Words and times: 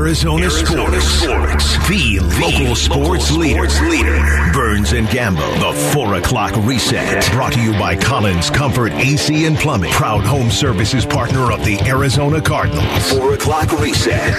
Arizona, 0.00 0.44
Arizona 0.44 0.98
sports. 1.02 1.64
sports. 1.66 1.88
The, 1.88 2.20
local 2.40 2.74
sports, 2.74 3.30
leader. 3.32 3.68
leader. 3.90 4.50
Burns 4.54 4.92
and 4.92 5.06
Gambo. 5.08 5.60
The 5.60 5.92
4 5.92 6.14
o'clock 6.14 6.56
reset. 6.64 7.30
Brought 7.32 7.52
to 7.52 7.60
you 7.60 7.72
by 7.72 7.96
Collins 7.96 8.48
Comfort 8.48 8.92
AC 8.92 9.44
and 9.44 9.58
Plumbing. 9.58 9.92
Proud 9.92 10.24
home 10.24 10.50
services 10.50 11.04
partner 11.04 11.52
of 11.52 11.62
the 11.66 11.78
Arizona 11.80 12.40
Cardinals. 12.40 13.12
4 13.12 13.34
o'clock 13.34 13.78
reset. 13.78 14.32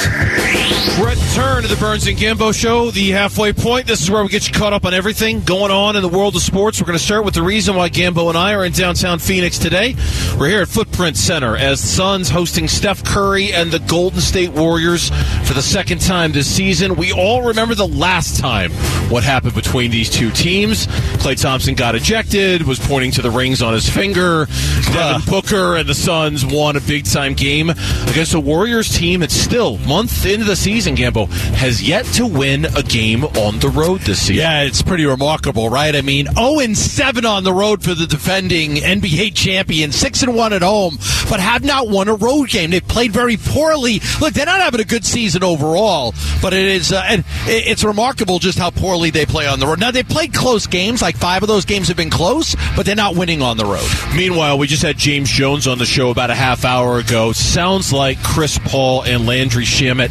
Return 1.00 1.62
to 1.62 1.68
the 1.68 1.78
Burns 1.80 2.08
and 2.08 2.18
Gambo 2.18 2.54
show, 2.60 2.90
the 2.90 3.12
halfway 3.12 3.54
point. 3.54 3.86
This 3.86 4.02
is 4.02 4.10
where 4.10 4.24
we 4.24 4.30
get 4.30 4.48
you 4.48 4.54
caught 4.56 4.74
up 4.74 4.84
on 4.86 4.96
everything 4.96 5.42
going 5.42 5.72
on 5.72 5.96
in 5.96 6.02
the 6.02 6.10
world 6.10 6.36
of 6.36 6.42
sports. 6.42 6.82
We're 6.82 6.88
going 6.88 6.98
to 6.98 7.04
start 7.04 7.24
with 7.24 7.36
the 7.36 7.44
reason 7.44 7.76
why 7.76 7.90
Gambo 7.90 8.30
and 8.30 8.38
I 8.38 8.56
are 8.56 8.66
in 8.66 8.72
downtown 8.72 9.20
Phoenix 9.20 9.60
today. 9.60 9.96
We're 10.40 10.50
here 10.50 10.62
at 10.64 10.70
Footprint 10.70 11.18
Center 11.18 11.56
as 11.56 11.82
the 11.82 11.88
Suns 11.88 12.30
hosting 12.30 12.68
Steph 12.68 13.04
Curry 13.04 13.54
and 13.54 13.70
the 13.72 13.80
Golden 13.80 14.22
State 14.22 14.54
Warriors 14.54 15.12
for 15.52 15.56
the 15.56 15.62
second 15.62 16.00
time 16.00 16.32
this 16.32 16.48
season. 16.48 16.96
We 16.96 17.12
all 17.12 17.42
remember 17.42 17.76
the 17.76 17.86
last 17.86 18.40
time 18.40 18.72
what 19.12 19.26
happened 19.26 19.54
between 19.54 19.92
these 19.92 20.10
two 20.10 20.32
teams. 20.32 20.88
Klay 21.18 21.40
Thompson 21.40 21.76
got 21.76 21.94
ejected, 21.94 22.64
was 22.64 22.80
pointing 22.80 23.12
to 23.12 23.22
the 23.22 23.30
rings 23.30 23.62
on 23.62 23.74
his 23.74 23.90
finger. 23.90 24.48
Devin 24.94 25.24
Booker 25.30 25.76
and 25.76 25.90
the 25.90 25.94
Suns 25.94 26.46
won 26.46 26.78
a 26.78 26.80
big 26.80 27.04
time 27.04 27.34
game 27.34 27.70
against 27.70 28.34
a 28.34 28.40
Warriors 28.40 28.98
team 28.98 29.20
that's 29.20 29.34
still 29.34 29.78
month 29.80 30.26
into 30.26 30.46
the 30.46 30.56
season, 30.56 30.96
Gambo, 30.96 31.28
has 31.56 31.86
yet 31.86 32.06
to 32.14 32.26
win 32.26 32.64
a 32.78 32.84
game 32.84 33.26
on 33.26 33.60
the 33.60 33.68
road 33.68 34.00
this 34.02 34.22
season. 34.22 34.38
Yeah, 34.38 34.62
it's 34.62 34.82
pretty 34.82 35.06
remarkable, 35.06 35.68
right? 35.68 35.94
I 35.94 36.02
mean, 36.02 36.28
0 36.34 36.60
and 36.60 36.78
7 36.78 37.26
on 37.26 37.44
the 37.44 37.52
road 37.52 37.84
for 37.84 37.94
the 37.94 38.08
defending 38.08 38.76
NBA 38.76 39.36
champion, 39.36 39.92
6 39.92 40.24
and 40.24 40.34
1 40.34 40.54
at 40.54 40.62
home, 40.62 40.98
but 41.30 41.42
have 41.42 41.66
not 41.66 41.90
won 41.90 42.08
a 42.08 42.16
road 42.16 42.48
game. 42.48 42.70
They've 42.70 42.88
played 42.88 43.12
very 43.12 43.36
poorly. 43.36 44.00
Look, 44.22 44.34
they're 44.34 44.46
not 44.46 44.62
having 44.62 44.80
a 44.80 44.86
good 44.86 45.06
season 45.06 45.31
overall, 45.44 46.14
but 46.42 46.54
it 46.54 46.66
is 46.66 46.92
uh, 46.92 47.02
and 47.08 47.22
it- 47.48 47.68
it's 47.72 47.84
remarkable 47.84 48.40
just 48.40 48.58
how 48.60 48.70
poorly 48.70 49.10
they 49.12 49.26
play 49.26 49.48
on 49.48 49.60
the 49.60 49.68
road. 49.68 49.80
Now 49.80 49.92
they 49.92 50.04
played 50.04 50.34
close 50.34 50.68
games, 50.68 51.02
like 51.02 51.16
5 51.16 51.44
of 51.44 51.48
those 51.48 51.64
games 51.66 51.88
have 51.88 51.98
been 51.98 52.10
close, 52.10 52.56
but 52.76 52.86
they're 52.86 52.96
not 52.96 53.16
winning 53.16 53.42
on 53.42 53.56
the 53.58 53.66
road. 53.66 53.88
Meanwhile, 54.16 54.58
we 54.58 54.68
just 54.68 54.82
had 54.84 54.98
James 54.98 55.30
Jones 55.30 55.68
on 55.68 55.78
the 55.78 55.86
show 55.86 56.10
about 56.10 56.30
a 56.30 56.36
half 56.36 56.66
hour 56.66 57.00
ago. 57.00 57.32
Sounds 57.32 57.94
like 57.94 58.22
Chris 58.24 58.58
Paul 58.66 59.04
and 59.04 59.26
Landry 59.26 59.64
Shamet 59.66 60.10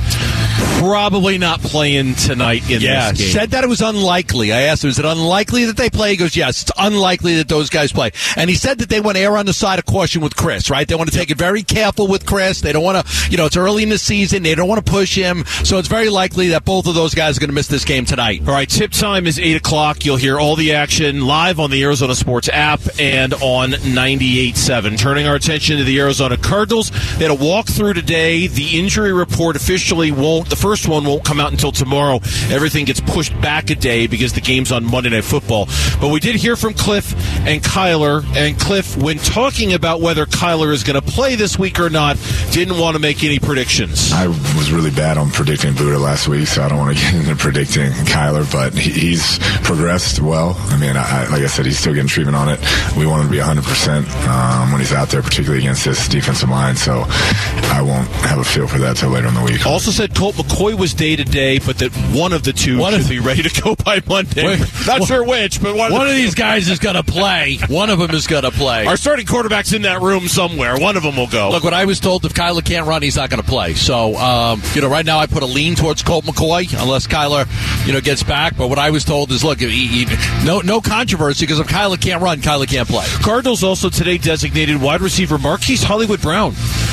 probably 0.79 1.39
not 1.39 1.61
playing 1.61 2.15
tonight 2.15 2.69
in 2.71 2.81
Yeah, 2.81 3.11
this 3.11 3.21
game. 3.21 3.31
said 3.31 3.51
that 3.51 3.65
it 3.65 3.67
was 3.69 3.83
unlikely. 3.83 4.53
I 4.53 4.63
asked 4.63 4.85
him, 4.85 4.91
is 4.91 4.99
it 4.99 5.05
unlikely 5.05 5.67
that 5.67 5.77
they 5.77 5.91
play? 5.91 6.11
He 6.11 6.17
goes, 6.17 6.37
yes, 6.37 6.63
it's 6.63 6.73
unlikely 6.79 7.37
that 7.37 7.49
those 7.49 7.69
guys 7.71 7.93
play. 7.93 8.13
And 8.37 8.49
he 8.49 8.57
said 8.57 8.79
that 8.79 8.89
they 8.89 9.01
want 9.01 9.17
to 9.17 9.23
err 9.23 9.37
on 9.37 9.47
the 9.47 9.53
side 9.53 9.79
of 9.79 9.85
caution 9.87 10.23
with 10.23 10.37
Chris, 10.37 10.71
right? 10.71 10.87
They 10.89 10.95
want 10.95 11.11
to 11.11 11.17
take 11.17 11.31
it 11.31 11.37
very 11.39 11.63
careful 11.63 12.07
with 12.09 12.25
Chris. 12.27 12.61
They 12.63 12.73
don't 12.73 12.83
want 12.85 13.07
to, 13.07 13.31
you 13.31 13.37
know, 13.37 13.47
it's 13.47 13.57
early 13.57 13.83
in 13.83 13.89
the 13.91 13.99
season. 13.99 14.43
They 14.43 14.55
don't 14.55 14.69
want 14.69 14.85
to 14.85 14.91
push 14.91 15.10
him. 15.15 15.45
So 15.65 15.79
it's 15.79 15.89
very 15.89 16.09
likely 16.09 16.49
that 16.49 16.65
both 16.65 16.87
of 16.87 16.95
those 16.95 17.15
guys 17.15 17.37
are 17.37 17.41
going 17.41 17.51
to 17.51 17.55
miss 17.55 17.69
this 17.69 17.85
game 17.85 18.05
tonight. 18.05 18.43
All 18.47 18.55
right, 18.55 18.69
tip 18.69 18.93
time 18.93 19.27
is 19.27 19.39
8 19.39 19.57
o'clock. 19.57 20.05
You'll 20.05 20.17
hear 20.17 20.39
all 20.39 20.57
the 20.57 20.75
action 20.75 21.27
live 21.27 21.61
on 21.61 21.71
the 21.71 21.83
Arizona 21.83 22.15
Sports 22.15 22.49
app 22.49 22.81
and 22.99 23.35
on 23.35 23.71
98.7. 23.71 24.99
Turning 24.99 25.27
our 25.27 25.35
attention 25.35 25.79
to 25.79 25.85
the 25.85 25.99
Arizona 26.01 26.37
Cardinals. 26.37 26.91
They 27.19 27.27
had 27.27 27.31
a 27.31 27.37
walkthrough 27.37 27.95
today. 27.95 28.47
The 28.47 28.79
injury 28.79 29.13
report 29.13 29.57
officially 29.57 30.13
won't, 30.13 30.49
the 30.49 30.57
first 30.57 30.89
one 30.89 31.05
won't 31.05 31.25
come 31.25 31.41
out 31.41 31.51
until 31.51 31.73
tomorrow. 31.73 32.21
Everything 32.51 32.85
gets 32.85 33.01
pushed 33.01 33.39
back 33.41 33.71
a 33.71 33.75
day 33.75 34.07
because 34.07 34.33
the 34.33 34.41
game's 34.41 34.73
on 34.73 34.85
Monday 34.85 35.11
Night 35.11 35.25
Football. 35.25 35.67
But 36.01 36.09
we 36.09 36.21
did 36.21 36.37
hear 36.37 36.57
from 36.57 36.75
Cliff 36.75 37.13
and 37.47 37.63
Kyler. 37.63 38.25
And 38.37 38.59
Cliff, 38.59 38.97
when 38.97 39.19
talking 39.19 39.73
about 39.73 40.01
whether 40.01 40.27
Kyler 40.27 40.73
is 40.73 40.85
going 40.85 41.01
to 41.01 41.07
play 41.07 41.35
this 41.35 41.59
week 41.59 41.81
or 41.81 41.91
not, 41.91 42.17
didn't 42.53 42.79
want 42.79 42.95
to 42.95 43.01
make 43.01 43.25
any 43.25 43.39
predictions. 43.39 44.13
I 44.13 44.29
was 44.29 44.71
really 44.71 44.91
bad 44.91 45.00
on 45.01 45.31
predicting 45.31 45.75
Buddha 45.75 45.99
last 45.99 46.29
week, 46.29 46.47
so 46.47 46.63
I 46.63 46.69
don't 46.69 46.79
want 46.79 46.97
to 46.97 47.03
get 47.03 47.15
into 47.15 47.37
predicting 47.37 47.91
Kyler, 48.07 48.51
but 48.53 48.75
he, 48.75 48.91
he's 48.91 49.39
progressed 49.63 50.21
well. 50.21 50.55
I 50.69 50.79
mean, 50.79 50.97
I, 50.97 51.27
like 51.29 51.43
I 51.43 51.47
said, 51.47 51.67
he's 51.67 51.79
still 51.79 51.95
getting 51.95 52.09
treatment 52.09 52.37
on 52.37 52.49
it. 52.49 52.61
We 52.97 53.07
want 53.07 53.23
him 53.23 53.29
to 53.29 53.33
be 53.33 53.39
100% 53.39 54.29
um, 54.29 54.73
when 54.73 54.81
he's 54.81 54.93
out 54.93 55.09
there, 55.09 55.23
particularly 55.23 55.61
against 55.63 55.85
this 55.85 56.09
defensive 56.09 56.49
line, 56.49 56.77
so 56.77 57.05
I 57.07 57.83
won't 57.85 58.09
have 58.27 58.39
a 58.39 58.45
feel 58.45 58.67
for 58.67 58.79
that 58.79 58.97
till 58.97 59.11
later 59.11 59.29
in 59.29 59.35
the 59.35 59.43
week. 59.43 59.67
Also 59.67 59.91
said 59.91 60.15
Colt 60.15 60.35
McCoy 60.37 60.79
was 60.79 60.95
day 60.95 61.17
to 61.17 61.25
day, 61.25 61.59
but 61.59 61.79
that 61.79 61.93
one 62.15 62.33
of 62.33 62.43
the 62.45 62.53
two 62.53 62.79
One 62.79 62.93
should 62.93 63.03
of- 63.03 63.09
be 63.09 63.19
ready 63.21 63.43
to 63.43 63.63
go 63.63 63.75
by 63.85 64.01
Monday. 64.09 64.45
Wait, 64.45 64.61
Not 64.87 65.01
one- 65.01 65.07
sure 65.09 65.25
which, 65.25 65.63
but 65.63 65.75
one, 65.77 65.93
One 65.93 66.03
of 66.03 66.09
the- 66.09 66.15
these 66.15 66.35
guys 66.35 66.69
is 66.69 66.79
going 66.79 66.97
to 66.97 67.03
play. 67.03 67.59
One 67.69 67.91
of 67.91 67.99
them 67.99 68.11
is 68.13 68.27
going 68.27 68.43
to 68.45 68.51
play. 68.51 68.87
Our 68.87 68.97
starting 68.97 69.27
quarterback's 69.27 69.73
in 69.73 69.83
that 69.83 70.01
room 70.03 70.29
somewhere. 70.29 70.79
One 70.79 70.97
of 70.97 71.03
them 71.03 71.17
will 71.17 71.27
go. 71.27 71.51
Look, 71.51 71.65
what 71.65 71.75
I 71.75 71.85
was 71.85 72.01
told, 72.01 72.25
if 72.25 72.35
Kyler 72.35 72.65
can't 72.65 72.87
run, 72.87 73.03
he's 73.03 73.17
not 73.17 73.31
going 73.31 73.43
to 73.43 73.49
play. 73.49 73.75
So, 73.75 74.17
um, 74.17 74.63
you 74.75 74.81
know, 74.83 74.90
right 74.91 75.07
now 75.07 75.19
I 75.19 75.27
put 75.27 75.43
a 75.43 75.47
lean 75.47 75.77
towards 75.77 76.03
Colt 76.03 76.25
McCoy 76.25 76.71
unless 76.81 77.07
Kyler, 77.07 77.47
you 77.87 77.93
know, 77.93 78.01
gets 78.01 78.23
back. 78.23 78.57
But 78.57 78.69
what 78.69 78.79
I 78.79 78.91
was 78.91 79.05
told 79.05 79.31
is, 79.31 79.45
look, 79.45 79.61
he, 79.61 80.05
he, 80.05 80.07
no, 80.45 80.61
no 80.61 80.81
controversy 80.81 81.47
because 81.47 81.61
if 81.61 81.69
Kyler 81.69 82.01
can't 82.01 82.23
run, 82.23 82.41
Kyler 82.41 82.69
can't 82.69 82.89
play. 82.89 83.07
Cardinals 83.23 83.65
also 83.65 83.89
today 83.89 84.19
designated 84.19 84.81
wide 84.81 85.01
receiver 85.01 85.39
Marquise 85.39 85.83
Hollywood 85.83 86.21
Brown 86.21 86.53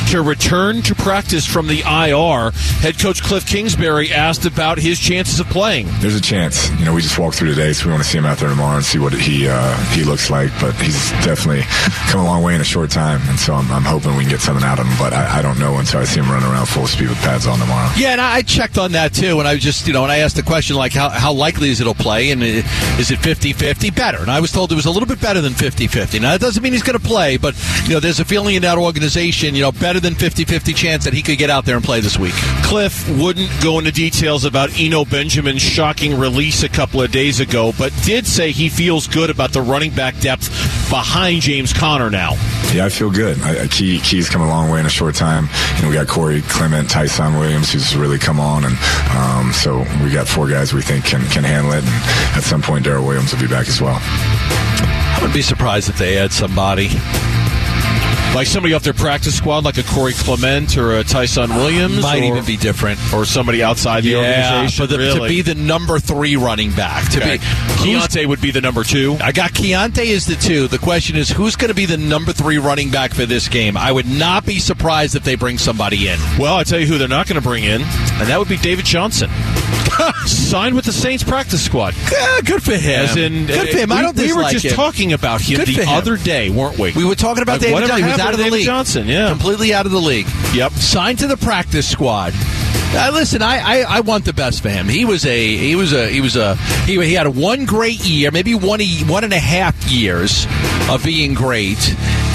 to 0.10 0.22
return 0.22 0.82
to 0.84 0.96
practice 0.96 1.46
from 1.46 1.68
the 1.68 1.80
IR. 1.80 2.52
Head 2.82 3.00
coach 3.00 3.24
Cliff 3.24 3.46
Kingsbury 3.46 4.12
asked 4.12 4.46
about 4.46 4.78
his 4.78 5.00
chances 5.00 5.40
of 5.40 5.48
playing. 5.48 5.88
There's 6.00 6.16
a 6.16 6.22
chance. 6.22 6.70
You 6.80 6.86
know, 6.86 6.94
we 6.94 7.02
just 7.02 7.18
walked 7.18 7.36
through 7.36 7.50
today, 7.50 7.74
so 7.74 7.86
we 7.86 7.92
want 7.92 8.04
to 8.04 8.10
see 8.10 8.18
him 8.18 8.26
out 8.26 8.38
there 8.38 8.50
tomorrow 8.50 8.78
and 8.78 8.86
see 8.86 9.00
what 9.00 9.14
he 9.14 9.48
uh, 9.48 9.78
he 9.92 10.04
looks 10.04 10.30
like. 10.30 10.52
But 10.60 10.76
he's 10.76 11.12
definitely 11.24 11.64
come 12.10 12.22
a 12.22 12.26
long 12.26 12.44
way 12.44 12.56
in 12.56 12.62
a 12.62 12.66
short 12.66 12.92
time, 12.92 13.22
and 13.28 13.40
so 13.40 13.54
I'm, 13.54 13.70
I'm 13.72 13.84
hoping 13.84 14.16
we 14.16 14.24
can 14.24 14.32
get 14.32 14.42
something 14.42 14.64
out 14.64 14.80
of 14.80 14.86
him. 14.86 14.98
But 14.98 15.14
I, 15.14 15.40
I 15.40 15.42
don't 15.42 15.60
know 15.60 15.78
until 15.78 16.02
I 16.02 16.06
see 16.06 16.20
him 16.20 16.30
running 16.30 16.50
around 16.50 16.68
full 16.68 16.88
speed 16.88 17.10
with 17.10 17.18
pads 17.20 17.48
on 17.48 17.60
tomorrow. 17.60 17.90
Yeah, 17.98 18.12
and 18.12 18.22
I 18.22 18.42
checked 18.42 18.78
on 18.78 18.94
that 18.94 19.14
too, 19.14 19.40
and 19.40 19.48
I 19.48 19.54
was 19.54 19.64
just, 19.64 19.88
you 19.88 19.94
know, 19.94 20.04
and 20.04 20.12
I 20.12 20.20
asked 20.20 20.36
the 20.36 20.44
question 20.44 20.76
like, 20.76 20.94
how, 20.94 21.10
how 21.10 21.34
likely 21.34 21.70
is 21.70 21.82
it 21.82 21.86
he'll 21.86 21.94
play, 21.94 22.32
and 22.32 22.44
is 22.44 23.12
it 23.12 23.20
50-50? 23.20 23.96
Better. 23.96 24.20
And 24.20 24.30
I 24.30 24.40
was 24.40 24.52
told 24.52 24.72
it 24.72 24.76
was 24.76 24.86
a 24.86 24.92
little 24.92 25.08
bit 25.08 25.22
better 25.22 25.42
than 25.42 25.54
50-50. 25.54 26.22
Now, 26.22 26.32
that 26.32 26.42
doesn't 26.42 26.62
mean 26.62 26.74
he's 26.74 26.84
going 26.84 27.00
to 27.00 27.04
play, 27.06 27.38
but, 27.38 27.56
you 27.86 27.94
know, 27.94 28.00
there's 28.00 28.20
a 28.20 28.26
feeling 28.26 28.56
in 28.56 28.62
that 28.64 28.78
organization, 28.78 29.56
you 29.56 29.62
know, 29.62 29.72
better 29.88 30.00
than 30.02 30.16
50-50 30.16 30.76
chance 30.76 31.06
that 31.06 31.14
he 31.14 31.22
could 31.22 31.38
get 31.38 31.50
out 31.50 31.64
there 31.64 31.78
and 31.78 31.86
play 31.86 32.02
this 32.02 32.20
week. 32.20 32.34
Cliff 32.62 33.08
wouldn't 33.18 33.50
go 33.64 33.80
into 33.80 33.90
details 33.90 34.44
about 34.44 34.70
Eno 34.78 35.06
Benjamin's 35.06 35.62
shocking 35.62 36.20
release 36.20 36.62
a 36.64 36.68
couple 36.68 37.02
of 37.02 37.10
days 37.10 37.40
ago, 37.40 37.72
but 37.80 37.94
did 38.04 38.28
say 38.28 38.52
he 38.52 38.68
feels 38.68 39.08
good 39.08 39.30
about 39.30 39.54
the 39.54 39.62
running 39.62 39.92
back 39.92 40.20
depth 40.20 40.50
behind 40.90 41.42
James 41.42 41.72
Conner 41.72 42.10
now. 42.10 42.34
Yeah, 42.74 42.84
I 42.84 42.90
feel 42.90 43.10
good. 43.10 43.40
I, 43.44 43.64
I- 43.64 43.68
Key 43.68 44.02
Key's 44.02 44.30
come 44.30 44.42
a 44.42 44.48
long 44.50 44.70
way 44.70 44.82
in 44.82 44.86
a 44.86 44.90
short 44.90 45.16
time. 45.16 45.48
You 45.78 45.84
know, 45.84 45.88
we 45.88 45.94
got 45.94 46.10
Corey 46.10 46.42
Clement, 46.42 46.90
Ty'Son 46.90 47.40
Williams, 47.40 47.72
who's 47.72 47.96
really 47.96 48.18
come 48.18 48.42
on, 48.42 48.66
and 48.66 48.76
um, 49.16 49.54
so 49.54 49.86
we 50.04 50.12
got 50.12 50.28
four 50.28 50.50
guys 50.50 50.74
we 50.74 50.82
think 50.82 51.06
can 51.06 51.22
can 51.28 51.46
handle 51.46 51.72
it. 51.72 51.84
And 51.86 52.36
at 52.36 52.44
some 52.44 52.62
point, 52.62 52.84
Darrel 52.84 53.06
Williams 53.08 53.32
will 53.34 53.40
be 53.40 53.48
back 53.48 53.70
as 53.70 53.80
well. 53.80 54.00
I 54.02 55.20
would 55.22 55.34
be 55.34 55.42
surprised 55.42 55.88
if 55.90 55.98
they 55.98 56.18
add 56.18 56.34
somebody. 56.34 56.90
Like 58.38 58.46
somebody 58.46 58.76
off 58.76 58.84
their 58.84 58.94
practice 58.94 59.36
squad, 59.36 59.66
like 59.66 59.80
a 59.80 59.84
Corey 59.84 60.14
Clement 60.14 60.78
or 60.78 60.98
a 61.00 61.04
Ty'Son 61.04 61.50
Williams, 61.56 62.04
Might 62.04 62.22
or, 62.22 62.26
even 62.26 62.46
be 62.46 62.56
different. 62.56 63.00
or 63.12 63.26
somebody 63.26 63.64
outside 63.64 64.04
the 64.04 64.16
organization. 64.16 64.86
for 64.86 64.86
the, 64.86 65.00
really. 65.00 65.20
to 65.22 65.28
be 65.28 65.42
the 65.42 65.56
number 65.56 65.98
three 65.98 66.36
running 66.36 66.72
back. 66.72 67.10
To 67.14 67.18
Okay. 67.18 67.38
be 67.38 67.44
Keaontay 67.44 68.28
would 68.28 68.40
be 68.40 68.52
the 68.52 68.62
number 68.62 68.84
two. 68.84 69.18
I 69.22 69.32
got 69.32 69.54
Keaontay 69.54 70.06
is 70.06 70.28
the 70.28 70.36
two. 70.36 70.68
The 70.68 70.78
question 70.78 71.16
is, 71.16 71.30
who's 71.32 71.56
going 71.56 71.70
to 71.70 71.74
be 71.74 71.88
the 71.88 71.98
number 71.98 72.32
three 72.32 72.60
running 72.60 72.92
back 72.92 73.12
for 73.16 73.26
this 73.26 73.48
game? 73.50 73.76
I 73.76 73.92
would 73.92 74.08
not 74.08 74.46
be 74.46 74.60
surprised 74.60 75.16
if 75.16 75.24
they 75.24 75.34
bring 75.34 75.58
somebody 75.58 76.08
in. 76.08 76.20
Well, 76.38 76.58
I 76.58 76.64
tell 76.64 76.80
you 76.80 76.86
who 76.86 77.00
they're 77.00 77.08
not 77.08 77.26
going 77.28 77.42
to 77.42 77.48
bring 77.48 77.64
in, 77.64 77.82
and 77.82 78.28
that 78.30 78.38
would 78.38 78.50
be 78.50 78.58
David 78.58 78.86
Johnson. 78.86 79.32
Signed 80.28 80.76
with 80.76 80.86
the 80.86 80.92
Saints 80.92 81.24
practice 81.24 81.64
squad. 81.64 81.96
Yeah, 82.12 82.42
good 82.42 82.62
for 82.62 82.74
him. 82.76 83.02
As 83.02 83.16
in, 83.16 83.48
good 83.48 83.70
for 83.70 83.78
him. 83.78 83.92
I 83.92 84.02
don't 84.04 84.16
we 84.16 84.32
were 84.34 84.44
just 84.44 84.66
him. 84.66 84.74
talking 84.76 85.14
about 85.14 85.42
him 85.42 85.58
Good 85.58 85.70
the 85.70 85.86
other 85.88 86.18
day, 86.18 86.50
weren't 86.50 86.78
we? 86.78 86.92
We 86.94 87.04
were 87.04 87.16
talking 87.16 87.42
about 87.42 87.62
Like, 87.62 87.70
David 87.72 87.88
Johnson. 87.88 87.98
He 88.06 88.10
was 88.12 88.18
out 88.28 88.34
of 88.34 88.38
the 88.38 88.44
David 88.44 88.58
league. 88.58 88.66
Johnson, 88.66 89.08
yeah. 89.08 89.30
completely 89.30 89.74
out 89.74 89.86
of 89.86 89.92
the 89.92 90.00
league. 90.02 90.28
Yep. 90.54 90.74
Signed 90.74 91.20
to 91.20 91.28
the 91.28 91.38
practice 91.38 91.90
squad. 91.90 92.34
Uh, 92.90 93.12
listen, 93.14 93.42
I, 93.42 93.60
I, 93.60 93.98
I 93.98 94.00
want 94.00 94.24
the 94.26 94.34
best 94.34 94.62
for 94.62 94.70
him. 94.70 94.88
He 94.88 95.04
was 95.04 95.26
a 95.26 95.58
he 95.58 95.76
was 95.76 95.92
a 95.92 96.08
he 96.08 96.22
was 96.22 96.38
a 96.38 96.56
he, 96.86 96.94
he 97.06 97.14
had 97.14 97.26
a 97.28 97.32
one 97.32 97.66
great 97.66 98.00
year, 98.06 98.32
maybe 98.32 98.56
one 98.56 98.80
one 99.08 99.24
and 99.26 99.34
a 99.34 99.40
half 99.40 99.92
years 99.92 100.48
of 100.90 101.04
being 101.04 101.34
great, 101.34 101.78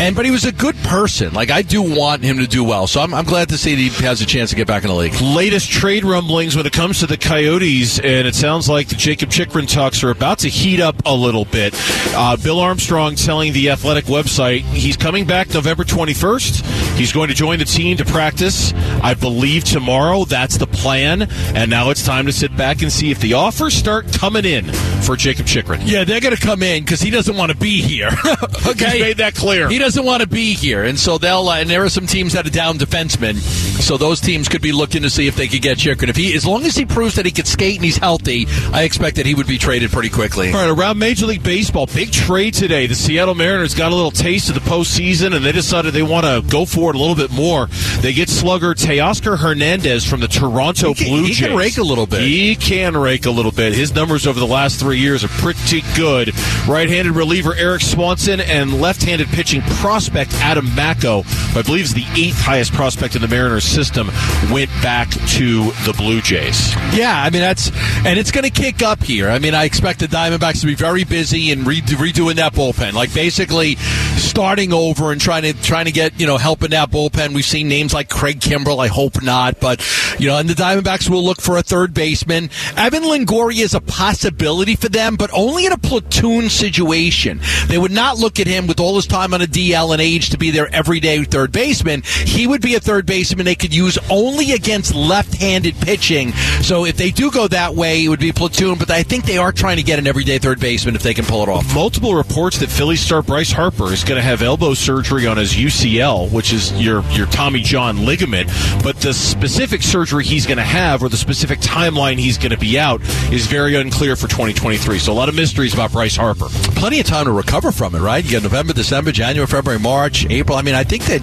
and 0.03 0.17
but 0.17 0.25
he 0.25 0.33
was 0.33 0.45
a 0.45 0.51
good 0.51 0.75
person. 0.79 1.33
Like 1.33 1.51
I 1.51 1.63
do 1.63 1.81
want 1.81 2.25
him 2.25 2.39
to 2.39 2.47
do 2.49 2.65
well, 2.65 2.89
so 2.89 3.01
I'm, 3.01 3.15
I'm 3.15 3.25
glad 3.25 3.51
to 3.51 3.57
see 3.57 3.77
that 3.77 3.81
he 3.81 4.05
has 4.05 4.21
a 4.21 4.27
chance 4.27 4.51
to 4.51 4.57
get 4.57 4.67
back 4.67 4.83
in 4.83 4.89
the 4.89 4.97
league. 4.97 5.15
latest 5.21 5.71
trade 5.71 6.05
rumblings 6.05 6.57
when 6.57 6.67
it 6.67 6.73
comes 6.73 6.99
to 7.01 7.07
the 7.07 7.17
Coyotes, 7.17 8.01
and 8.01 8.27
it 8.27 8.35
sounds 8.35 8.69
like 8.69 8.89
the 8.89 8.97
Jakob 8.97 9.31
Chychrun 9.31 9.67
talks 9.67 10.03
are 10.03 10.11
about 10.11 10.41
to 10.41 10.49
heat 10.49 10.81
up 10.81 10.97
a 11.07 11.15
little 11.15 11.45
bit. 11.45 11.73
Uh, 12.17 12.37
Bill 12.37 12.59
Armstrong 12.59 13.15
telling 13.15 13.53
the 13.53 13.71
Athletic 13.71 14.07
website 14.07 14.63
he's 14.63 14.97
coming 14.97 15.25
back 15.25 15.55
November 15.55 15.85
21st. 15.85 16.97
He's 16.97 17.13
going 17.13 17.29
to 17.29 17.35
join 17.35 17.61
the 17.61 17.65
team 17.65 17.97
to 17.99 18.05
practice, 18.05 18.73
I 19.03 19.15
believe, 19.15 19.65
tomorrow. 19.65 20.25
That's 20.25 20.59
the 20.59 20.67
plan. 20.67 21.23
And 21.55 21.71
now 21.71 21.91
it's 21.91 22.05
time 22.05 22.27
to 22.27 22.33
sit 22.33 22.57
back 22.57 22.83
and 22.83 22.93
see 22.93 23.11
if 23.11 23.21
the 23.21 23.35
offers 23.35 23.75
start 23.75 24.13
coming 24.13 24.45
in 24.45 24.65
for 25.03 25.17
Jakob 25.17 25.47
Chychrun. 25.47 25.81
Yeah, 25.85 26.05
they're 26.05 26.21
going 26.21 26.35
to 26.37 26.41
come 26.41 26.63
in 26.63 26.83
because 26.83 27.01
he 27.01 27.11
doesn't 27.11 27.37
want 27.37 27.53
to 27.53 27.57
be 27.57 27.81
here. 27.81 28.09
okay, 28.67 28.91
He's 28.91 29.01
made 29.01 29.17
that 29.19 29.35
clear. 29.35 29.69
He 29.69 29.79
doesn't 29.79 29.92
doesn't 29.93 30.07
want 30.07 30.23
to 30.23 30.27
be 30.29 30.55
here, 30.55 30.85
and 30.85 30.99
so 30.99 31.19
they'll. 31.19 31.51
Uh, 31.51 31.59
and 31.61 31.69
there 31.69 31.85
are 31.85 31.89
some 31.91 32.07
teams 32.07 32.33
that 32.33 32.47
are 32.47 32.51
down 32.51 32.79
defensemen, 32.79 33.37
so 33.37 33.99
those 33.99 34.23
teams 34.23 34.49
could 34.49 34.63
be 34.63 34.73
looking 34.73 35.03
to 35.03 35.11
see 35.11 35.27
if 35.27 35.37
they 35.37 35.47
could 35.47 35.61
get 35.61 35.77
Chychrun. 35.77 36.09
If 36.09 36.17
he, 36.17 36.35
as 36.35 36.47
long 36.47 36.65
as 36.65 36.75
he 36.75 36.87
proves 36.87 37.17
that 37.17 37.27
he 37.27 37.31
can 37.31 37.45
skate 37.45 37.77
and 37.77 37.85
he's 37.85 37.99
healthy, 37.99 38.47
I 38.73 38.85
expect 38.85 39.17
that 39.17 39.27
he 39.27 39.35
would 39.35 39.47
be 39.47 39.59
traded 39.59 39.91
pretty 39.91 40.09
quickly. 40.09 40.49
All 40.49 40.55
right, 40.55 40.71
around 40.71 40.99
Major 40.99 41.27
League 41.27 41.43
Baseball, 41.43 41.87
big 41.87 42.11
trade 42.11 42.55
today. 42.55 42.87
The 42.87 42.95
Seattle 42.95 43.35
Mariners 43.35 43.75
got 43.75 43.93
a 43.93 43.95
little 43.95 44.11
taste 44.11 44.49
of 44.49 44.55
the 44.55 44.63
postseason, 44.63 45.37
and 45.37 45.45
they 45.45 45.53
decided 45.53 45.93
they 45.93 46.03
want 46.03 46.25
to 46.25 46.43
go 46.51 46.65
for 46.65 46.89
it 46.89 46.97
a 46.97 46.99
little 46.99 47.15
bit 47.17 47.31
more. 47.31 47.67
They 48.01 48.15
get 48.15 48.31
slugger 48.31 48.73
Teoscar 48.75 49.39
Hernandez 49.39 50.09
from 50.09 50.21
the 50.21 50.29
Toronto 50.29 50.95
can- 50.95 51.07
Blue 51.07 51.27
Jays. 51.27 51.39
he 51.39 51.45
can 51.45 51.55
rake 51.55 51.77
a 51.77 51.83
little 51.83 52.07
bit. 52.07 52.23
He 52.23 52.57
can 52.57 52.97
rake 52.97 53.27
a 53.27 53.31
little 53.31 53.53
bit. 53.53 53.75
His 53.75 53.95
numbers 53.95 54.27
over 54.27 54.41
the 54.41 54.47
last 54.47 54.81
three 54.81 55.01
years 55.01 55.23
are 55.23 55.29
pretty 55.29 55.83
good. 55.97 56.33
Right-handed 56.67 57.15
reliever 57.15 57.55
Erik 57.55 57.83
Swanson 57.83 58.41
and 58.41 58.81
left-handed 58.81 59.29
pitching 59.29 59.61
prospect 59.75 60.33
Adam 60.35 60.75
Macko, 60.75 61.23
who 61.23 61.61
I 61.61 61.63
believe 61.63 61.85
is 61.85 61.95
the 61.95 62.07
eighth 62.17 62.41
highest 62.41 62.73
prospect 62.73 63.17
in 63.17 63.23
the 63.23 63.29
Mariners 63.29 63.65
system, 63.65 64.09
went 64.51 64.71
back 64.83 65.11
to 65.11 65.71
the 65.85 65.95
Blue 65.97 66.21
Jays. 66.21 66.75
Yeah, 66.95 67.23
I 67.23 67.31
mean 67.31 67.43
that's 67.43 67.71
and 68.05 68.19
it's 68.19 68.31
going 68.31 68.45
to 68.45 68.51
kick 68.51 68.83
up 68.83 69.03
here. 69.03 69.29
I 69.29 69.39
mean, 69.39 69.55
I 69.55 69.65
expect 69.65 70.01
the 70.01 70.07
Diamondbacks 70.07 70.61
to 70.61 70.67
be 70.67 70.75
very 70.75 71.05
busy 71.05 71.53
and 71.53 71.67
re- 71.67 71.81
redoing 71.81 72.37
that 72.37 72.53
bullpen, 72.53 72.93
like 72.93 73.13
basically 73.15 73.77
starting 74.17 74.73
over 74.73 75.13
and 75.13 75.21
trying 75.21 75.43
to 75.43 75.53
trying 75.63 75.87
to 75.87 75.93
get 75.93 76.19
you 76.19 76.27
know 76.27 76.39
helping 76.39 76.71
that 76.71 76.91
bullpen. 76.91 77.35
We've 77.35 77.45
seen 77.45 77.69
names 77.69 77.93
like 77.93 78.09
Craig 78.09 78.41
Kimbrel. 78.41 78.83
I 78.83 78.89
hope 78.89 79.23
not, 79.23 79.61
but 79.61 79.85
you 80.19 80.29
know, 80.29 80.39
and 80.39 80.49
the 80.49 80.55
Diamondbacks 80.55 81.09
will 81.09 81.25
look 81.25 81.41
for 81.41 81.57
a 81.57 81.63
third 81.63 81.95
baseman. 81.95 82.51
Evan 82.77 83.03
Longoria 83.03 83.61
is 83.61 83.75
a 83.75 83.81
possibility 83.81 84.77
for 84.77 84.89
them, 84.89 85.17
but 85.17 85.31
only 85.33 85.67
in 85.67 85.73
a 85.73 85.79
platoon 85.79 86.49
situation. 86.49 87.41
They 87.67 87.79
would 87.79 87.91
not 87.91 88.19
look 88.19 88.41
at 88.41 88.47
him 88.47 88.67
with 88.67 88.81
all 88.81 88.97
his 88.97 89.07
time 89.07 89.35
on 89.35 89.43
a 89.43 89.47
DL 89.63 89.93
and 89.93 90.01
age 90.01 90.31
to 90.31 90.39
be 90.39 90.51
their 90.51 90.73
everyday 90.75 91.23
third 91.25 91.53
baseman. 91.53 92.03
He 92.03 92.47
would 92.47 92.63
be 92.63 92.75
a 92.75 92.81
third 92.81 93.07
baseman 93.07 93.45
they 93.45 93.55
could 93.55 93.75
use 93.75 93.99
only 94.11 94.53
against 94.53 94.95
left-handed 94.95 95.77
pitching. 95.77 96.33
So 96.63 96.85
if 96.85 96.97
they 96.97 97.11
do 97.11 97.31
go 97.31 97.49
that 97.49 97.75
way, 97.75 98.05
it 98.05 98.09
would 98.09 98.21
be 98.21 98.33
platoon. 98.33 98.79
But 98.79 98.91
I 98.91 99.03
think 99.03 99.25
they 99.25 99.39
are 99.39 99.53
trying 99.53 99.77
to 99.77 99.83
get 99.83 99.99
an 99.99 100.07
everyday 100.07 100.39
third 100.39 100.61
baseman 100.61 100.97
if 100.97 101.03
they 101.03 101.15
can 101.15 101.25
pull 101.25 101.43
it 101.43 101.49
off. 101.49 101.75
multiple 101.75 102.15
reports 102.15 102.59
that 102.59 102.71
Philly 102.71 102.97
star 102.97 103.23
Bryce 103.23 103.53
Harper 103.53 103.93
is 103.93 104.05
going 104.05 104.17
to 104.17 104.23
have 104.23 104.43
elbow 104.43 104.75
surgery 104.75 105.27
on 105.27 105.37
his 105.37 105.53
UCL, 105.53 106.33
which 106.33 106.53
is 106.53 106.73
your 106.81 107.03
your 107.11 107.27
Tommy 107.27 107.61
John 107.61 108.05
ligament. 108.05 108.51
But 108.83 108.97
the 109.01 109.13
specific 109.15 109.83
surgery 109.83 110.25
he's 110.25 110.47
going 110.47 110.59
to 110.59 110.65
have, 110.65 111.03
or 111.03 111.09
the 111.09 111.17
specific 111.17 111.61
timeline 111.61 112.19
he's 112.19 112.39
going 112.39 112.51
to 112.51 112.59
be 112.59 112.79
out, 112.79 113.01
is 113.33 113.47
very 113.47 113.75
unclear 113.77 114.17
for 114.17 114.29
2023. 114.29 114.99
So 114.99 115.13
a 115.13 115.15
lot 115.15 115.29
of 115.29 115.35
mysteries 115.35 115.75
about 115.75 115.93
Bryce 115.93 116.17
Harper. 116.17 116.47
Plenty 116.77 117.01
of 117.01 117.07
time 117.07 117.27
to 117.27 117.33
recover 117.33 117.73
from 117.73 117.95
it, 117.95 118.01
right? 118.01 118.25
You 118.25 118.33
got 118.33 118.43
November, 118.43 118.73
December, 118.73 119.13
January, 119.13 119.47
February, 119.53 119.79
March, 119.79 120.25
April. 120.31 120.57
I 120.57 120.63
mean, 120.63 120.75
I 120.75 120.83
think 120.83 121.05
that. 121.05 121.21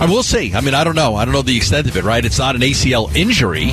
I 0.00 0.06
will 0.06 0.24
see. 0.24 0.52
I 0.52 0.60
mean, 0.60 0.74
I 0.74 0.82
don't 0.82 0.96
know. 0.96 1.14
I 1.14 1.24
don't 1.24 1.32
know 1.32 1.42
the 1.42 1.56
extent 1.56 1.86
of 1.86 1.96
it, 1.96 2.02
right? 2.02 2.24
It's 2.24 2.36
not 2.36 2.56
an 2.56 2.62
ACL 2.62 3.14
injury. 3.14 3.70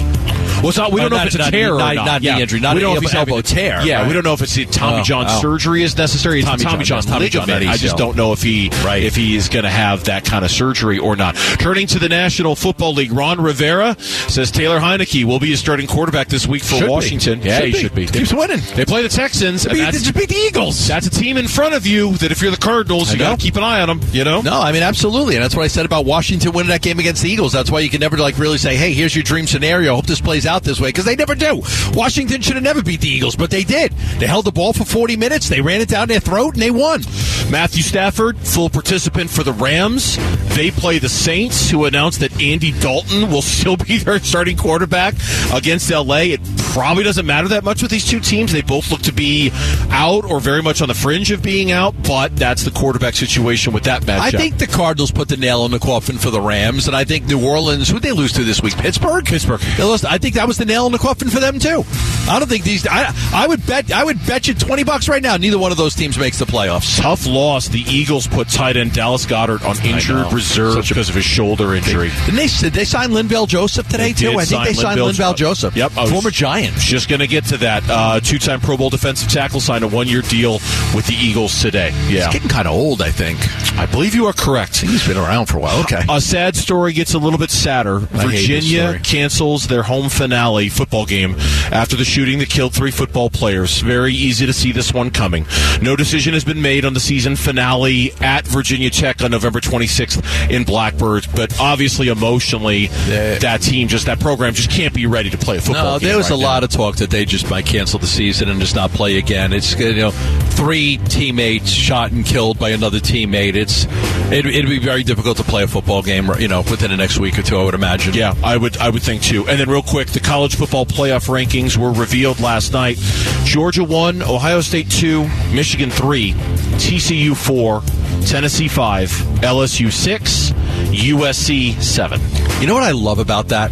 Well, 0.61 0.69
it's 0.69 0.77
not, 0.77 0.91
we 0.91 1.01
don't 1.01 1.09
know 1.11 1.17
not- 1.17 1.27
if 1.27 1.35
it's 1.35 1.47
a 1.47 1.51
tear 1.51 1.73
or 1.73 1.79
not- 1.79 1.95
not. 1.95 2.21
yeah. 2.21 2.39
injury, 2.39 2.59
not 2.59 2.75
we 2.75 2.81
don't 2.81 2.91
know 2.93 2.97
if 2.97 3.03
he's 3.03 3.13
elbow 3.13 3.41
tear, 3.41 3.81
Yeah, 3.83 3.99
right. 3.99 4.07
we 4.07 4.13
don't 4.13 4.23
know 4.23 4.33
if 4.33 4.41
it's 4.41 4.55
a 4.57 4.65
Tommy 4.65 4.99
Oh, 5.01 5.03
John 5.03 5.25
oh. 5.27 5.41
surgery 5.41 5.83
is 5.83 5.97
necessary. 5.97 6.39
It's 6.39 6.47
Tommy 6.49 6.63
Tommy 6.63 6.83
John, 6.85 7.01
John, 7.01 7.11
Tommy 7.13 7.29
John, 7.29 7.41
ligament. 7.47 7.65
not 7.65 7.73
I 7.73 7.77
just 7.77 7.97
don't 7.97 8.15
know 8.15 8.31
if 8.33 8.41
he 8.41 8.69
Right. 8.83 9.03
if 9.03 9.15
he 9.15 9.35
is 9.35 9.49
going 9.49 9.63
to 9.63 9.69
have 9.69 10.05
that 10.05 10.25
kind 10.25 10.43
of 10.45 10.51
surgery 10.51 10.97
or 10.99 11.15
not. 11.15 11.35
Turning 11.59 11.87
to 11.87 11.99
the 11.99 12.09
National 12.09 12.55
Football 12.55 12.93
League, 12.93 13.11
Ron 13.11 13.39
Rivera 13.41 13.95
says 13.99 14.51
Taylor 14.51 14.79
Heinicke 14.79 15.23
will 15.25 15.39
be 15.39 15.49
his 15.51 15.59
starting 15.59 15.87
quarterback 15.87 16.27
this 16.29 16.47
week 16.47 16.63
for 16.63 16.75
Should 16.75 16.85
be. 16.85 16.89
Washington. 16.91 17.41
Yeah, 17.43 17.61
he 17.61 17.71
should 17.73 17.93
be. 17.95 18.07
Keeps 18.07 18.33
winning. 18.33 18.61
They 18.75 18.85
play 18.85 19.01
the 19.03 19.09
Texans. 19.09 19.65
and 19.65 19.75
Beat, 19.75 19.91
just 19.91 20.13
beat 20.13 20.29
the 20.29 20.35
Eagles. 20.35 20.87
that's 20.87 21.07
a 21.07 21.09
team 21.09 21.37
in 21.37 21.47
front 21.47 21.73
of 21.75 21.85
you 21.85 22.13
that 22.17 22.31
if 22.31 22.41
you're 22.41 22.51
the 22.51 22.57
Cardinals, 22.57 23.11
you 23.11 23.19
got 23.19 23.37
to 23.39 23.43
keep 23.43 23.55
an 23.55 23.63
eye 23.63 23.81
on 23.81 23.87
them. 23.87 24.01
You 24.11 24.23
know. 24.23 24.41
No, 24.41 24.59
I 24.61 24.71
mean 24.71 24.83
absolutely, 24.83 25.35
and 25.35 25.43
that's 25.43 25.55
what 25.55 25.63
I 25.63 25.67
said 25.67 25.85
about 25.85 26.05
Washington 26.05 26.51
winning 26.53 26.69
that 26.69 26.81
game 26.81 26.99
against 26.99 27.21
the 27.23 27.29
Eagles. 27.29 27.51
That's 27.53 27.69
why 27.71 27.79
you 27.81 27.89
can 27.89 27.99
never 27.99 28.17
like 28.17 28.37
really 28.37 28.57
say, 28.57 28.75
"Hey, 28.75 28.93
here's 28.93 29.15
your 29.15 29.23
dream 29.23 29.47
scenario. 29.47 29.95
Hope 29.95 30.05
this 30.05 30.21
plays 30.21 30.44
out 30.45 30.63
this 30.63 30.79
way," 30.79 30.89
because 30.89 31.05
they 31.05 31.15
never 31.15 31.35
do. 31.35 31.61
Washington 31.93 32.41
should 32.41 32.55
have 32.55 32.63
never 32.63 32.81
beat 32.81 33.01
the 33.01 33.09
Eagles, 33.09 33.35
but 33.35 33.49
they 33.49 33.63
did. 33.63 33.91
They 34.19 34.27
held 34.27 34.45
the 34.45 34.51
ball 34.51 34.73
for 34.73 34.85
40 34.85 35.17
minutes. 35.17 35.49
They 35.49 35.61
ran 35.61 35.81
it 35.81 35.89
down 35.89 36.07
their 36.07 36.19
throat, 36.19 36.53
and 36.53 36.61
they 36.61 36.71
won. 36.71 37.03
Matthew 37.49 37.83
Stafford, 37.83 38.37
full 38.39 38.69
participant 38.69 39.29
for 39.29 39.43
the 39.43 39.53
Rams. 39.53 40.17
They 40.55 40.71
play 40.71 40.99
the 40.99 41.09
Saints, 41.09 41.69
who 41.69 41.85
announced 41.85 42.19
that 42.21 42.41
Andy 42.41 42.71
Dalton 42.71 43.29
will 43.29 43.41
still 43.41 43.77
be 43.85 43.97
their 43.97 44.19
starting 44.19 44.57
quarterback 44.57 45.15
against 45.53 45.89
LA. 45.89 46.33
It 46.35 46.41
probably 46.73 47.03
doesn't 47.03 47.25
matter 47.25 47.47
that 47.49 47.63
much 47.63 47.81
with 47.81 47.91
these 47.91 48.05
two 48.07 48.19
teams. 48.19 48.51
They 48.51 48.61
both 48.61 48.91
look 48.91 49.01
to 49.03 49.13
be 49.13 49.51
out 49.89 50.25
or 50.25 50.39
very 50.39 50.61
much 50.61 50.81
on 50.81 50.87
the 50.87 50.93
fringe 50.93 51.31
of 51.31 51.41
being 51.41 51.71
out, 51.71 51.95
but 52.03 52.35
that's 52.35 52.63
the 52.63 52.71
quarterback 52.71 53.15
situation 53.15 53.73
with 53.73 53.83
that 53.83 54.03
matchup. 54.03 54.19
I 54.19 54.31
think 54.31 54.57
the 54.57 54.67
Cardinals 54.67 55.11
put 55.11 55.27
the 55.29 55.37
nail 55.37 55.65
in 55.65 55.71
the 55.71 55.79
coffin 55.79 56.17
for 56.17 56.29
the 56.31 56.41
Rams, 56.41 56.87
and 56.87 56.95
I 56.95 57.03
think 57.03 57.25
New 57.25 57.45
Orleans. 57.45 57.89
Who'd 57.89 58.01
they 58.01 58.11
lose 58.11 58.31
to 58.33 58.43
this 58.43 58.61
week? 58.61 58.75
Pittsburgh. 58.77 59.25
Pittsburgh. 59.25 59.59
They 59.77 59.83
lost, 59.83 60.05
I 60.05 60.17
think 60.17 60.34
that 60.35 60.47
was 60.47 60.57
the 60.57 60.65
nail 60.65 60.85
in 60.85 60.91
the 60.91 60.97
coffin 60.97 61.29
for 61.29 61.39
them 61.39 61.59
too. 61.59 61.83
I 62.27 62.39
don't 62.39 62.47
think 62.47 62.63
these. 62.63 62.87
I, 62.87 63.13
I 63.33 63.47
would 63.47 63.65
bet. 63.65 63.91
I 63.91 64.03
would 64.03 64.23
bet 64.25 64.47
you 64.47 64.53
20 64.53 64.83
bucks 64.83 65.07
right 65.09 65.21
now. 65.21 65.37
Neither 65.37 65.59
one 65.59 65.71
of 65.71 65.77
those 65.77 65.93
teams 65.95 66.17
makes 66.17 66.39
the 66.39 66.45
playoffs. 66.45 66.99
tough 66.99 67.25
loss. 67.27 67.67
The 67.67 67.81
Eagles 67.81 68.27
put 68.27 68.49
tight 68.49 68.77
end 68.77 68.93
Dallas 68.93 69.25
Goedert 69.25 69.63
on 69.65 69.77
injured 69.85 70.31
reserve 70.33 70.87
because 70.87 71.09
of 71.09 71.15
his 71.15 71.25
shoulder 71.25 71.75
injury. 71.75 72.09
Didn't 72.25 72.35
they? 72.35 72.47
Did 72.47 72.73
they 72.73 72.85
sign 72.85 73.09
Linval 73.11 73.47
Joseph 73.47 73.87
today 73.87 74.13
too? 74.13 74.37
I 74.39 74.45
think 74.45 74.63
they 74.65 74.73
sign 74.73 74.97
signed 74.97 74.99
Linval 74.99 75.35
Joseph. 75.35 75.75
Yep, 75.75 75.91
former 75.91 76.31
Giant. 76.31 76.75
Just 76.77 77.09
going 77.09 77.19
to 77.19 77.27
get 77.27 77.45
to 77.45 77.57
that. 77.57 77.83
Uh, 77.89 78.19
two-time 78.19 78.59
Pro 78.61 78.77
Bowl 78.77 78.89
defensive 78.89 79.29
tackle 79.29 79.59
signed 79.59 79.83
a 79.83 79.87
one-year 79.87 80.21
deal 80.21 80.53
with 80.93 81.05
the 81.07 81.15
Eagles 81.15 81.61
today. 81.61 81.89
Yeah, 82.07 82.25
He's 82.25 82.27
getting 82.33 82.49
kind 82.49 82.67
of 82.67 82.73
old, 82.73 83.01
I 83.01 83.11
think. 83.11 83.39
I 83.77 83.85
believe 83.85 84.15
you 84.15 84.25
are 84.25 84.33
correct. 84.33 84.77
He's 84.77 85.05
been 85.07 85.17
around 85.17 85.47
for 85.47 85.57
a 85.57 85.61
while. 85.61 85.81
Okay. 85.81 86.01
A 86.09 86.21
sad 86.21 86.55
story 86.55 86.93
gets 86.93 87.13
a 87.13 87.19
little 87.19 87.39
bit 87.39 87.51
sadder. 87.51 87.99
this 87.99 88.23
Virginia 88.23 88.99
cancels 88.99 89.67
their 89.67 89.83
home 89.83 90.09
finale 90.09 90.69
football 90.69 91.05
game 91.05 91.35
after 91.71 91.95
the 91.95 92.05
shooting 92.15 92.39
that 92.39 92.47
killed 92.49 92.73
three 92.73 92.91
football 92.91 93.29
players. 93.29 93.81
Very 93.81 94.13
easy 94.13 94.45
to 94.45 94.53
see 94.53 94.71
this 94.71 94.93
one 94.93 95.11
coming. 95.11 95.45
No 95.81 95.97
decision 95.97 96.33
has 96.33 96.45
been 96.45 96.61
made 96.61 96.85
on 96.85 96.93
the 96.93 96.99
season 97.01 97.35
finale 97.35 98.13
at 98.21 98.47
Virginia 98.47 98.89
Tech 98.89 99.21
on 99.21 99.31
November 99.31 99.59
26th 99.59 100.49
in 100.49 100.63
Blacksburg, 100.63 101.27
but 101.35 101.59
obviously 101.59 102.07
emotionally, 102.07 102.89
Yeah. 103.09 103.37
that 103.39 103.61
team 103.61 103.89
just 103.89 104.05
that 104.05 104.21
program 104.21 104.53
just 104.53 104.71
can't 104.71 104.93
be 104.93 105.05
ready 105.07 105.29
to 105.29 105.37
play 105.37 105.57
a 105.57 105.61
football 105.61 105.83
No, 105.95 105.99
there 105.99 106.15
was 106.15 106.29
right 106.29 106.37
a 106.37 106.41
now. 106.41 106.47
lot 106.47 106.63
of 106.63 106.69
talk 106.69 106.95
that 106.97 107.09
they 107.09 107.25
just 107.25 107.49
might 107.49 107.65
cancel 107.65 107.99
the 107.99 108.07
season 108.07 108.47
and 108.47 108.61
just 108.61 108.75
not 108.77 108.91
play 108.93 109.17
again. 109.17 109.51
It's 109.51 109.77
you 109.77 109.93
know 109.95 110.11
three 110.51 110.97
teammates 111.09 111.69
shot 111.69 112.11
and 112.13 112.25
killed 112.25 112.57
by 112.57 112.69
another 112.69 112.99
teammate. 112.99 113.55
It's 113.55 113.87
it, 114.31 114.45
it'd 114.45 114.69
be 114.69 114.79
very 114.79 115.03
difficult 115.03 115.35
to 115.37 115.43
play 115.43 115.63
a 115.63 115.67
football 115.67 116.01
game, 116.01 116.29
you 116.39 116.47
know, 116.47 116.61
within 116.61 116.91
the 116.91 116.97
next 116.97 117.19
week 117.19 117.37
or 117.37 117.41
two. 117.41 117.57
I 117.57 117.63
would 117.65 117.73
imagine. 117.75 118.13
Yeah, 118.13 118.33
I 118.41 118.55
would 118.55 118.77
I 118.77 118.89
would 118.89 119.03
think 119.03 119.21
too. 119.21 119.45
And 119.49 119.59
then 119.59 119.69
real 119.69 119.81
quick, 119.83 120.07
the 120.11 120.21
college 120.21 120.55
football 120.55 120.85
playoff 120.85 121.27
rankings 121.27 121.75
were 121.75 121.91
revealed 122.05 122.39
last 122.39 122.71
night. 122.71 122.97
Georgia 123.45 123.83
1, 123.83 124.21
Ohio 124.21 124.61
State 124.61 124.91
2, 124.91 125.23
Michigan 125.53 125.89
3, 125.89 126.33
TCU 126.77 127.35
4, 127.35 127.81
Tennessee 128.27 128.67
5, 128.67 129.09
LSU 129.41 129.91
6, 129.91 130.51
USC 130.91 131.81
7. 131.81 132.21
You 132.61 132.67
know 132.67 132.75
what 132.75 132.83
I 132.83 132.91
love 132.91 133.17
about 133.17 133.47
that? 133.47 133.71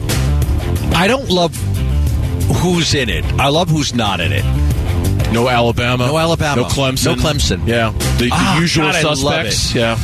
I 0.96 1.08
don't 1.08 1.30
love 1.30 1.56
who's 2.62 2.96
in 2.96 3.08
it. 3.10 3.24
I 3.40 3.50
love 3.50 3.70
who's 3.70 3.94
not 3.94 4.20
in 4.20 4.32
it. 4.32 4.44
No 5.32 5.48
Alabama. 5.48 6.08
No 6.08 6.18
Alabama. 6.18 6.62
No 6.64 6.68
Clemson. 6.68 7.06
No 7.06 7.16
Clemson. 7.16 7.68
Yeah. 7.68 7.92
The, 8.18 8.26
the 8.26 8.30
Ah, 8.32 8.60
usual 8.60 8.92
God, 8.92 9.02
suspects. 9.16 9.76
Yeah. 9.76 9.96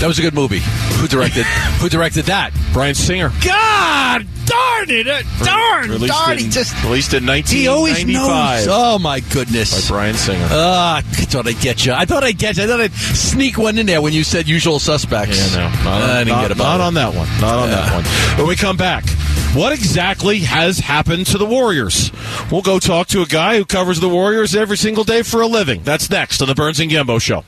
That 0.00 0.06
was 0.08 0.18
a 0.18 0.22
good 0.22 0.34
movie. 0.34 0.60
Who 0.98 1.06
directed? 1.06 1.44
who 1.80 1.88
directed 1.88 2.24
that? 2.26 2.52
Bryan 2.72 2.94
Singer. 2.96 3.30
God 3.44 4.26
darn 4.48 4.90
it! 4.90 5.06
Uh, 5.06 5.22
darn, 5.44 5.90
Released 5.90 6.12
darn! 6.14 6.32
in, 6.32 6.38
He 6.38 6.48
just 6.48 6.82
released 6.84 7.14
in 7.14 7.24
he 7.24 7.68
always 7.68 8.04
1995 8.04 8.66
knows. 8.66 8.66
Oh 8.70 8.98
my 8.98 9.20
goodness! 9.20 9.88
by 9.88 9.94
Bryan 9.94 10.14
Singer. 10.16 10.46
Ah, 10.50 10.98
I 10.98 11.02
thought 11.02 11.46
I'd 11.46 11.60
get 11.60 11.84
you. 11.86 11.92
I 11.92 12.04
thought 12.04 12.24
I'd 12.24 12.38
get 12.38 12.56
you. 12.56 12.64
I 12.64 12.66
thought 12.66 12.80
I'd 12.80 12.92
sneak 12.92 13.58
one 13.58 13.78
in 13.78 13.86
there 13.86 14.00
when 14.02 14.12
you 14.12 14.24
said 14.24 14.48
usual 14.48 14.78
suspects. 14.78 15.54
Yeah, 15.54 15.68
no, 15.68 15.84
not, 15.84 16.02
I 16.02 16.18
didn't 16.18 16.28
not, 16.28 16.42
get 16.42 16.50
about 16.52 16.64
not 16.64 16.80
it. 16.80 16.86
on 16.86 16.94
that 16.94 17.14
one. 17.14 17.28
Not 17.40 17.58
on 17.58 17.70
that 17.70 17.94
one. 17.94 18.04
When 18.38 18.48
we 18.48 18.56
come 18.56 18.76
back, 18.76 19.08
what 19.54 19.72
exactly 19.72 20.40
has 20.40 20.78
happened 20.78 21.26
to 21.26 21.38
the 21.38 21.46
Warriors? 21.46 22.10
We'll 22.50 22.62
go 22.62 22.78
talk 22.78 23.08
to 23.08 23.22
a 23.22 23.26
guy 23.26 23.56
who 23.56 23.64
covers 23.64 24.00
the 24.00 24.08
Warriors 24.08 24.54
every 24.54 24.76
single 24.76 25.04
day 25.04 25.22
for 25.22 25.40
a 25.42 25.46
living. 25.46 25.82
That's 25.82 26.10
next 26.10 26.40
on 26.42 26.48
the 26.48 26.54
Burns 26.54 26.80
and 26.80 26.90
Gambo 26.90 27.20
Show. 27.20 27.44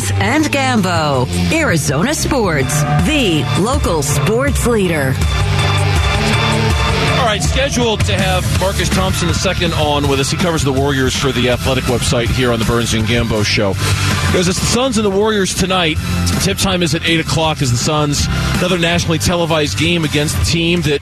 Burns 0.00 0.12
and 0.20 0.44
Gambo, 0.46 1.28
Arizona 1.52 2.14
Sports, 2.14 2.82
the 3.04 3.44
local 3.60 4.02
sports 4.02 4.66
leader. 4.66 5.14
All 7.18 7.26
right, 7.26 7.42
scheduled 7.42 8.04
to 8.06 8.16
have 8.16 8.44
Marcus 8.60 8.88
Thompson 8.88 9.28
the 9.28 9.34
second 9.34 9.74
on 9.74 10.08
with 10.08 10.18
us. 10.20 10.30
He 10.30 10.36
covers 10.36 10.64
the 10.64 10.72
Warriors 10.72 11.14
for 11.14 11.32
the 11.32 11.50
Athletic 11.50 11.84
website 11.84 12.28
here 12.28 12.50
on 12.50 12.58
the 12.58 12.64
Burns 12.64 12.94
and 12.94 13.04
Gambo 13.04 13.44
show. 13.44 13.74
Because 14.30 14.48
it's 14.48 14.58
the 14.58 14.66
Suns 14.66 14.96
and 14.96 15.04
the 15.04 15.10
Warriors 15.10 15.54
tonight. 15.54 15.98
Tip 16.42 16.56
time 16.56 16.82
is 16.82 16.94
at 16.94 17.06
8 17.06 17.20
o'clock 17.20 17.60
as 17.60 17.70
the 17.70 17.76
Suns, 17.76 18.26
another 18.58 18.78
nationally 18.78 19.18
televised 19.18 19.78
game 19.78 20.04
against 20.04 20.38
the 20.38 20.44
team 20.44 20.80
that 20.82 20.99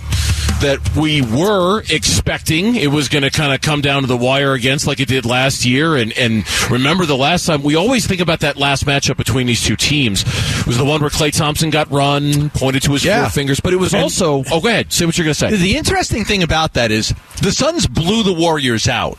that 0.61 0.97
we 0.97 1.23
were 1.23 1.81
expecting 1.91 2.75
it 2.75 2.89
was 2.89 3.09
going 3.09 3.23
to 3.23 3.31
kind 3.31 3.53
of 3.53 3.61
come 3.61 3.81
down 3.81 4.03
to 4.03 4.09
the 4.09 4.17
wire 4.17 4.53
against 4.55 4.87
like 4.87 4.99
it 5.01 5.07
did 5.09 5.25
last 5.25 5.65
year. 5.65 5.97
And, 5.97 6.13
and 6.19 6.45
remember 6.71 7.07
the 7.07 7.17
last 7.17 7.47
time 7.47 7.63
we 7.63 7.77
always 7.77 8.07
think 8.07 8.21
about 8.21 8.41
that 8.41 8.57
last 8.57 8.85
matchup 8.85 9.17
between 9.17 9.47
these 9.47 9.63
two 9.65 9.77
teams 9.77 10.23
it 10.23 10.67
was 10.67 10.77
the 10.77 10.85
one 10.85 11.01
where 11.01 11.11
Klay 11.11 11.37
Thompson 11.37 11.71
got 11.71 11.91
run, 11.91 12.51
pointed 12.51 12.83
to 12.83 12.93
his 12.93 13.05
Yeah. 13.05 13.23
four 13.23 13.31
fingers, 13.31 13.61
but 13.61 13.73
it 13.73 13.77
was 13.77 13.95
And- 13.95 14.03
also. 14.03 14.43
Oh, 14.51 14.61
go 14.61 14.69
ahead. 14.69 14.93
Say 14.93 15.07
what 15.07 15.17
you're 15.17 15.25
going 15.25 15.35
to 15.35 15.39
say. 15.39 15.55
The 15.57 15.77
interesting 15.77 16.25
thing 16.25 16.43
about 16.43 16.75
that 16.75 16.91
is 16.91 17.15
the 17.43 17.53
Suns 17.53 17.87
blew 17.87 18.23
the 18.23 18.33
Warriors 18.33 18.89
out. 18.89 19.19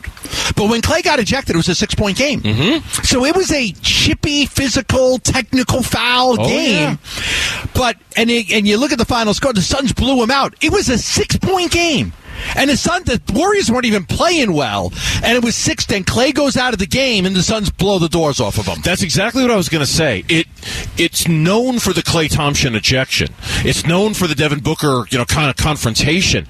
But 0.56 0.68
when 0.68 0.82
Klay 0.82 1.02
got 1.02 1.18
ejected, 1.20 1.54
it 1.54 1.58
was 1.58 1.68
a 1.68 1.74
six 1.74 1.94
point 1.94 2.16
game. 2.18 2.40
Mm-hmm. 2.42 3.02
So 3.02 3.24
it 3.24 3.34
was 3.34 3.50
a 3.50 3.72
chippy, 3.82 4.46
physical, 4.46 5.18
technical 5.18 5.82
foul 5.82 6.36
Oh, 6.40 6.46
game. 6.46 6.98
But, 7.74 7.96
and, 8.16 8.30
it, 8.30 8.50
and 8.52 8.66
you 8.66 8.76
look 8.78 8.92
at 8.92 8.98
the 8.98 9.04
final 9.04 9.32
score, 9.34 9.52
the 9.52 9.62
Suns 9.62 9.92
blew 9.92 10.22
him 10.22 10.30
out. 10.30 10.54
It 10.60 10.72
was 10.72 10.88
a 10.88 10.98
six 10.98 11.29
point 11.38 11.70
game. 11.70 12.12
And 12.56 12.70
the 12.70 12.76
Sun, 12.76 13.04
the 13.04 13.20
Warriors 13.32 13.70
weren't 13.70 13.86
even 13.86 14.04
playing 14.04 14.52
well, 14.52 14.92
and 15.22 15.36
it 15.36 15.44
was 15.44 15.56
six. 15.56 15.86
Then 15.86 16.04
Klay 16.04 16.34
goes 16.34 16.56
out 16.56 16.72
of 16.72 16.78
the 16.78 16.86
game, 16.86 17.26
and 17.26 17.34
the 17.34 17.42
Suns 17.42 17.70
blow 17.70 17.98
the 17.98 18.08
doors 18.08 18.40
off 18.40 18.58
of 18.58 18.66
them. 18.66 18.80
That's 18.82 19.02
exactly 19.02 19.42
what 19.42 19.50
I 19.50 19.56
was 19.56 19.68
going 19.68 19.84
to 19.84 19.90
say. 19.90 20.24
It 20.28 20.46
it's 20.96 21.28
known 21.28 21.78
for 21.78 21.92
the 21.92 22.02
Klay 22.02 22.28
Thompson 22.28 22.74
ejection. 22.74 23.28
It's 23.64 23.86
known 23.86 24.14
for 24.14 24.26
the 24.26 24.34
Devin 24.34 24.60
Booker, 24.60 25.04
you 25.10 25.18
know, 25.18 25.24
kind 25.24 25.50
of 25.50 25.56
confrontation. 25.56 26.46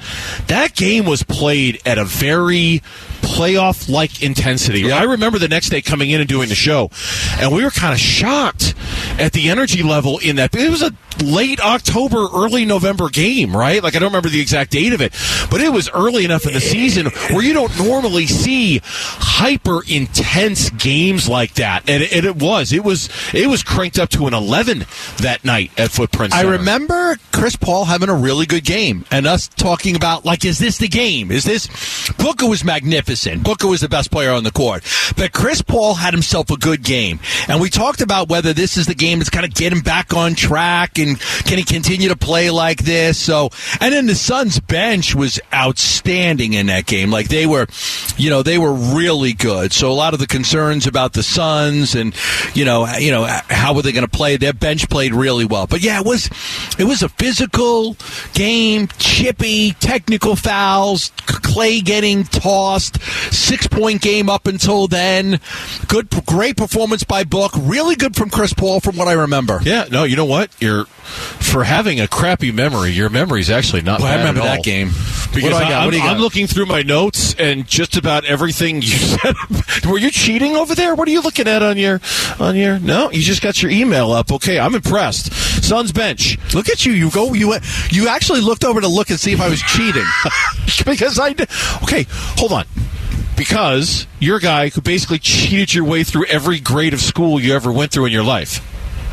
That 0.47 0.75
game 0.75 1.04
was 1.04 1.23
played 1.23 1.80
at 1.87 1.99
a 1.99 2.04
very 2.04 2.82
playoff 3.23 3.88
like 3.88 4.23
intensity. 4.23 4.90
I 4.90 5.04
remember 5.04 5.38
the 5.38 5.49
next 5.49 5.70
day 5.70 5.82
coming 5.82 6.11
in 6.11 6.20
and 6.20 6.28
doing 6.28 6.49
the 6.49 6.54
show, 6.54 6.90
and 7.38 7.52
we 7.52 7.62
were 7.62 7.70
kind 7.70 7.92
of 7.92 8.00
shocked 8.00 8.75
at 9.18 9.32
the 9.32 9.50
energy 9.50 9.82
level 9.82 10.18
in 10.18 10.37
that. 10.37 10.54
It 10.54 10.70
was 10.70 10.82
a 10.82 10.92
late 11.23 11.61
October, 11.61 12.26
early 12.35 12.64
November 12.64 13.09
game, 13.09 13.56
right? 13.56 13.82
Like 13.82 13.94
I 13.94 13.99
don't 13.99 14.09
remember 14.09 14.28
the 14.28 14.40
exact 14.40 14.73
date 14.73 14.92
of 14.92 15.00
it, 15.00 15.14
but 15.50 15.61
it 15.61 15.73
was 15.73 15.79
early 15.88 16.25
enough 16.25 16.46
in 16.46 16.52
the 16.52 16.60
season 16.60 17.06
where 17.30 17.42
you 17.42 17.52
don't 17.52 17.76
normally 17.78 18.26
see 18.26 18.80
hyper 18.84 19.82
intense 19.88 20.70
games 20.70 21.28
like 21.28 21.54
that, 21.54 21.88
and 21.88 22.02
it, 22.02 22.12
and 22.12 22.26
it 22.26 22.37
was. 22.37 22.72
It 22.72 22.84
was. 22.84 23.08
It 23.32 23.46
was 23.46 23.62
cranked 23.62 23.99
up 23.99 24.10
to 24.10 24.26
an 24.26 24.34
eleven 24.34 24.84
that 25.18 25.44
night 25.44 25.70
at 25.78 25.90
Footprint. 25.90 26.32
Center. 26.32 26.49
I 26.49 26.52
remember 26.52 27.16
Chris 27.32 27.56
Paul 27.56 27.84
having 27.84 28.08
a 28.08 28.14
really 28.14 28.46
good 28.46 28.64
game 28.64 29.04
and 29.10 29.26
us 29.26 29.49
talking 29.49 29.96
about, 29.96 30.25
like, 30.25 30.44
is 30.44 30.58
this 30.58 30.78
the 30.78 30.88
game? 30.88 31.30
Is 31.30 31.44
this. 31.44 31.68
Booker 32.18 32.46
was 32.46 32.64
magnificent. 32.64 33.42
Booker 33.42 33.68
was 33.68 33.80
the 33.80 33.88
best 33.88 34.10
player 34.10 34.32
on 34.32 34.44
the 34.44 34.50
court. 34.50 34.84
But 35.16 35.32
Chris 35.32 35.62
Paul 35.62 35.94
had 35.94 36.12
himself 36.12 36.50
a 36.50 36.56
good 36.56 36.82
game. 36.82 37.20
And 37.49 37.60
we 37.60 37.70
talked 37.70 38.00
about 38.00 38.28
whether 38.28 38.52
this 38.52 38.76
is 38.76 38.87
the 38.87 38.94
game 38.94 39.18
that's 39.18 39.30
kind 39.30 39.44
of 39.44 39.54
get 39.54 39.72
him 39.72 39.80
back 39.80 40.14
on 40.14 40.34
track 40.34 40.99
and 40.99 41.18
can 41.20 41.58
he 41.58 41.64
continue 41.64 42.08
to 42.08 42.16
play 42.16 42.50
like 42.50 42.78
this? 42.84 43.18
So, 43.18 43.50
and 43.80 43.92
then 43.92 44.06
the 44.06 44.14
Suns 44.14 44.60
bench 44.60 45.14
was 45.14 45.40
outstanding 45.70 46.52
in 46.52 46.66
that 46.66 46.86
game. 46.86 47.10
Like, 47.10 47.28
they 47.28 47.46
were, 47.46 47.66
you 48.16 48.30
know, 48.30 48.42
they 48.42 48.58
were 48.58 48.72
really 48.72 49.32
good. 49.32 49.72
So 49.72 49.90
a 49.90 49.94
lot 49.94 50.14
of 50.14 50.20
the 50.20 50.26
concerns 50.26 50.86
about 50.86 51.12
the 51.12 51.22
Suns 51.22 51.94
and, 51.94 52.14
you 52.54 52.64
know, 52.64 52.86
you 52.96 53.10
know, 53.10 53.24
how 53.48 53.74
were 53.74 53.82
they 53.82 53.92
going 53.92 54.04
to 54.04 54.10
play? 54.10 54.36
Their 54.36 54.52
bench 54.52 54.88
played 54.88 55.14
really 55.14 55.44
well. 55.44 55.66
But 55.66 55.82
yeah, 55.82 56.00
it 56.00 56.06
was 56.06 56.28
it 56.78 56.84
was 56.84 57.02
a 57.02 57.08
physical 57.08 57.96
game, 58.34 58.88
chippy, 58.98 59.72
technical 59.72 60.36
fouls, 60.36 61.10
Klay 61.26 61.82
getting 61.84 62.24
tossed, 62.24 63.00
six 63.32 63.66
point 63.66 64.02
game 64.02 64.28
up 64.28 64.46
until 64.46 64.86
then. 64.88 65.40
Good, 65.88 66.10
great 66.26 66.56
performance 66.56 67.04
by 67.04 67.24
Book. 67.24 67.52
Really 67.56 67.94
good 67.94 68.16
from 68.16 68.30
Chris 68.30 68.52
Paul, 68.52 68.80
from 68.80 68.96
what 68.96 69.08
I 69.08 69.12
remember. 69.12 69.60
Yeah, 69.62 69.86
no, 69.90 70.04
you 70.04 70.16
know 70.16 70.24
what? 70.24 70.50
You're 70.60 70.84
for 70.84 71.64
having 71.64 72.00
a 72.00 72.08
crappy 72.08 72.52
memory. 72.52 72.90
Your 72.90 73.08
memory's 73.10 73.50
actually 73.50 73.82
not. 73.82 74.00
Boy, 74.00 74.06
I 74.06 74.16
remember 74.18 74.40
at 74.40 74.56
that 74.56 74.64
game. 74.64 74.90
Because 75.32 75.60
What 75.61 75.69
do 75.69 75.69
I 75.69 75.71
got? 75.71 75.79
I'm, 75.81 75.85
What 75.87 75.90
do 75.93 75.97
you 75.99 76.02
got? 76.02 76.14
I'm 76.17 76.21
looking 76.21 76.47
through 76.47 76.67
my 76.67 76.83
notes 76.83 77.35
and 77.35 77.67
just 77.67 77.97
about 77.97 78.25
everything 78.25 78.76
you 78.83 78.88
said. 78.88 79.35
Were 79.88 79.99
you 79.99 80.11
cheating 80.11 80.57
over 80.57 80.75
there? 80.75 80.95
What 80.95 81.07
are 81.09 81.11
you 81.11 81.21
looking 81.23 81.49
at 81.49 81.62
on 81.62 81.76
your 81.76 82.00
on 82.38 82.57
your? 82.57 82.79
No, 82.79 83.11
you 83.11 83.23
just 83.23 83.43
got 83.43 83.62
your 83.62 83.71
email 83.71 84.12
up. 84.12 84.33
Okay, 84.33 84.59
I'm 84.59 84.75
impressed. 84.75 85.33
Suns 85.64 85.93
bench 85.93 86.38
Look 86.55 86.69
at 86.69 86.85
you. 86.87 86.93
You 86.93 87.11
go. 87.11 87.33
You 87.35 87.55
you 87.90 88.09
actually 88.09 88.40
looked 88.40 88.64
over 88.64 88.81
to 88.81 88.88
look 88.88 89.11
and 89.11 89.21
see 89.21 89.33
if 89.33 89.40
I 89.40 89.49
was 89.49 89.61
cheating. 89.62 90.05
because 90.85 91.19
I. 91.19 91.33
did- 91.33 91.49
Okay, 91.83 92.07
hold 92.11 92.52
on. 92.52 92.64
Because 93.37 94.07
you're 94.19 94.37
a 94.37 94.40
guy 94.40 94.69
who 94.69 94.81
basically 94.81 95.19
cheated 95.19 95.73
your 95.73 95.85
way 95.85 96.05
through 96.05 96.26
every 96.26 96.61
grade 96.61 96.93
of 96.93 97.00
school 97.00 97.40
you 97.40 97.55
ever 97.55 97.73
went 97.73 97.90
through 97.93 98.07
in 98.07 98.12
your 98.12 98.23
life. 98.25 98.61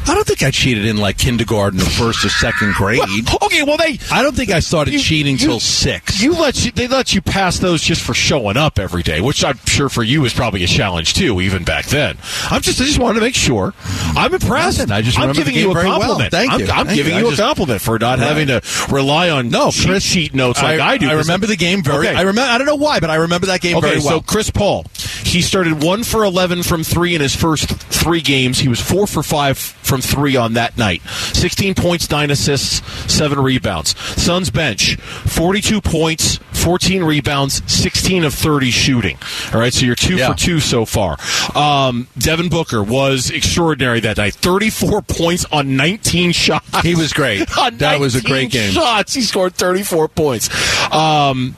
I 0.10 0.14
don't 0.14 0.26
think 0.26 0.42
I 0.44 0.52
cheated 0.52 0.86
in 0.86 0.98
like 0.98 1.18
kindergarten 1.18 1.82
or 1.82 1.86
first 1.86 2.24
or 2.24 2.30
second 2.30 2.74
grade. 2.74 3.02
Okay, 3.44 3.64
well 3.64 3.78
they 3.78 4.00
I 4.12 4.24
don't 4.24 4.36
think 4.36 4.50
I 4.52 4.60
started 4.60 4.94
You- 4.94 5.00
cheating 5.00 5.34
you- 5.34 5.48
till 5.48 5.60
six. 5.60 6.22
You 6.22 6.34
let 6.34 6.64
you 6.66 6.72
they 6.72 6.88
let 6.88 7.14
you 7.14 7.22
pass 7.22 7.60
those 7.60 7.82
just 7.82 8.02
for 8.02 8.14
showing 8.14 8.58
up 8.58 8.80
every 8.80 9.04
day, 9.04 9.22
which 9.22 9.44
I'm 9.44 9.60
sure 9.66 9.90
for 9.90 10.04
you 10.04 10.24
is 10.26 10.34
probably 10.34 10.64
a 10.64 10.68
challenge 10.68 11.14
too, 11.14 11.42
even 11.42 11.64
back 11.64 11.86
then. 11.88 12.18
I'm 12.50 12.62
just 12.62 12.80
I 12.82 12.86
just 12.86 13.00
wanted 13.00 13.16
to 13.20 13.26
make 13.26 13.36
sure. 13.36 13.74
I'm 14.16 14.34
impressed. 14.34 14.90
I 14.92 15.02
just 15.02 15.20
I'm 15.20 15.34
giving 15.34 15.56
you 15.56 15.72
a 15.72 15.74
very 15.74 15.88
well. 15.88 16.00
compliment. 16.00 16.32
Thank 16.32 16.52
I'm, 16.54 16.60
you. 16.62 16.68
I'm 16.68 16.86
Thank 16.86 16.98
giving 16.98 17.14
you. 17.14 17.20
you, 17.20 17.26
I 17.26 17.28
a 17.28 17.32
just- 17.32 17.42
compliment 17.42 17.82
for 17.82 18.00
not 18.00 18.20
having 18.20 18.48
to 18.48 18.62
rely 18.90 19.30
on 19.30 19.50
No, 19.50 19.72
cheat 19.72 19.88
Chris- 19.88 20.04
sheet 20.04 20.34
notes 20.34 20.62
like 20.62 20.80
I, 20.80 20.98
do. 20.98 21.10
I 21.10 21.14
remember 21.14 21.48
the 21.48 21.58
game 21.58 21.84
very. 21.84 22.08
Okay. 22.08 22.16
I 22.16 22.22
remember. 22.22 22.50
I 22.52 22.58
don't 22.58 22.68
know 22.68 22.76
why, 22.76 23.00
but 23.00 23.10
I 23.10 23.16
remember 23.16 23.48
that 23.48 23.62
game 23.62 23.78
Okay, 23.78 23.88
very 23.88 24.00
well. 24.00 24.10
so 24.10 24.22
Chris 24.22 24.50
Paul, 24.50 24.86
he 25.24 25.42
started 25.42 25.82
one 25.84 26.04
for 26.04 26.24
eleven 26.24 26.64
from 26.64 26.84
three 26.84 27.14
in 27.16 27.22
his 27.22 27.36
first 27.36 27.70
three 27.70 28.22
games. 28.22 28.60
He 28.60 28.68
was 28.68 28.80
four 28.82 29.06
for 29.08 29.22
five 29.24 29.58
from 29.58 29.97
three 30.02 30.36
on 30.36 30.54
that 30.54 30.78
night. 30.78 31.02
Sixteen 31.34 31.74
points, 31.76 32.10
nine 32.10 32.32
assists, 32.32 32.82
seven 33.12 33.40
rebounds. 33.40 33.98
Suns 34.22 34.50
bench, 34.50 34.96
forty-two 34.98 35.82
points, 35.82 36.38
fourteen 36.52 37.04
rebounds, 37.04 37.62
sixteen 37.72 38.24
of 38.24 38.34
thirty 38.34 38.72
shooting. 38.72 39.18
All 39.54 39.60
right, 39.60 39.74
so 39.74 39.86
you're 39.86 39.96
two 39.96 40.16
Yeah. 40.18 40.32
for 40.32 40.38
two 40.38 40.60
so 40.60 40.86
far. 40.86 41.18
Um, 41.56 42.08
Devin 42.18 42.50
Booker 42.50 42.84
was 42.84 43.30
extraordinary 43.30 44.00
that 44.02 44.18
night. 44.18 44.34
Thirty-four 44.36 45.02
points 45.04 45.46
on 45.52 45.76
nineteen 45.76 46.32
shots. 46.32 46.66
He 46.82 46.96
was 46.96 47.14
great. 47.14 47.48
That 47.78 48.00
was 48.00 48.16
a 48.16 48.22
great 48.22 48.50
game. 48.52 48.72
Shots. 48.72 49.14
He 49.14 49.22
scored 49.22 49.54
34 49.56 50.08
points. 50.08 50.50
Um, 50.94 51.56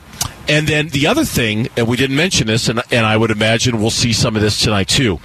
and 0.47 0.67
then 0.67 0.89
the 0.89 1.07
other 1.07 1.23
thing, 1.23 1.69
and 1.77 1.87
we 1.87 1.97
didn't 1.97 2.15
mention 2.15 2.47
this, 2.47 2.67
and, 2.67 2.81
and 2.91 3.05
I 3.05 3.15
would 3.15 3.31
imagine 3.31 3.79
we'll 3.79 3.89
see 3.91 4.11
some 4.13 4.35
of 4.35 4.41
this 4.41 4.59
tonight 4.59 4.87
too. 4.87 5.19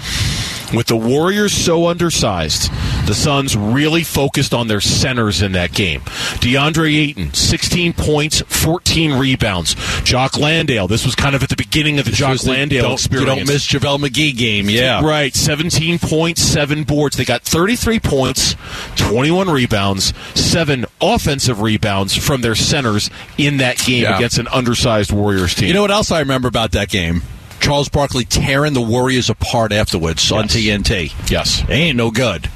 With 0.76 0.86
the 0.86 0.96
Warriors 0.96 1.52
so 1.52 1.88
undersized, 1.88 2.70
the 3.06 3.14
Suns 3.14 3.56
really 3.56 4.02
focused 4.02 4.52
on 4.54 4.68
their 4.68 4.80
centers 4.80 5.42
in 5.42 5.52
that 5.52 5.72
game. 5.72 6.00
DeAndre 6.40 6.94
Ayton, 6.96 7.32
16 7.34 7.92
points, 7.92 8.40
14 8.42 9.12
rebounds. 9.14 9.74
Jock 10.02 10.36
Landale, 10.38 10.88
this 10.88 11.04
was 11.04 11.14
kind 11.14 11.34
of 11.34 11.42
at 11.42 11.48
the 11.48 11.56
beginning 11.56 11.98
of 11.98 12.04
the 12.04 12.10
Jock 12.12 12.38
the- 12.38 12.50
Landale 12.50 12.82
don't, 12.82 12.92
experience. 12.94 13.28
You 13.30 13.36
don't 13.36 13.46
miss 13.46 13.66
JaVale 13.66 13.98
McGee 14.08 14.36
game. 14.36 14.68
Yeah. 14.70 15.04
Right, 15.04 15.34
17 15.34 15.98
points, 15.98 16.42
7 16.42 16.84
boards. 16.84 17.16
They 17.16 17.24
got 17.24 17.42
33 17.42 18.00
points, 18.00 18.56
21 18.96 19.50
rebounds, 19.50 20.12
7 20.34 20.84
offensive 21.00 21.60
rebounds 21.60 22.16
from 22.16 22.40
their 22.40 22.54
centers 22.54 23.10
in 23.38 23.58
that 23.58 23.78
game 23.78 24.02
Yeah. 24.04 24.16
against 24.16 24.38
an 24.38 24.48
undersized 24.48 25.12
Warriors 25.12 25.54
team. 25.54 25.68
You 25.68 25.74
know 25.74 25.82
what 25.82 25.90
else 25.90 26.10
I 26.10 26.20
remember 26.20 26.48
about 26.48 26.72
that 26.72 26.88
game? 26.88 27.22
Charles 27.64 27.88
Barkley 27.88 28.26
tearing 28.26 28.74
the 28.74 28.82
Warriors 28.82 29.30
apart 29.30 29.72
afterwards 29.72 30.30
on 30.30 30.48
TNT. 30.48 31.30
Yes. 31.30 31.62
They 31.62 31.76
ain't 31.76 31.96
no 31.96 32.10
good. 32.10 32.50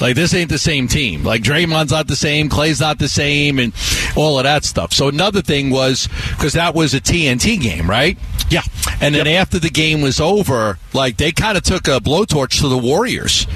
Like 0.00 0.14
this 0.14 0.32
ain't 0.32 0.48
the 0.48 0.56
same 0.56 0.88
team. 0.88 1.24
Like 1.24 1.42
Draymond's 1.42 1.90
not 1.90 2.06
the 2.06 2.16
same, 2.16 2.48
Klay's 2.48 2.80
not 2.80 2.98
the 2.98 3.06
same, 3.06 3.58
and 3.58 3.74
all 4.16 4.38
of 4.38 4.44
that 4.44 4.64
stuff. 4.64 4.94
So 4.94 5.08
another 5.08 5.42
thing 5.42 5.68
was 5.68 6.08
because 6.30 6.54
that 6.54 6.74
was 6.74 6.94
a 6.94 7.02
TNT 7.02 7.60
game, 7.60 7.88
right? 7.88 8.16
Yeah. 8.48 8.62
And 9.02 9.14
then 9.14 9.26
after 9.26 9.58
the 9.58 9.68
game 9.68 10.00
was 10.00 10.20
over, 10.20 10.78
like 10.94 11.18
they 11.18 11.32
kind 11.32 11.58
of 11.58 11.62
took 11.62 11.86
a 11.86 12.00
blowtorch 12.00 12.58
to 12.62 12.68
the 12.68 12.78
Warriors. 12.78 13.46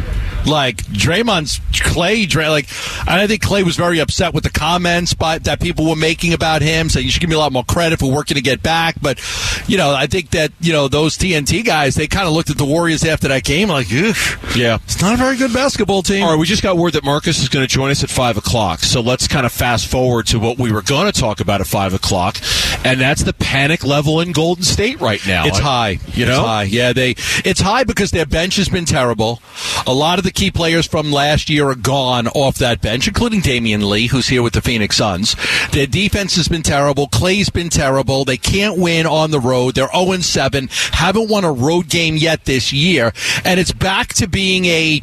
Like 0.47 0.79
Draymond's 0.87 1.61
Klay, 1.73 2.29
Dray, 2.29 2.49
like 2.49 2.67
I 3.07 3.27
think 3.27 3.43
Klay 3.43 3.63
was 3.63 3.77
very 3.77 3.99
upset 3.99 4.33
with 4.35 4.45
the 4.45 4.51
comments 4.51 5.15
by, 5.15 5.39
that 5.39 5.61
people 5.61 5.89
were 5.89 5.97
making 5.97 6.33
about 6.33 6.63
him, 6.63 6.89
saying 6.89 7.05
you 7.05 7.13
should 7.13 7.21
give 7.21 7.31
me 7.31 7.37
a 7.37 7.39
lot 7.39 7.53
more 7.53 7.65
credit 7.65 7.99
for 8.01 8.11
working 8.11 8.37
to 8.37 8.41
get 8.43 8.63
back. 8.63 8.97
But 9.01 9.21
you 9.69 9.77
know, 9.77 9.95
I 9.95 10.07
think 10.07 10.31
that 10.31 10.53
you 10.61 10.73
know 10.73 10.89
those 10.89 11.17
TNT 11.19 11.65
guys, 11.65 11.95
they 11.95 12.07
kind 12.07 12.27
of 12.27 12.33
looked 12.33 12.51
at 12.51 12.59
the 12.59 12.65
Warriors 12.65 13.05
after 13.05 13.29
that 13.29 13.45
game 13.45 13.69
like, 13.69 13.89
Ugh, 13.93 14.17
Yeah. 14.57 14.79
it's 14.85 15.01
not 15.01 15.15
a 15.15 15.17
very 15.17 15.37
good 15.37 15.53
basketball 15.53 16.03
team. 16.03 16.25
All 16.25 16.31
right, 16.31 16.39
we 16.39 16.47
just 16.47 16.63
got 16.63 16.77
word 16.77 16.95
that 16.95 17.05
Marcus 17.05 17.41
is 17.41 17.49
going 17.49 17.67
to 17.67 17.73
join 17.73 17.91
us 17.91 18.03
at 18.03 18.11
5 18.11 18.37
o'clock. 18.39 18.81
So 18.81 19.01
let's 19.01 19.29
kind 19.29 19.45
of 19.47 19.53
fast 19.53 19.89
forward 19.89 20.27
to 20.29 20.39
what 20.39 20.59
we 20.59 20.73
were 20.73 20.83
going 20.83 21.11
to 21.11 21.19
talk 21.19 21.41
about 21.41 21.61
at 21.61 21.67
5 21.67 21.95
o'clock. 21.95 22.39
And 22.85 23.01
that's 23.01 23.23
the 23.25 23.33
panic 23.35 23.85
level 23.85 24.21
in 24.21 24.33
Golden 24.33 24.65
State 24.65 25.01
right 25.01 25.21
now. 25.27 25.47
It's 25.47 25.59
high. 25.59 25.99
You 26.15 26.27
it's 26.27 26.37
know? 26.37 26.43
high. 26.43 26.63
Yeah, 26.65 26.93
they. 26.93 27.11
It's 27.45 27.61
high 27.61 27.85
because 27.85 28.11
their 28.11 28.27
bench 28.27 28.57
has 28.57 28.69
been 28.69 28.85
terrible. 28.87 29.43
A 29.87 29.93
lot 29.93 30.19
of 30.19 30.25
the 30.25 30.30
key 30.35 30.51
players 30.51 30.87
from 30.87 31.13
last 31.13 31.51
year 31.51 31.69
are 31.69 31.75
gone 31.75 32.29
off 32.29 32.59
that 32.59 32.81
bench, 32.81 33.09
including 33.09 33.41
Damion 33.41 33.89
Lee, 33.89 34.07
who's 34.07 34.29
here 34.29 34.43
with 34.43 34.53
the 34.53 34.61
Phoenix 34.61 34.97
Suns. 34.97 35.37
Their 35.73 35.87
defense 35.87 36.37
has 36.37 36.49
been 36.49 36.63
terrible. 36.63 37.09
Klay's 37.09 37.51
been 37.51 37.69
terrible. 37.69 38.25
They 38.25 38.37
can't 38.37 38.79
win 38.79 39.07
on 39.07 39.31
the 39.31 39.41
road. 39.41 39.75
They're 39.75 39.91
0 39.93 40.19
7. 40.19 40.69
Haven't 40.93 41.29
won 41.29 41.45
a 41.45 41.53
road 41.53 41.89
game 41.89 42.17
yet 42.17 42.45
this 42.45 42.73
year, 42.73 43.13
and 43.45 43.61
it's 43.61 43.73
back 43.73 44.09
to 44.15 44.27
being 44.27 44.65
a 44.67 45.03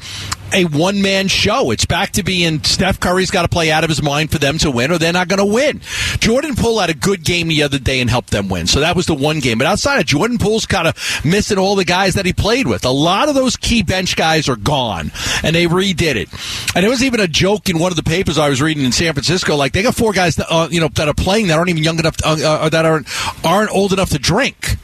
a 0.53 0.65
one 0.65 1.01
man 1.01 1.27
show. 1.27 1.71
It's 1.71 1.85
back 1.85 2.11
to 2.13 2.23
being 2.23 2.63
Steph 2.63 2.99
Curry's 2.99 3.31
got 3.31 3.43
to 3.43 3.47
play 3.47 3.71
out 3.71 3.83
of 3.83 3.89
his 3.89 4.01
mind 4.01 4.31
for 4.31 4.37
them 4.37 4.57
to 4.59 4.71
win, 4.71 4.91
or 4.91 4.97
they're 4.97 5.13
not 5.13 5.27
going 5.27 5.39
to 5.39 5.45
win. 5.45 5.81
Jordan 6.19 6.55
Poole 6.55 6.79
had 6.79 6.89
a 6.89 6.93
good 6.93 7.23
game 7.23 7.47
the 7.47 7.63
other 7.63 7.79
day 7.79 7.99
and 7.99 8.09
helped 8.09 8.31
them 8.31 8.49
win. 8.49 8.67
So 8.67 8.79
that 8.79 8.95
was 8.95 9.05
the 9.05 9.13
one 9.13 9.39
game. 9.39 9.57
But 9.57 9.67
outside 9.67 9.99
of 9.99 10.05
Jordan 10.05 10.37
Poole's 10.37 10.65
kind 10.65 10.87
of 10.87 10.95
missing 11.25 11.57
all 11.57 11.75
the 11.75 11.85
guys 11.85 12.15
that 12.15 12.25
he 12.25 12.33
played 12.33 12.67
with. 12.67 12.85
A 12.85 12.89
lot 12.89 13.29
of 13.29 13.35
those 13.35 13.57
key 13.57 13.83
bench 13.83 14.15
guys 14.15 14.49
are 14.49 14.55
gone, 14.55 15.11
and 15.43 15.55
they 15.55 15.65
redid 15.65 16.15
it. 16.15 16.29
And 16.75 16.83
there 16.83 16.89
was 16.89 17.03
even 17.03 17.19
a 17.19 17.27
joke 17.27 17.69
in 17.69 17.79
one 17.79 17.91
of 17.91 17.95
the 17.95 18.03
papers 18.03 18.37
I 18.37 18.49
was 18.49 18.61
reading 18.61 18.85
in 18.85 18.91
San 18.91 19.13
Francisco. 19.13 19.55
Like 19.55 19.73
they 19.73 19.83
got 19.83 19.95
four 19.95 20.13
guys 20.13 20.35
that 20.37 20.47
uh, 20.49 20.67
you 20.69 20.79
know 20.79 20.89
that 20.89 21.07
are 21.07 21.13
playing 21.13 21.47
that 21.47 21.57
aren't 21.57 21.69
even 21.69 21.83
young 21.83 21.99
enough, 21.99 22.17
to, 22.17 22.27
uh, 22.27 22.35
uh, 22.35 22.69
that 22.69 22.85
aren't 22.85 23.07
aren't 23.45 23.71
old 23.71 23.93
enough 23.93 24.09
to 24.11 24.19
drink, 24.19 24.77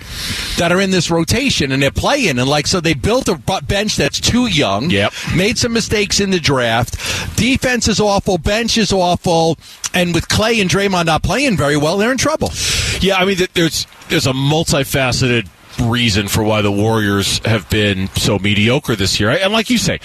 that 0.58 0.72
are 0.72 0.82
in 0.82 0.92
this 0.92 1.10
rotation 1.10 1.72
and 1.72 1.82
they're 1.82 1.92
playing. 1.92 2.40
And 2.40 2.48
like 2.48 2.68
so, 2.68 2.80
they 2.80 2.94
built 2.94 3.28
a 3.28 3.36
bench 3.62 3.96
that's 3.96 4.20
too 4.20 4.48
young. 4.48 4.90
Yep. 4.90 5.14
Made 5.36 5.53
some 5.58 5.74
mistakes 5.74 6.20
in 6.20 6.32
the 6.32 6.40
draft. 6.40 6.96
Defense 7.38 7.88
is 7.88 8.00
awful. 8.00 8.38
Bench 8.38 8.78
is 8.78 8.92
awful. 8.92 9.58
And 9.94 10.14
with 10.14 10.28
Klay 10.28 10.62
and 10.62 10.70
Draymond 10.70 11.06
not 11.06 11.24
playing 11.24 11.58
very 11.58 11.78
well, 11.78 11.98
they're 11.98 12.12
in 12.12 12.18
trouble. 12.18 12.52
Yeah, 13.00 13.18
I 13.18 13.26
mean, 13.26 13.38
there's 13.54 13.86
there's 14.10 14.28
a 14.28 14.34
multifaceted 14.34 15.48
reason 15.80 16.28
for 16.28 16.44
why 16.44 16.62
the 16.62 16.72
Warriors 16.72 17.40
have 17.46 17.70
been 17.70 18.08
so 18.16 18.40
mediocre 18.40 18.96
this 18.96 19.20
year. 19.20 19.30
And 19.30 19.54
like 19.54 19.70
you 19.70 19.78
say, 19.78 20.00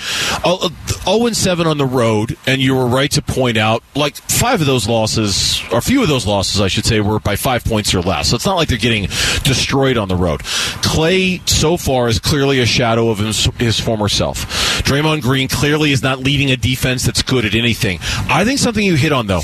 uh, 0.44 0.68
0 1.04 1.28
7 1.32 1.66
on 1.66 1.78
the 1.78 1.86
road, 1.86 2.36
and 2.46 2.60
you 2.60 2.74
were 2.74 2.86
right 2.86 3.10
to 3.12 3.22
point 3.22 3.56
out, 3.56 3.82
like, 3.94 4.16
five 4.16 4.60
of 4.60 4.66
those 4.66 4.88
losses, 4.88 5.62
or 5.72 5.78
a 5.78 5.82
few 5.82 6.02
of 6.02 6.08
those 6.08 6.26
losses, 6.26 6.60
I 6.60 6.68
should 6.68 6.84
say, 6.84 7.00
were 7.00 7.20
by 7.20 7.36
five 7.36 7.64
points 7.64 7.94
or 7.94 8.00
less. 8.00 8.28
So 8.28 8.36
it's 8.36 8.46
not 8.46 8.56
like 8.56 8.68
they're 8.68 8.78
getting 8.78 9.04
destroyed 9.44 9.96
on 9.96 10.08
the 10.08 10.16
road. 10.16 10.40
Klay, 10.40 11.46
so 11.48 11.76
far, 11.76 12.08
is 12.08 12.18
clearly 12.18 12.60
a 12.60 12.66
shadow 12.66 13.10
of 13.10 13.18
his, 13.18 13.46
his 13.58 13.80
former 13.80 14.08
self. 14.08 14.46
Draymond 14.82 15.22
Green 15.22 15.48
clearly 15.48 15.92
is 15.92 16.02
not 16.02 16.18
leading 16.20 16.50
a 16.50 16.56
defense 16.56 17.04
that's 17.04 17.22
good 17.22 17.44
at 17.44 17.54
anything. 17.54 17.98
I 18.28 18.44
think 18.44 18.58
something 18.58 18.84
you 18.84 18.94
hit 18.94 19.12
on, 19.12 19.26
though, 19.26 19.42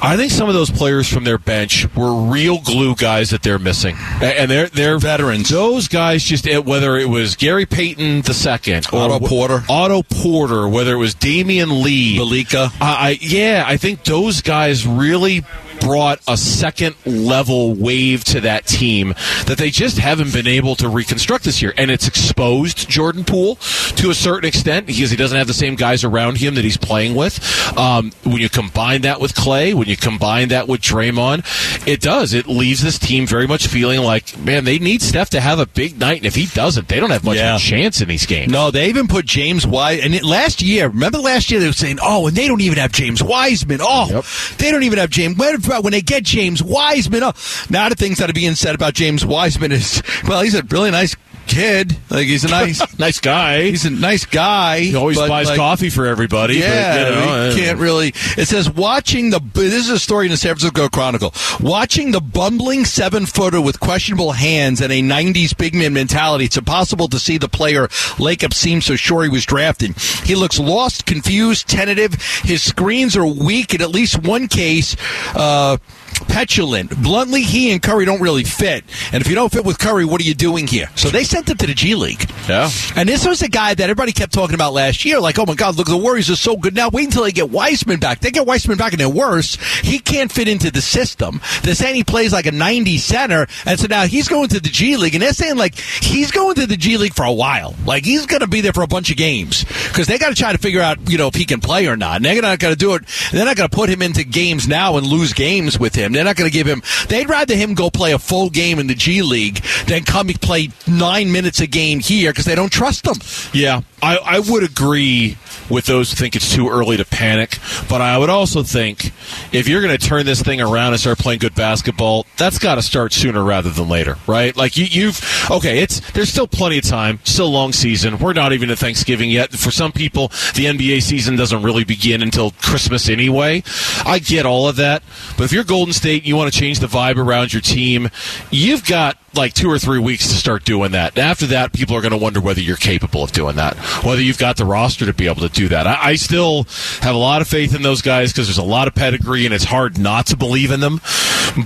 I 0.00 0.16
think 0.16 0.32
some 0.32 0.48
of 0.48 0.54
those 0.54 0.70
players 0.70 1.12
from 1.12 1.24
their 1.24 1.38
bench 1.38 1.92
were 1.94 2.14
real 2.14 2.60
glue 2.60 2.94
guys 2.94 3.30
that 3.30 3.42
they're 3.42 3.58
missing. 3.58 3.96
And 4.20 4.50
they're, 4.50 4.68
they're 4.68 4.98
veterans. 4.98 5.48
Those 5.66 5.88
guys 5.88 6.22
just, 6.22 6.46
whether 6.64 6.96
it 6.96 7.08
was 7.08 7.34
Gary 7.34 7.66
Payton 7.66 8.20
the 8.20 8.34
second, 8.34 8.86
Otto 8.92 9.18
Porter, 9.18 9.64
Otto 9.68 10.02
Porter, 10.02 10.68
whether 10.68 10.92
it 10.92 10.96
was 10.96 11.16
Damion 11.16 11.82
Lee, 11.82 12.16
Malika, 12.16 12.70
I, 12.80 13.18
yeah, 13.20 13.64
I 13.66 13.76
think 13.76 14.04
those 14.04 14.42
guys 14.42 14.86
really 14.86 15.42
brought 15.80 16.20
a 16.28 16.36
second 16.36 16.96
level 17.04 17.74
wave 17.74 18.24
to 18.24 18.40
that 18.40 18.66
team 18.66 19.14
that 19.46 19.56
they 19.58 19.70
just 19.70 19.98
haven't 19.98 20.32
been 20.32 20.46
able 20.46 20.76
to 20.76 20.88
reconstruct 20.88 21.44
this 21.44 21.62
year. 21.62 21.72
And 21.76 21.90
it's 21.90 22.08
exposed 22.08 22.88
Jordan 22.88 23.24
Poole 23.24 23.56
to 23.96 24.10
a 24.10 24.14
certain 24.14 24.48
extent 24.48 24.86
because 24.86 25.10
he 25.10 25.16
doesn't 25.16 25.36
have 25.36 25.46
the 25.46 25.54
same 25.54 25.74
guys 25.74 26.04
around 26.04 26.38
him 26.38 26.54
that 26.54 26.64
he's 26.64 26.76
playing 26.76 27.14
with. 27.14 27.40
Um, 27.76 28.12
when 28.24 28.38
you 28.38 28.48
combine 28.48 29.02
that 29.02 29.20
with 29.20 29.34
Klay, 29.34 29.74
when 29.74 29.88
you 29.88 29.96
combine 29.96 30.48
that 30.48 30.68
with 30.68 30.80
Draymond, 30.80 31.44
it 31.86 32.00
does. 32.00 32.34
It 32.34 32.46
leaves 32.46 32.82
this 32.82 32.98
team 32.98 33.26
very 33.26 33.46
much 33.46 33.66
feeling 33.66 34.00
like, 34.00 34.38
man, 34.38 34.64
they 34.64 34.78
need 34.78 35.02
Steph 35.02 35.30
to 35.30 35.40
have 35.40 35.58
a 35.58 35.66
big 35.66 35.98
night. 35.98 36.18
And 36.18 36.26
if 36.26 36.34
he 36.34 36.46
doesn't, 36.46 36.88
they 36.88 37.00
don't 37.00 37.10
have 37.10 37.24
much 37.24 37.36
yeah. 37.36 37.54
of 37.54 37.60
a 37.60 37.64
chance 37.64 38.00
in 38.00 38.08
these 38.08 38.26
games. 38.26 38.52
No, 38.52 38.70
they 38.70 38.88
even 38.88 39.08
put 39.08 39.26
James 39.26 39.66
Wise. 39.66 40.00
And 40.02 40.14
it, 40.14 40.24
last 40.24 40.62
year, 40.62 40.88
remember 40.88 41.18
last 41.18 41.50
year 41.50 41.60
they 41.60 41.66
were 41.66 41.72
saying, 41.72 41.98
oh, 42.02 42.26
and 42.26 42.36
they 42.36 42.48
don't 42.48 42.60
even 42.60 42.78
have 42.78 42.92
James 42.92 43.22
Wiseman. 43.22 43.80
Oh, 43.82 44.08
yep. 44.10 44.24
they 44.58 44.70
don't 44.70 44.82
even 44.82 44.98
have 44.98 45.10
James. 45.10 45.36
When, 45.66 45.82
when 45.82 45.92
they 45.92 46.02
get 46.02 46.24
James 46.24 46.62
Wiseman. 46.62 47.22
Oh, 47.22 47.32
now 47.70 47.88
the 47.88 47.94
things 47.94 48.18
that 48.18 48.30
are 48.30 48.34
being 48.34 48.54
said 48.54 48.74
about 48.74 48.94
James 48.94 49.24
Wiseman 49.24 49.72
is, 49.72 50.02
well, 50.26 50.42
he's 50.42 50.54
a 50.54 50.62
really 50.64 50.90
nice 50.90 51.16
kid. 51.46 51.96
Like 52.10 52.26
he's 52.26 52.44
a 52.44 52.48
nice, 52.48 52.98
nice 52.98 53.20
guy. 53.20 53.62
He's 53.62 53.84
a 53.84 53.90
nice 53.90 54.24
guy. 54.24 54.80
He 54.80 54.94
always 54.94 55.18
buys 55.18 55.48
like, 55.48 55.56
coffee 55.56 55.90
for 55.90 56.06
everybody. 56.06 56.56
Yeah, 56.56 57.04
but, 57.04 57.08
you 57.08 57.14
know, 57.14 57.50
he 57.50 57.60
can't 57.60 57.78
really. 57.78 58.08
It 58.36 58.48
says 58.48 58.70
watching 58.70 59.30
the. 59.30 59.40
This 59.54 59.74
is 59.74 59.90
a 59.90 59.98
story 59.98 60.26
in 60.26 60.30
the 60.30 60.36
San 60.36 60.54
Francisco 60.54 60.88
Chronicle. 60.88 61.32
Watching 61.60 62.10
the 62.10 62.20
bumbling 62.20 62.84
seven 62.84 63.26
footer 63.26 63.60
with 63.60 63.80
questionable 63.80 64.32
hands 64.32 64.80
and 64.80 64.92
a 64.92 65.00
'90s 65.00 65.56
big 65.56 65.74
man 65.74 65.92
mentality. 65.92 66.44
It's 66.46 66.56
impossible 66.56 67.08
to 67.08 67.18
see 67.18 67.38
the 67.38 67.48
player 67.48 67.88
Lacob 68.18 68.52
seems 68.52 68.86
so 68.86 68.96
sure 68.96 69.22
he 69.22 69.28
was 69.28 69.44
drafted. 69.44 69.96
He 70.24 70.34
looks 70.34 70.58
lost, 70.58 71.06
confused, 71.06 71.68
tentative. 71.68 72.14
His 72.42 72.62
screens 72.62 73.16
are 73.16 73.26
weak. 73.26 73.74
In 73.74 73.82
at 73.82 73.90
least 73.90 74.22
one 74.22 74.48
case. 74.48 74.96
Uh, 75.34 75.78
petulant. 76.18 77.02
Bluntly, 77.02 77.42
he 77.42 77.72
and 77.72 77.82
Curry 77.82 78.04
don't 78.04 78.20
really 78.20 78.44
fit. 78.44 78.84
And 79.12 79.20
if 79.20 79.28
you 79.28 79.34
don't 79.34 79.52
fit 79.52 79.64
with 79.64 79.78
Curry, 79.78 80.04
what 80.04 80.20
are 80.20 80.24
you 80.24 80.34
doing 80.34 80.66
here? 80.66 80.88
So 80.96 81.08
they 81.08 81.24
sent 81.24 81.48
him 81.48 81.56
to 81.58 81.66
the 81.66 81.74
G 81.74 81.94
League. 81.94 82.30
Yeah. 82.48 82.70
And 82.94 83.08
this 83.08 83.26
was 83.26 83.42
a 83.42 83.48
guy 83.48 83.74
that 83.74 83.82
everybody 83.82 84.12
kept 84.12 84.32
talking 84.32 84.54
about 84.54 84.72
last 84.72 85.04
year. 85.04 85.20
Like, 85.20 85.38
oh 85.38 85.46
my 85.46 85.54
God, 85.54 85.76
look, 85.76 85.86
the 85.86 85.96
Warriors 85.96 86.30
are 86.30 86.36
so 86.36 86.56
good 86.56 86.74
now. 86.74 86.88
Wait 86.88 87.04
until 87.04 87.24
they 87.24 87.32
get 87.32 87.50
Wiseman 87.50 88.00
back. 88.00 88.20
They 88.20 88.30
get 88.30 88.46
Wiseman 88.46 88.78
back 88.78 88.92
and 88.92 89.00
they're 89.00 89.08
worse. 89.08 89.56
He 89.80 89.98
can't 89.98 90.30
fit 90.30 90.48
into 90.48 90.70
the 90.70 90.80
system. 90.80 91.40
They're 91.62 91.74
saying 91.74 91.94
he 91.94 92.04
plays 92.04 92.32
like 92.32 92.46
a 92.46 92.52
90 92.52 92.98
center. 92.98 93.46
And 93.64 93.78
so 93.78 93.86
now 93.86 94.06
he's 94.06 94.28
going 94.28 94.48
to 94.48 94.60
the 94.60 94.68
G 94.68 94.96
League. 94.96 95.14
And 95.14 95.22
they're 95.22 95.32
saying, 95.32 95.56
like, 95.56 95.74
he's 95.76 96.30
going 96.30 96.54
to 96.56 96.66
the 96.66 96.76
G 96.76 96.96
League 96.96 97.14
for 97.14 97.24
a 97.24 97.32
while. 97.32 97.74
Like, 97.84 98.04
he's 98.04 98.26
going 98.26 98.40
to 98.40 98.46
be 98.46 98.60
there 98.60 98.72
for 98.72 98.82
a 98.82 98.88
bunch 98.88 99.10
of 99.10 99.16
games. 99.16 99.64
Because 99.64 100.06
they 100.06 100.18
got 100.18 100.28
to 100.28 100.34
try 100.34 100.52
to 100.52 100.58
figure 100.58 100.80
out, 100.80 101.10
you 101.10 101.18
know, 101.18 101.28
if 101.28 101.34
he 101.34 101.44
can 101.44 101.60
play 101.60 101.86
or 101.86 101.96
not. 101.96 102.16
And 102.16 102.24
they're 102.24 102.40
not 102.42 102.58
going 102.58 102.74
to 102.74 102.78
do 102.78 102.94
it. 102.94 103.02
They're 103.32 103.44
not 103.44 103.56
going 103.56 103.68
to 103.68 103.74
put 103.74 103.88
him 103.88 104.02
into 104.02 104.24
games 104.24 104.68
now 104.68 104.96
and 104.96 105.06
lose 105.06 105.32
games 105.32 105.78
with 105.78 105.94
him. 105.94 106.05
They're 106.12 106.24
not 106.24 106.36
going 106.36 106.50
to 106.50 106.54
give 106.54 106.66
him 106.66 106.82
They'd 107.08 107.28
rather 107.28 107.54
him 107.54 107.74
go 107.74 107.90
play 107.90 108.12
a 108.12 108.18
full 108.18 108.50
game 108.50 108.78
in 108.78 108.86
the 108.86 108.94
G 108.94 109.22
League 109.22 109.62
than 109.86 110.02
come 110.04 110.26
play 110.40 110.70
nine 110.86 111.30
minutes 111.30 111.60
a 111.60 111.66
game 111.66 112.00
here 112.00 112.32
because 112.32 112.44
they 112.44 112.54
don't 112.54 112.72
trust 112.72 113.06
him. 113.06 113.14
Yeah, 113.52 113.82
I, 114.02 114.18
I 114.18 114.38
would 114.40 114.62
agree 114.62 115.36
with 115.70 115.86
those 115.86 116.10
who 116.10 116.16
think 116.16 116.36
it's 116.36 116.54
too 116.54 116.68
early 116.68 116.96
to 116.96 117.04
panic, 117.04 117.58
but 117.88 118.00
I 118.00 118.18
would 118.18 118.30
also 118.30 118.62
think 118.62 119.12
if 119.52 119.68
you're 119.68 119.82
going 119.82 119.96
to 119.96 120.04
turn 120.04 120.26
this 120.26 120.42
thing 120.42 120.60
around 120.60 120.92
and 120.92 121.00
start 121.00 121.18
playing 121.18 121.38
good 121.38 121.54
basketball, 121.54 122.26
that's 122.36 122.58
got 122.58 122.76
to 122.76 122.82
start 122.82 123.12
sooner 123.12 123.42
rather 123.42 123.70
than 123.70 123.88
later, 123.88 124.16
right? 124.26 124.56
Like 124.56 124.76
you, 124.76 124.84
you've 124.84 125.20
okay, 125.50 125.80
it's 125.80 126.00
there's 126.12 126.28
still 126.28 126.46
plenty 126.46 126.78
of 126.78 126.84
time, 126.84 127.20
still 127.24 127.50
long 127.50 127.72
season. 127.72 128.18
We're 128.18 128.32
not 128.32 128.52
even 128.52 128.70
at 128.70 128.78
Thanksgiving 128.78 129.30
yet. 129.30 129.52
For 129.52 129.70
some 129.70 129.92
people, 129.92 130.28
the 130.54 130.66
NBA 130.66 131.02
season 131.02 131.36
doesn't 131.36 131.62
really 131.62 131.84
begin 131.84 132.22
until 132.22 132.52
Christmas 132.62 133.08
anyway. 133.08 133.62
I 134.04 134.18
get 134.18 134.46
all 134.46 134.68
of 134.68 134.76
that, 134.76 135.02
but 135.36 135.44
if 135.44 135.52
you're 135.52 135.64
Golden 135.64 135.92
State, 135.92 136.24
you 136.24 136.36
want 136.36 136.52
to 136.52 136.58
change 136.58 136.80
the 136.80 136.86
vibe 136.86 137.16
around 137.16 137.52
your 137.52 137.62
team, 137.62 138.10
you've 138.50 138.86
got 138.86 139.18
like 139.36 139.52
two 139.54 139.70
or 139.70 139.78
three 139.78 139.98
weeks 139.98 140.28
to 140.28 140.34
start 140.34 140.64
doing 140.64 140.92
that. 140.92 141.18
After 141.18 141.46
that, 141.46 141.72
people 141.72 141.94
are 141.96 142.00
going 142.00 142.12
to 142.12 142.18
wonder 142.18 142.40
whether 142.40 142.60
you're 142.60 142.76
capable 142.76 143.22
of 143.22 143.32
doing 143.32 143.56
that, 143.56 143.76
whether 144.04 144.20
you've 144.20 144.38
got 144.38 144.56
the 144.56 144.64
roster 144.64 145.06
to 145.06 145.12
be 145.12 145.26
able 145.26 145.42
to 145.42 145.48
do 145.56 145.68
that. 145.68 145.86
I, 145.86 146.10
I 146.10 146.14
still 146.16 146.64
have 147.00 147.14
a 147.14 147.18
lot 147.18 147.40
of 147.40 147.48
faith 147.48 147.74
in 147.74 147.82
those 147.82 148.02
guys 148.02 148.32
because 148.32 148.46
there's 148.46 148.58
a 148.58 148.62
lot 148.62 148.86
of 148.86 148.94
pedigree 148.94 149.46
and 149.46 149.54
it's 149.54 149.64
hard 149.64 149.98
not 149.98 150.26
to 150.26 150.36
believe 150.36 150.70
in 150.70 150.80
them. 150.80 151.00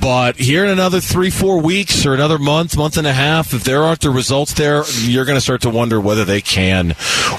But 0.00 0.36
here 0.36 0.64
in 0.64 0.70
another 0.70 1.00
three, 1.00 1.30
four 1.30 1.60
weeks 1.60 2.06
or 2.06 2.14
another 2.14 2.38
month, 2.38 2.76
month 2.76 2.96
and 2.96 3.06
a 3.06 3.12
half, 3.12 3.52
if 3.52 3.64
there 3.64 3.82
aren't 3.82 4.00
the 4.00 4.10
results 4.10 4.54
there, 4.54 4.84
you're 5.00 5.24
going 5.24 5.36
to 5.36 5.40
start 5.40 5.62
to 5.62 5.70
wonder 5.70 6.00
whether 6.00 6.24
they 6.24 6.40
can 6.40 6.94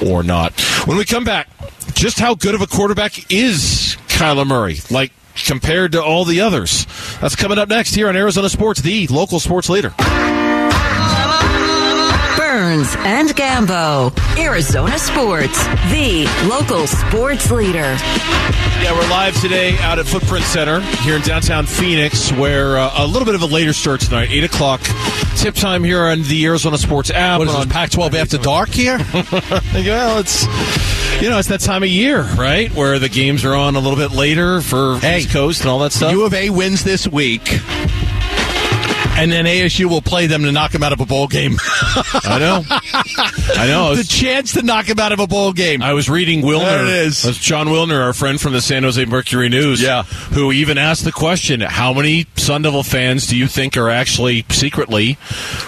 or 0.06 0.22
not. 0.24 0.60
When 0.86 0.98
we 0.98 1.06
come 1.06 1.24
back, 1.24 1.48
just 1.94 2.20
how 2.20 2.36
good 2.36 2.56
of 2.56 2.62
a 2.62 2.68
quarterback 2.68 3.32
is 3.32 3.98
Kyler 4.08 4.46
Murray? 4.46 4.78
Like, 4.90 5.14
compared 5.46 5.94
to 5.94 6.04
all 6.04 6.26
the 6.26 6.42
others. 6.42 6.86
That's 7.22 7.36
coming 7.36 7.58
up 7.58 7.70
next 7.70 7.96
here 7.96 8.10
on 8.10 8.16
Arizona 8.16 8.50
Sports, 8.50 8.82
the 8.82 9.08
local 9.08 9.40
sports 9.40 9.70
leader. 9.70 9.94
Burns 12.38 12.96
and 13.00 13.30
Gambo, 13.30 14.12
Arizona 14.38 14.98
Sports, 15.00 15.64
the 15.92 16.28
local 16.50 16.88
sports 16.88 17.52
leader. 17.52 17.96
Yeah, 18.82 18.94
we're 18.94 19.10
live 19.10 19.40
today 19.42 19.78
out 19.80 20.00
at 20.00 20.06
Footprint 20.06 20.46
Center 20.46 20.82
here 20.82 21.16
in 21.16 21.22
downtown 21.22 21.66
Phoenix, 21.66 22.32
where 22.34 22.78
uh, 22.78 22.94
a 22.98 23.08
little 23.08 23.26
bit 23.26 23.36
of 23.36 23.42
a 23.42 23.46
later 23.46 23.74
start 23.74 24.02
tonight, 24.02 24.30
8 24.32 24.44
o'clock 24.46 24.82
tip 25.38 25.56
time 25.56 25.84
here 25.84 26.04
on 26.04 26.24
the 26.24 26.46
Arizona 26.46 26.78
Sports 26.78 27.10
app. 27.10 27.40
What 27.40 27.48
is 27.48 27.56
this, 27.56 27.66
Pac 27.68 27.92
12 27.92 28.16
after 28.16 28.38
dark 28.38 28.70
here? 28.70 28.98
well, 29.74 30.20
it's 30.20 30.46
you 31.22 31.30
know, 31.30 31.38
it's 31.38 31.50
that 31.50 31.60
time 31.60 31.84
of 31.84 31.90
year, 31.90 32.24
right? 32.36 32.74
Where 32.74 32.98
the 33.00 33.10
games 33.10 33.46
are 33.46 33.56
on 33.56 33.76
a 33.76 33.80
little 33.80 33.98
bit 33.98 34.12
later 34.12 34.62
for 34.62 34.98
hey, 34.98 35.20
East 35.20 35.32
Coast 35.32 35.62
and 35.62 35.70
all 35.70 35.80
that 35.80 35.92
stuff. 35.92 36.12
U 36.12 36.24
of 36.24 36.34
A 36.34 36.50
wins 36.50 36.84
this 36.84 37.08
week 37.08 37.60
and 39.18 39.32
then 39.32 39.46
ASU 39.46 39.86
will 39.86 40.02
play 40.02 40.28
them 40.28 40.44
to 40.44 40.52
knock 40.52 40.72
them 40.72 40.84
out 40.84 40.94
of 40.94 41.00
a 41.00 41.06
bowl 41.06 41.28
game. 41.28 41.58
I 41.60 42.38
know. 42.40 42.64
I 42.70 43.68
know. 43.68 43.96
the 43.96 44.04
chance 44.04 44.54
to 44.54 44.64
knock 44.64 44.88
them 44.88 45.00
out 45.00 45.12
of 45.12 45.20
a 45.20 45.28
bowl 45.28 45.54
game. 45.54 45.82
I 45.82 45.94
was 45.94 46.10
reading 46.10 46.42
Wilner. 46.42 46.64
There 46.64 46.86
it 46.86 47.08
is. 47.08 47.24
That's 47.24 47.38
Jon 47.38 47.68
Wilner, 47.68 48.02
our 48.02 48.14
friend 48.14 48.40
from 48.40 48.54
the 48.54 48.62
San 48.62 48.84
Jose 48.84 49.04
Mercury 49.06 49.50
News. 49.50 49.82
Yeah. 49.82 50.04
Who 50.04 50.52
even 50.52 50.78
asked 50.78 51.04
the 51.04 51.12
question 51.12 51.62
how 51.62 51.94
many 51.94 52.26
Sun 52.38 52.64
Devil 52.64 52.84
fans 52.84 53.28
do 53.28 53.38
you 53.38 53.48
think 53.48 53.78
are 53.78 53.90
actually 53.90 54.46
secretly 54.50 55.18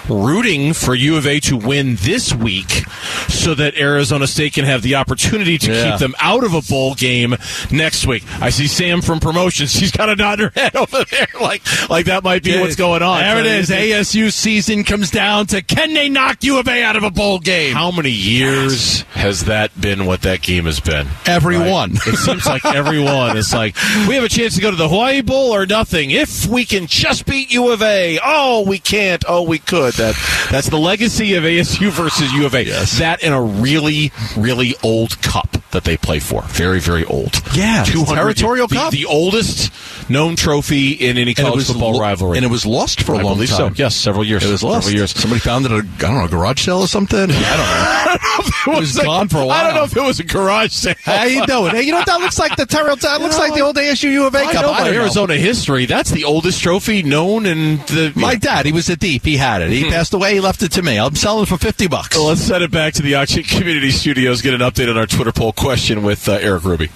rooting 0.08 0.72
for 0.72 0.94
U 0.94 1.16
of 1.16 1.26
A 1.26 1.40
to 1.40 1.56
win 1.56 1.96
this 1.96 2.34
week 2.34 2.86
so 3.28 3.54
that 3.54 3.76
Arizona 3.76 4.26
State 4.26 4.54
can 4.54 4.64
have 4.64 4.82
the 4.82 4.96
opportunity 4.96 5.58
to 5.58 5.72
yeah. 5.72 5.90
keep 5.90 6.00
them 6.00 6.14
out 6.20 6.44
of 6.44 6.54
a 6.54 6.62
bowl 6.62 6.94
game 6.94 7.36
next 7.70 8.06
week? 8.06 8.24
I 8.40 8.50
see 8.50 8.66
Sam 8.66 9.02
from 9.02 9.20
promotions. 9.20 9.72
She's 9.78 9.92
got 9.92 10.08
a 10.08 10.16
nod 10.16 10.40
in 10.40 10.46
her 10.46 10.60
head 10.60 10.76
over 10.76 11.04
there 11.04 11.28
like, 11.40 11.62
like 11.88 12.06
that 12.06 12.24
might 12.24 12.42
be 12.42 12.52
yeah. 12.52 12.60
what's 12.60 12.76
going 12.76 13.02
on 13.02 13.20
There 13.42 13.44
it 13.44 13.60
is. 13.60 13.70
ASU 13.70 14.32
season 14.32 14.84
comes 14.84 15.10
down 15.10 15.46
to 15.48 15.62
can 15.62 15.94
they 15.94 16.08
knock 16.08 16.42
U 16.44 16.58
of 16.58 16.68
A 16.68 16.82
out 16.82 16.96
of 16.96 17.02
a 17.02 17.10
bowl 17.10 17.38
game? 17.38 17.74
How 17.74 17.90
many 17.90 18.10
years 18.10 19.02
has 19.12 19.44
that 19.44 19.78
been 19.80 20.06
what 20.06 20.22
that 20.22 20.42
game 20.42 20.64
has 20.64 20.80
been? 20.80 21.06
Every 21.26 21.56
Right. 21.56 21.70
one. 21.70 21.92
It 21.94 22.16
seems 22.18 22.46
like 22.46 22.64
every 22.64 23.00
one. 23.00 23.36
It's 23.36 23.52
like 23.52 23.76
we 24.08 24.14
have 24.16 24.24
a 24.24 24.28
chance 24.28 24.54
to 24.56 24.60
go 24.60 24.70
to 24.70 24.76
the 24.76 24.88
Hawaii 24.88 25.20
Bowl 25.22 25.54
or 25.54 25.66
nothing. 25.66 26.10
If 26.10 26.46
we 26.46 26.64
can 26.64 26.86
just 26.86 27.26
beat 27.26 27.52
U 27.52 27.70
of 27.72 27.82
A, 27.82 28.18
oh 28.24 28.64
we 28.66 28.78
can't. 28.78 29.24
Oh 29.28 29.42
we 29.42 29.58
could. 29.58 29.94
That 29.94 30.14
that's 30.50 30.68
the 30.68 30.78
legacy 30.78 31.34
of 31.34 31.44
ASU 31.44 31.90
versus 31.90 32.32
U 32.32 32.46
of 32.46 32.54
A. 32.54 32.64
That 32.98 33.22
in 33.22 33.32
a 33.32 33.42
really 33.42 34.12
really 34.36 34.74
old 34.82 35.20
cup 35.22 35.56
that 35.72 35.84
they 35.84 35.96
play 35.96 36.18
for. 36.18 36.42
Very 36.42 36.80
very 36.80 37.04
old. 37.04 37.34
Yeah, 37.54 37.84
territorial 37.84 38.66
the, 38.68 38.74
cup. 38.76 38.92
the 38.92 39.04
oldest 39.06 39.72
known 40.08 40.36
trophy 40.36 40.92
in 40.92 41.18
any 41.18 41.34
college 41.34 41.66
football 41.66 41.92
lo- 41.94 42.00
rivalry. 42.00 42.36
and 42.38 42.44
it 42.44 42.50
was 42.50 42.64
lost 42.66 43.02
for 43.02 43.14
a 43.14 43.18
I 43.18 43.22
long 43.22 43.36
time. 43.38 43.46
so. 43.46 43.70
Yes, 43.74 43.94
several 43.96 44.24
years. 44.24 44.44
It 44.44 44.50
was 44.50 44.62
lost. 44.62 44.86
Several 44.86 44.98
years. 44.98 45.10
Somebody 45.12 45.40
found 45.40 45.66
it 45.66 45.72
at 45.72 45.78
a, 45.84 45.86
I 45.86 46.00
don't 46.00 46.14
know, 46.18 46.24
a 46.24 46.28
garage 46.28 46.60
sale 46.64 46.80
or 46.80 46.86
something. 46.88 47.18
I 47.30 47.30
don't 47.30 47.34
know. 47.34 48.00
It 48.66 48.80
was 48.80 48.96
gone 48.96 49.28
for 49.28 49.38
a 49.38 49.46
while. 49.46 49.50
I 49.60 49.64
don't 49.66 49.74
know 49.74 49.84
if 49.84 49.96
it 49.96 50.00
was 50.00 50.20
a 50.20 50.24
garage 50.24 50.72
sale. 50.72 50.94
How 51.02 51.24
you 51.24 51.44
doing? 51.46 51.72
Hey, 51.72 51.82
you 51.82 51.90
know 51.92 51.98
what 51.98 52.06
that 52.06 52.20
looks 52.20 52.38
like? 52.38 52.56
The 52.56 52.64
terri- 52.64 52.98
that 53.00 53.20
looks 53.20 53.36
like 53.38 53.52
the 53.54 53.60
old 53.60 53.76
ASU 53.76 54.10
U 54.10 54.26
of 54.26 54.34
A 54.34 54.38
I 54.38 54.52
cup. 54.52 54.64
I 54.64 54.84
don't 54.84 54.94
know. 54.94 55.00
Arizona 55.00 55.34
history. 55.34 55.84
That's 55.86 56.10
the 56.10 56.24
oldest 56.24 56.62
trophy 56.62 57.02
known 57.02 57.44
in 57.44 57.76
the. 57.78 58.12
My 58.16 58.36
dad, 58.36 58.64
he 58.66 58.72
was 58.72 58.88
a 58.88 58.96
deep. 58.96 59.24
He 59.24 59.36
had 59.36 59.60
it. 59.62 59.70
He 59.70 59.90
passed 59.90 60.14
away. 60.14 60.34
He 60.34 60.40
left 60.40 60.62
it 60.62 60.72
to 60.72 60.82
me. 60.82 60.98
I'm 60.98 61.14
selling 61.16 61.42
it 61.42 61.46
for 61.48 61.58
fifty 61.58 61.88
bucks. 61.88 62.16
Well, 62.16 62.26
let's 62.28 62.40
send 62.40 62.62
it 62.64 62.70
back 62.70 62.94
to 62.94 63.02
the 63.02 63.16
Auction 63.16 63.42
Community 63.42 63.90
Studios. 63.90 64.40
Get 64.42 64.54
an 64.54 64.60
update 64.60 64.88
on 64.88 64.96
our 64.96 65.06
Twitter 65.06 65.32
poll 65.32 65.52
question 65.52 66.02
with 66.02 66.28
uh, 66.28 66.32
Eric 66.40 66.64
Ruby. 66.64 66.88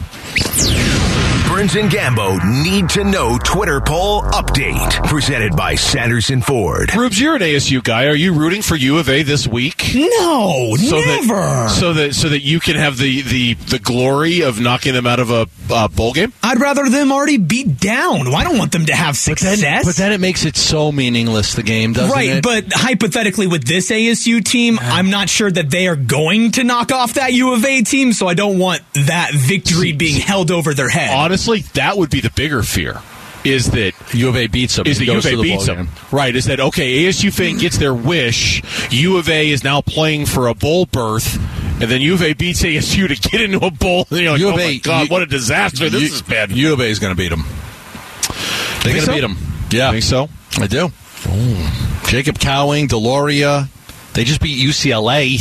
Burns 1.58 1.74
and 1.74 1.90
Gambo 1.90 2.38
need 2.62 2.88
to 2.90 3.02
know 3.02 3.36
Twitter 3.36 3.80
poll 3.80 4.22
update. 4.22 4.92
Presented 5.08 5.56
by 5.56 5.74
Sanderson 5.74 6.40
Ford. 6.40 6.94
Rubes, 6.94 7.20
you're 7.20 7.34
an 7.34 7.42
ASU 7.42 7.82
guy. 7.82 8.06
Are 8.06 8.14
you 8.14 8.32
rooting 8.32 8.62
for 8.62 8.76
U 8.76 8.98
of 8.98 9.08
A 9.08 9.24
this 9.24 9.48
week? 9.48 9.82
No, 9.92 10.76
So 10.76 11.00
never. 11.00 11.34
That, 11.34 11.70
so 11.70 11.92
that 11.94 12.14
so 12.14 12.28
that 12.28 12.42
you 12.42 12.60
can 12.60 12.76
have 12.76 12.96
the, 12.96 13.22
the, 13.22 13.54
the 13.54 13.80
glory 13.80 14.42
of 14.42 14.60
knocking 14.60 14.94
them 14.94 15.04
out 15.04 15.18
of 15.18 15.32
a 15.32 15.48
uh, 15.68 15.88
bowl 15.88 16.12
game. 16.12 16.32
I'd 16.44 16.60
rather 16.60 16.88
them 16.88 17.10
already 17.10 17.38
beat 17.38 17.80
down. 17.80 18.32
I 18.32 18.44
don't 18.44 18.56
want 18.56 18.70
them 18.70 18.86
to 18.86 18.94
have 18.94 19.16
success. 19.16 19.84
But 19.84 19.96
then 19.96 20.12
it 20.12 20.20
makes 20.20 20.44
it 20.44 20.56
so 20.56 20.92
meaningless. 20.92 21.56
The 21.56 21.64
game 21.64 21.92
doesn't 21.92 22.08
it? 22.08 22.14
right, 22.14 22.28
it? 22.36 22.44
but 22.44 22.66
hypothetically, 22.72 23.48
with 23.48 23.64
this 23.64 23.90
ASU 23.90 24.44
team, 24.44 24.78
I'm 24.80 25.10
not 25.10 25.28
sure 25.28 25.50
that 25.50 25.70
they 25.70 25.88
are 25.88 25.96
going 25.96 26.52
to 26.52 26.62
knock 26.62 26.92
off 26.92 27.14
that 27.14 27.32
U 27.32 27.52
of 27.52 27.64
A 27.64 27.82
team, 27.82 28.12
so 28.12 28.28
I 28.28 28.34
don't 28.34 28.60
want 28.60 28.82
that 28.94 29.32
victory 29.34 29.92
being 29.92 30.20
held 30.20 30.52
over 30.52 30.72
their 30.72 30.88
head. 30.88 31.10
Honestly, 31.12 31.47
that 31.74 31.96
would 31.96 32.10
be 32.10 32.20
the 32.20 32.30
bigger 32.30 32.62
fear. 32.62 33.00
Is 33.44 33.70
that 33.70 33.92
U 34.14 34.28
of 34.28 34.36
A 34.36 34.46
beats 34.48 34.76
them. 34.76 34.86
is 34.86 34.98
that 34.98 35.04
U 35.04 35.16
of 35.16 35.24
A 35.24 35.36
the 35.36 35.42
beats 35.42 35.66
them. 35.66 35.76
game. 35.76 35.88
Right. 36.10 36.34
Is 36.34 36.46
that 36.46 36.58
okay? 36.60 37.04
ASU 37.04 37.32
fan 37.32 37.56
gets 37.56 37.78
their 37.78 37.94
wish. 37.94 38.62
U 38.90 39.16
of 39.16 39.28
A 39.28 39.48
is 39.50 39.62
now 39.64 39.80
playing 39.80 40.26
for 40.26 40.48
a 40.48 40.54
bowl 40.54 40.86
berth, 40.86 41.36
and 41.80 41.88
then 41.90 42.00
U 42.00 42.14
of 42.14 42.22
A 42.22 42.32
beats 42.34 42.62
ASU 42.62 43.06
to 43.08 43.14
get 43.30 43.40
into 43.40 43.64
a 43.64 43.70
bowl. 43.70 44.06
And 44.10 44.20
you're 44.20 44.32
like, 44.32 44.40
U 44.40 44.48
of 44.48 44.54
oh 44.54 44.58
A, 44.58 44.66
my 44.72 44.76
god, 44.78 45.02
you- 45.06 45.08
what 45.12 45.22
a 45.22 45.26
disaster! 45.26 45.88
This 45.88 46.12
is 46.12 46.20
bad. 46.22 46.50
U 46.50 46.72
of 46.72 46.80
A 46.80 46.84
is 46.86 46.98
going 46.98 47.14
to 47.14 47.16
beat 47.16 47.28
them. 47.30 47.44
They're 48.82 48.92
going 48.94 48.96
to 48.96 49.02
so? 49.02 49.14
beat 49.14 49.20
them. 49.20 49.36
Yeah, 49.70 49.92
think 49.92 50.02
so? 50.02 50.28
I 50.58 50.66
do. 50.66 50.90
Jacob 52.08 52.38
Cowing, 52.38 52.86
de 52.88 52.96
Laura, 52.96 53.68
they 54.14 54.24
just 54.24 54.40
beat 54.40 54.58
UCLA. 54.66 55.38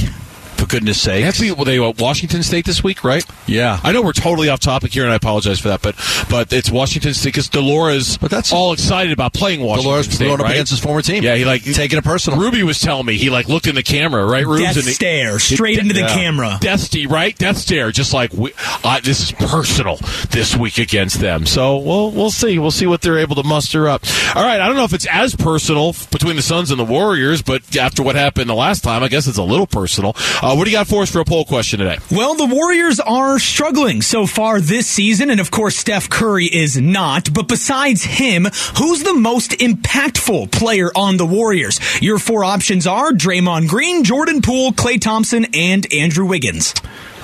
For 0.68 0.76
goodness 0.78 1.02
sake, 1.02 1.24
That's 1.24 1.40
the, 1.40 1.52
well, 1.52 1.66
they 1.66 1.80
uh, 1.80 1.94
Washington 2.00 2.44
State 2.44 2.66
this 2.66 2.84
week, 2.84 3.04
right? 3.04 3.24
Yeah. 3.46 3.80
I 3.84 3.92
know 3.92 4.02
we're 4.02 4.12
totally 4.14 4.50
off 4.50 4.60
topic 4.60 4.92
here, 4.94 5.04
and 5.04 5.12
I 5.12 5.16
apologize 5.16 5.60
for 5.60 5.70
that, 5.70 5.82
but 5.82 5.96
but 6.30 6.52
it's 6.52 6.70
Washington 6.70 7.14
State 7.14 7.30
because 7.30 7.50
Dolores, 7.50 8.18
But 8.18 8.32
that's- 8.32 8.52
all 8.52 8.74
excited 8.74 9.12
about 9.14 9.34
playing 9.34 9.62
Washington 9.62 9.84
Dolores 9.90 10.06
State, 10.14 10.26
going 10.28 10.42
up 10.42 10.50
against 10.50 10.72
his 10.72 10.80
former 10.80 11.02
team. 11.02 11.24
Yeah, 11.24 11.36
he 11.36 11.46
like 11.46 11.64
taking 11.64 11.98
it 11.98 12.04
personal. 12.04 12.40
Ruby 12.40 12.64
was 12.64 12.80
telling 12.80 13.06
me 13.06 13.18
he 13.18 13.30
like 13.30 13.48
looked 13.48 13.68
in 13.68 13.76
the 13.76 13.84
camera, 13.84 14.26
right? 14.26 14.46
Rubes, 14.46 14.62
Death 14.64 14.76
and 14.78 14.86
he- 14.86 14.92
stare 14.92 15.40
straight 15.40 15.80
into 15.80 15.94
the 15.94 16.02
Yeah. 16.02 16.14
camera. 16.14 16.58
Death 16.60 16.94
right? 17.08 17.38
Death 17.38 17.58
stare, 17.58 17.92
just 17.92 18.14
like 18.14 18.34
we, 18.34 18.52
uh, 18.84 19.00
this 19.02 19.22
is 19.22 19.32
personal 19.32 19.98
this 20.32 20.56
week 20.56 20.78
against 20.78 21.20
them. 21.20 21.46
So 21.46 21.78
we'll 21.78 22.12
we'll 22.12 22.32
see. 22.32 22.60
We'll 22.60 22.72
see 22.72 22.88
what 22.88 23.02
they're 23.02 23.20
able 23.20 23.36
to 23.36 23.44
muster 23.44 23.88
up. 23.88 24.04
All 24.36 24.44
right, 24.44 24.60
I 24.60 24.68
don't 24.68 24.76
know 24.76 24.84
if 24.86 24.94
it's 24.94 25.08
as 25.08 25.36
personal 25.36 25.96
between 26.12 26.36
the 26.36 26.42
Suns 26.42 26.72
and 26.72 26.80
the 26.80 26.86
Warriors, 26.86 27.42
but 27.42 27.76
after 27.78 28.04
what 28.04 28.16
happened 28.16 28.50
the 28.50 28.56
last 28.56 28.84
time, 28.84 29.04
I 29.04 29.08
guess 29.08 29.28
it's 29.28 29.38
a 29.38 29.44
little 29.44 29.68
personal. 29.68 30.16
Uh, 30.42 30.56
what 30.58 30.66
do 30.66 30.72
you 30.72 30.78
got 30.78 30.88
for 30.88 31.04
us 31.04 31.12
for 31.12 31.20
a 31.20 31.26
poll 31.26 31.46
question 31.46 31.80
today? 31.80 32.00
Well, 32.10 32.34
the 32.36 32.48
Warriors 32.48 33.00
are 33.00 33.38
struggling 33.38 34.02
so 34.02 34.26
far 34.26 34.60
this 34.60 34.88
season, 34.88 35.30
and 35.30 35.40
of 35.40 35.52
course, 35.52 35.78
Steph 35.78 36.10
Curry 36.10 36.46
is 36.46 36.82
not. 36.82 37.32
But 37.32 37.48
besides 37.48 38.04
him, 38.04 38.46
who's 38.78 39.04
the 39.04 39.14
most 39.14 39.52
impactful 39.52 40.52
player 40.52 40.90
on 40.96 41.18
the 41.18 41.26
Warriors? 41.28 41.80
Your 42.02 42.18
four 42.18 42.44
options 42.44 42.88
are 42.88 43.12
Draymond 43.12 43.68
Green, 43.68 44.04
Jordan 44.04 44.42
Poole, 44.42 44.72
Klay 44.72 45.00
Thompson, 45.00 45.46
and 45.54 45.92
Andrew 45.94 46.26
Wiggins. 46.26 46.74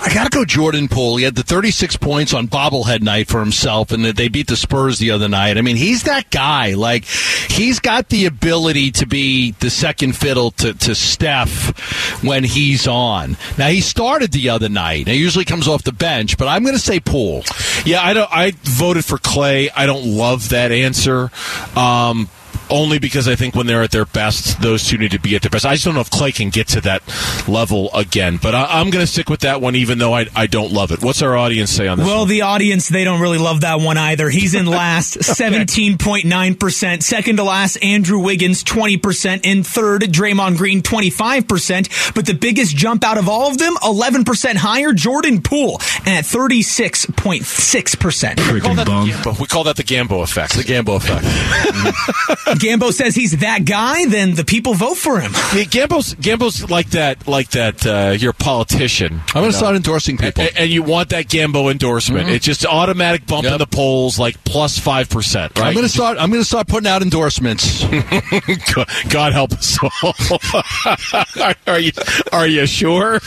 I 0.06 0.14
got 0.14 0.30
to 0.30 0.38
go 0.38 0.44
Jordan 0.44 0.90
Poole. 0.90 1.16
He 1.16 1.24
had 1.24 1.36
the 1.36 1.44
36 1.44 1.96
points 1.96 2.34
on 2.34 2.50
bobblehead 2.50 3.02
night 3.02 3.30
for 3.30 3.40
himself, 3.40 3.94
and 3.94 4.04
they 4.04 4.28
beat 4.28 4.48
the 4.48 4.58
Spurs 4.58 5.00
the 5.00 5.12
other 5.12 5.30
night. 5.30 5.58
I 5.58 5.62
mean, 5.62 5.78
he's 5.78 6.04
that 6.04 6.30
guy. 6.30 6.74
Like, 6.74 7.06
he's 7.06 7.80
got 7.80 8.10
the 8.10 8.26
ability 8.26 8.92
to 8.92 9.06
be 9.06 9.52
the 9.52 9.70
second 9.70 10.18
fiddle 10.18 10.52
to, 10.52 10.74
to 10.74 10.94
Steph 10.94 12.22
when 12.22 12.44
he's 12.44 12.86
on. 12.86 13.38
Now, 13.58 13.70
he 13.70 13.80
started 13.80 14.34
the 14.34 14.50
other 14.50 14.68
night. 14.68 15.08
He 15.08 15.16
usually 15.16 15.46
comes 15.46 15.70
off 15.70 15.84
the 15.84 15.94
bench, 15.94 16.38
but 16.38 16.50
I'm 16.50 16.64
going 16.64 16.76
to 16.76 16.82
say 16.82 17.00
Poole. 17.00 17.44
Yeah, 17.86 18.02
I 18.04 18.14
don't. 18.14 18.30
I 18.30 18.52
voted 18.64 19.06
for 19.06 19.18
Klay. 19.18 19.70
I 19.74 19.86
don't 19.86 20.06
love 20.06 20.50
that 20.50 20.74
answer. 20.74 21.32
Um, 21.78 22.28
only 22.70 23.00
because 23.00 23.28
I 23.28 23.36
think 23.36 23.56
when 23.56 23.68
they're 23.68 23.84
at 23.84 23.92
their 23.92 24.06
best, 24.06 24.62
those 24.62 24.88
two 24.88 24.98
need 24.98 25.12
to 25.12 25.20
be 25.20 25.36
at 25.36 25.42
their 25.42 25.50
best. 25.50 25.66
I 25.66 25.74
just 25.74 25.84
don't 25.86 25.96
know 25.96 26.02
if 26.02 26.10
Klay 26.10 26.34
can 26.34 26.50
get 26.50 26.68
to 26.70 26.82
that 26.82 27.02
level 27.48 27.90
again. 27.94 28.40
But 28.42 28.56
I, 28.56 28.80
I'm 28.80 28.90
going 28.90 29.06
to 29.06 29.12
stick 29.12 29.30
with 29.30 29.42
that 29.42 29.62
one, 29.62 29.76
even 29.76 29.98
though 29.98 30.14
I, 30.14 30.28
I 30.36 30.48
don't 30.48 30.72
love 30.72 30.92
it. 30.92 31.02
What's 31.04 31.22
our 31.22 31.36
audience 31.38 31.72
say 31.72 31.88
on 31.88 31.98
this? 31.98 32.08
Well, 32.08 32.20
one? 32.20 32.30
the 32.30 32.44
audience, 32.44 32.88
they 32.90 33.04
don't 33.04 33.22
really 33.22 33.38
love 33.38 33.62
that 33.62 33.80
one 33.80 33.98
either. 33.98 34.30
He's 34.30 34.54
in 34.56 34.66
last, 34.66 35.18
17.9%. 35.18 37.04
Second 37.04 37.36
to 37.38 37.44
last, 37.44 37.78
Andrew 37.84 38.20
Wiggins, 38.20 38.64
20%. 38.64 39.42
In 39.44 39.64
third, 39.64 40.04
Draymond 40.04 40.58
Green, 40.58 40.82
25%. 40.82 42.14
But 42.16 42.26
the 42.26 42.34
biggest 42.34 42.76
jump 42.76 43.04
out 43.04 43.18
of 43.18 43.28
all 43.30 43.50
of 43.50 43.58
them, 43.58 43.76
11% 43.78 44.56
higher, 44.56 44.94
Jordan 44.94 45.42
Poole 45.42 45.80
at 46.06 46.24
36.6%. 46.26 48.54
we 48.54 48.62
call, 48.62 48.76
that 48.76 48.86
the 48.86 48.92
Gambo, 48.92 49.40
we 49.40 49.48
call 49.48 49.64
that 49.66 49.76
the 49.76 49.84
Gambo 49.84 50.24
effect. 50.24 50.56
The 50.56 50.64
Gambo 50.64 50.96
effect. 50.98 51.24
Mm-hmm. 51.74 52.53
Gambo 52.56 52.92
says 52.92 53.16
he's 53.16 53.38
that 53.40 53.66
guy, 53.66 54.06
then 54.06 54.36
the 54.36 54.44
people 54.46 54.74
vote 54.74 54.96
for 54.98 55.20
him. 55.20 55.32
Yeah, 55.54 55.66
Gambo's 55.66 56.16
Gambo's 56.16 56.70
like 56.72 56.90
that, 56.92 57.28
like 57.28 57.50
that. 57.52 57.86
Uh, 57.86 58.16
you're 58.18 58.32
a 58.32 58.34
politician. 58.34 59.22
I'm 59.28 59.42
going 59.42 59.52
to 59.52 59.58
start 59.58 59.76
endorsing 59.76 60.18
people. 60.18 60.42
and, 60.44 60.58
and 60.58 60.70
you 60.72 60.82
want 60.82 61.10
that 61.10 61.28
Gambo 61.28 61.70
endorsement. 61.72 62.28
It's 62.30 62.44
just 62.46 62.66
automatic 62.66 63.28
bump 63.28 63.46
in 63.46 63.58
the 63.60 63.68
polls, 63.68 64.18
like 64.18 64.44
plus 64.46 64.80
five 64.80 65.10
percent. 65.10 65.58
Right? 65.60 65.68
I'm 65.68 65.74
going 65.74 65.86
to 65.86 65.92
start. 65.92 66.18
I'm 66.18 66.30
going 66.32 66.42
to 66.42 66.48
start 66.48 66.68
putting 66.68 66.88
out 66.90 67.02
endorsements. 67.04 67.84
God- 68.74 68.90
God 69.10 69.34
help 69.34 69.52
us 69.54 69.78
all. 69.84 71.54
are 71.68 71.80
you 71.80 71.92
are 72.32 72.48
you 72.48 72.66
sure? 72.66 73.20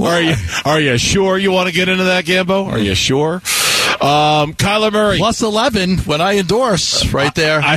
Are 0.00 0.20
you 0.22 0.34
are 0.64 0.80
you 0.80 0.98
sure 0.98 1.36
you 1.38 1.50
want 1.50 1.68
to 1.68 1.74
get 1.74 1.88
into 1.88 2.04
that 2.04 2.24
Gambo? 2.24 2.66
Are 2.66 2.78
you 2.78 2.94
sure? 2.94 3.42
Um, 4.00 4.54
Kyler 4.54 4.92
Murray. 4.92 5.18
Plus 5.18 5.42
11 5.42 5.98
when 5.98 6.20
I 6.20 6.38
endorse 6.38 7.12
right 7.12 7.34
there. 7.34 7.60
I, 7.62 7.76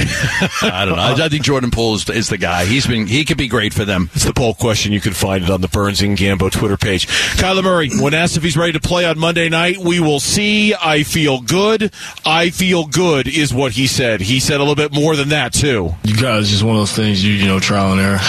don't 0.85 0.95
know. 0.95 1.01
I, 1.01 1.25
I 1.25 1.29
think 1.29 1.43
Jordan 1.43 1.71
Poole 1.71 1.95
is, 1.95 2.09
is 2.09 2.29
the 2.29 2.37
guy. 2.37 2.65
He's 2.65 2.87
been. 2.87 3.05
He 3.07 3.25
could 3.25 3.37
be 3.37 3.47
great 3.47 3.73
for 3.73 3.85
them. 3.85 4.09
It's 4.13 4.25
the 4.25 4.33
poll 4.33 4.53
question. 4.55 4.91
You 4.91 5.01
can 5.01 5.13
find 5.13 5.43
it 5.43 5.49
on 5.49 5.61
the 5.61 5.67
Burns 5.67 6.01
and 6.01 6.17
Gambo 6.17 6.51
Twitter 6.51 6.77
page. 6.77 7.07
Kyler 7.37 7.63
Murray, 7.63 7.89
when 7.99 8.13
asked 8.13 8.37
if 8.37 8.43
he's 8.43 8.57
ready 8.57 8.73
to 8.73 8.79
play 8.79 9.05
on 9.05 9.19
Monday 9.19 9.49
night, 9.49 9.77
we 9.77 9.99
will 9.99 10.19
see. 10.19 10.73
I 10.73 11.03
feel 11.03 11.41
good. 11.41 11.93
I 12.25 12.49
feel 12.49 12.85
good 12.87 13.27
is 13.27 13.53
what 13.53 13.73
he 13.73 13.87
said. 13.87 14.21
He 14.21 14.39
said 14.39 14.57
a 14.57 14.63
little 14.63 14.75
bit 14.75 14.93
more 14.93 15.15
than 15.15 15.29
that 15.29 15.53
too. 15.53 15.93
You 16.03 16.15
guys, 16.15 16.49
just 16.49 16.63
one 16.63 16.75
of 16.75 16.81
those 16.81 16.93
things 16.93 17.23
you 17.23 17.33
you 17.33 17.47
know 17.47 17.59
trial 17.59 17.91
and 17.91 18.01
error. 18.01 18.19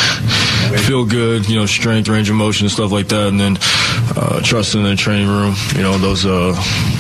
Feel 0.87 1.07
good, 1.07 1.49
you 1.49 1.57
know, 1.57 1.67
strength, 1.67 2.09
range 2.09 2.29
of 2.29 2.37
motion, 2.37 2.67
and 2.67 2.73
stuff 2.73 2.91
like 2.91 3.09
that, 3.09 3.29
and 3.29 3.41
then 3.41 3.57
uh, 4.15 4.41
trusting 4.43 4.81
in 4.81 4.87
the 4.87 4.97
training 4.97 5.29
room. 5.29 5.55
You 5.75 5.83
know, 5.83 5.99
those 5.99 6.25
uh, 6.27 6.55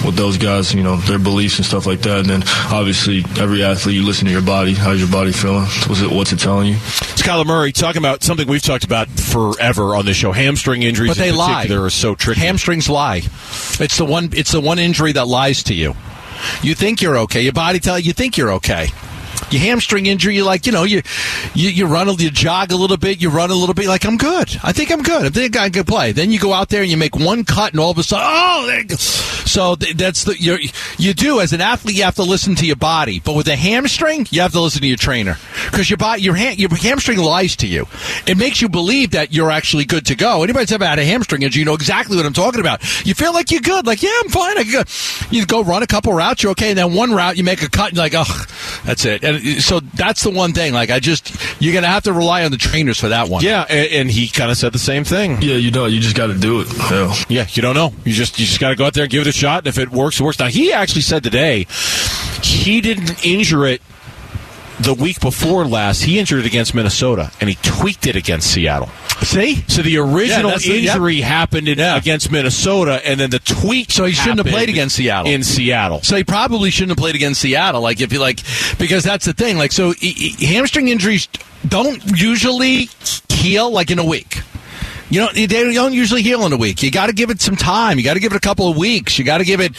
with 0.05 0.16
those 0.16 0.38
guys, 0.38 0.75
you 0.75 0.83
know, 0.83 0.97
their 0.97 1.19
beliefs 1.19 1.59
and 1.59 1.66
stuff 1.66 1.87
like 1.87 2.01
that. 2.03 2.21
And 2.21 2.29
then 2.29 2.42
obviously, 2.73 3.25
every 3.40 3.62
athlete, 3.62 3.95
you 3.95 4.05
listen 4.05 4.27
to 4.27 4.33
your 4.33 4.42
body. 4.42 4.75
How's 4.75 4.99
your 5.01 5.11
body 5.11 5.33
feeling? 5.33 5.64
What's 5.87 6.01
it, 6.01 6.11
what's 6.11 6.33
it 6.33 6.38
telling 6.38 6.69
you? 6.69 6.75
It's 6.75 7.23
Kyler 7.23 7.47
Murray 7.47 7.73
talking 7.73 8.01
about 8.01 8.23
something 8.23 8.47
we've 8.49 8.62
talked 8.62 8.85
about 8.85 9.09
forever 9.09 9.95
on 9.95 10.07
this 10.07 10.16
show. 10.16 10.33
Hamstring 10.33 10.83
injuries, 10.83 11.11
But 11.11 11.19
they 11.19 11.31
in 11.31 11.37
lie. 11.37 11.66
They're 11.66 11.90
so 11.90 12.14
tricky. 12.14 12.40
Hamstrings 12.40 12.88
lie. 12.88 13.23
It's 13.79 13.99
the 13.99 14.05
one. 14.05 14.31
It's 14.33 14.53
the 14.53 14.61
one 14.61 14.79
injury 14.79 15.12
that 15.12 15.27
lies 15.27 15.62
to 15.64 15.75
you. 15.75 15.95
You 16.62 16.75
think 16.75 17.01
you're 17.01 17.19
okay. 17.19 17.42
Your 17.42 17.53
body 17.53 17.79
tell 17.79 17.99
you 17.99 18.12
think 18.12 18.37
you're 18.37 18.53
okay. 18.53 18.88
Your 19.51 19.61
hamstring 19.61 20.07
injury, 20.07 20.35
you 20.37 20.44
like, 20.44 20.66
you 20.66 20.72
know, 20.72 20.85
you, 20.85 21.03
you 21.55 21.70
you 21.70 21.87
run, 21.87 22.09
you 22.18 22.31
jog 22.31 22.72
a 22.72 22.77
little 22.77 22.96
bit, 22.96 23.20
you 23.20 23.31
run 23.31 23.51
a 23.51 23.55
little 23.55 23.75
bit, 23.75 23.87
like 23.87 24.05
I'm 24.05 24.16
good. 24.16 24.59
I 24.62 24.72
think 24.72 24.90
I'm 24.90 25.03
good. 25.03 25.27
I 25.27 25.29
think 25.29 25.57
I 25.57 25.70
can 25.70 25.85
play. 25.85 26.12
Then 26.12 26.31
you 26.31 26.38
go 26.38 26.53
out 26.53 26.68
there 26.68 26.83
and 26.83 26.90
you 26.90 26.96
make 26.96 27.16
one 27.16 27.44
cut, 27.44 27.72
and 27.72 27.81
all 27.81 27.90
of 27.90 27.99
a 27.99 28.03
sudden, 28.03 28.27
oh. 28.29 28.96
So 29.46 29.77
that's 29.77 30.25
the 30.25 30.37
you 30.38 30.59
you 30.99 31.14
do 31.14 31.40
as 31.40 31.53
an 31.53 31.61
athlete. 31.61 31.96
You 31.96 32.05
have 32.05 32.16
to 32.16 32.25
listen 32.25 32.57
to 32.57 32.66
your 32.66 32.77
body, 32.77 33.20
but 33.20 33.35
with 33.35 33.46
a 33.49 33.57
hamstring, 33.57 34.27
you 34.31 34.40
have 34.40 34.53
to 34.53 34.61
listen 34.61 34.83
to 34.83 34.88
your 34.88 34.96
trainer 34.96 35.37
because 35.70 35.88
your 35.88 35.96
body, 35.96 36.22
your 36.22 36.35
hand, 36.35 36.59
your 36.59 36.75
hamstring 36.75 37.18
lies 37.18 37.57
to 37.57 37.66
you. 37.66 37.87
It 38.27 38.37
makes 38.37 38.61
you 38.61 38.68
believe 38.68 39.12
that 39.12 39.33
you're 39.33 39.51
actually 39.51 39.85
good 39.85 40.07
to 40.07 40.16
go. 40.16 40.42
Anybody's 40.42 40.72
ever 40.72 40.85
had 40.87 40.99
a 40.99 41.05
hamstring 41.05 41.42
injury, 41.42 41.61
you 41.61 41.64
know 41.64 41.75
exactly 41.75 42.16
what 42.16 42.27
I'm 42.27 42.33
talking 42.33 42.61
about. 42.61 42.83
You 43.07 43.14
feel 43.14 43.33
like 43.33 43.53
you're 43.53 43.61
good, 43.61 43.87
like 43.87 44.03
yeah, 44.03 44.11
I'm 44.25 44.31
fine. 44.31 44.59
I 44.59 44.64
can 44.64 44.72
go. 44.72 44.83
You 45.31 45.46
go 45.46 45.62
run 45.62 45.83
a 45.83 45.87
couple 45.87 46.12
routes, 46.12 46.42
you're 46.42 46.53
okay, 46.53 46.70
and 46.70 46.79
then 46.79 46.92
one 46.92 47.12
route 47.12 47.37
you 47.37 47.44
make 47.44 47.62
a 47.62 47.70
cut, 47.70 47.88
and 47.88 47.96
you're 47.96 48.05
like, 48.05 48.14
oh, 48.16 48.44
that's 48.85 49.05
it. 49.05 49.22
And 49.27 49.62
so 49.62 49.81
that's 49.81 50.23
the 50.23 50.31
one 50.31 50.53
thing. 50.53 50.73
Like 50.73 50.91
I 50.91 51.01
just, 51.01 51.35
you're 51.61 51.75
gonna 51.75 51.87
have 51.87 52.05
to 52.05 52.12
rely 52.12 52.45
on 52.45 52.51
the 52.51 52.57
trainers 52.57 52.99
for 53.01 53.09
that 53.09 53.29
one. 53.29 53.43
Yeah, 53.43 53.67
and, 53.69 53.93
and 53.93 54.11
he 54.11 54.29
kind 54.29 54.51
of 54.51 54.57
said 54.57 54.73
the 54.73 54.79
same 54.79 55.05
thing. 55.05 55.43
Yeah, 55.43 55.57
you 55.57 55.71
know, 55.71 55.87
you 55.87 56.01
just 56.01 56.17
got 56.17 56.29
to 56.29 56.39
do 56.39 56.61
it. 56.61 56.69
Yeah. 56.91 57.15
Yeah, 57.29 57.47
you 57.51 57.62
don't 57.62 57.75
know. 57.75 57.93
You 58.05 58.12
just 58.12 58.39
you 58.39 58.47
just 58.47 58.61
got 58.61 58.71
to 58.71 58.77
go 58.77 58.87
out 58.87 58.95
there 58.95 59.05
and 59.05 59.11
give 59.11 59.23
it 59.23 59.27
a 59.29 59.33
shot, 59.33 59.59
and 59.59 59.67
if 59.67 59.79
it 59.79 59.91
works, 59.91 60.21
it 60.21 60.23
works. 60.23 60.39
Now 60.39 60.47
he 60.47 60.73
actually 60.73 61.03
said 61.03 61.23
today 61.23 61.67
he 62.43 62.81
didn't 62.81 63.25
injure 63.25 63.67
it 63.67 63.83
the 64.81 64.95
week 64.95 65.21
before 65.21 65.65
last. 65.67 66.03
He 66.03 66.19
injured 66.19 66.41
it 66.41 66.47
against 66.47 66.75
Minnesota, 66.75 67.31
and 67.41 67.49
he 67.49 67.57
tweaked 67.62 68.07
it 68.07 68.17
against 68.17 68.51
Seattle. 68.51 68.89
See, 69.23 69.65
So 69.67 69.83
the 69.83 69.97
original 69.99 70.59
the- 70.59 70.79
injury 70.87 71.21
happened 71.23 71.69
in, 71.69 71.79
Yeah. 71.79 71.97
against 71.97 72.31
Minnesota, 72.31 73.01
and 73.05 73.19
then 73.19 73.31
the 73.31 73.39
tweak. 73.39 73.91
So 73.91 74.05
he 74.05 74.12
shouldn't 74.12 74.39
have 74.39 74.47
played 74.47 74.69
against 74.69 74.97
Seattle. 74.97 75.31
In 75.33 75.43
Seattle, 75.43 76.01
So 76.03 76.17
he 76.17 76.25
probably 76.25 76.71
shouldn't 76.71 76.91
have 76.91 76.99
played 76.99 77.15
against 77.15 77.41
Seattle. 77.41 77.81
Like 77.81 78.01
if 78.01 78.12
you 78.12 78.19
like, 78.19 78.41
because 78.79 79.03
that's 79.05 79.25
the 79.25 79.33
thing. 79.33 79.57
Like 79.59 79.73
so, 79.73 79.93
e- 80.01 80.35
e- 80.39 80.47
hamstring 80.47 80.89
injuries 80.89 81.29
don't 81.67 82.03
usually 82.21 82.91
heal 83.31 83.71
like 83.71 83.91
in 83.91 83.99
a 83.99 84.05
week. 84.05 84.41
You 85.11 85.21
know, 85.21 85.29
they 85.33 85.47
don't 85.47 85.92
usually 85.92 86.23
heal 86.23 86.45
in 86.47 86.53
a 86.53 86.57
week. 86.57 86.83
You 86.83 86.90
got 86.90 87.07
to 87.07 87.12
give 87.12 87.31
it 87.31 87.40
some 87.40 87.57
time. 87.57 87.99
You 87.99 88.05
got 88.05 88.14
to 88.14 88.21
give 88.21 88.33
it 88.33 88.37
a 88.37 88.40
couple 88.40 88.69
of 88.69 88.77
weeks. 88.77 89.19
You 89.19 89.25
got 89.25 89.38
to 89.38 89.45
give 89.45 89.61
it, 89.61 89.73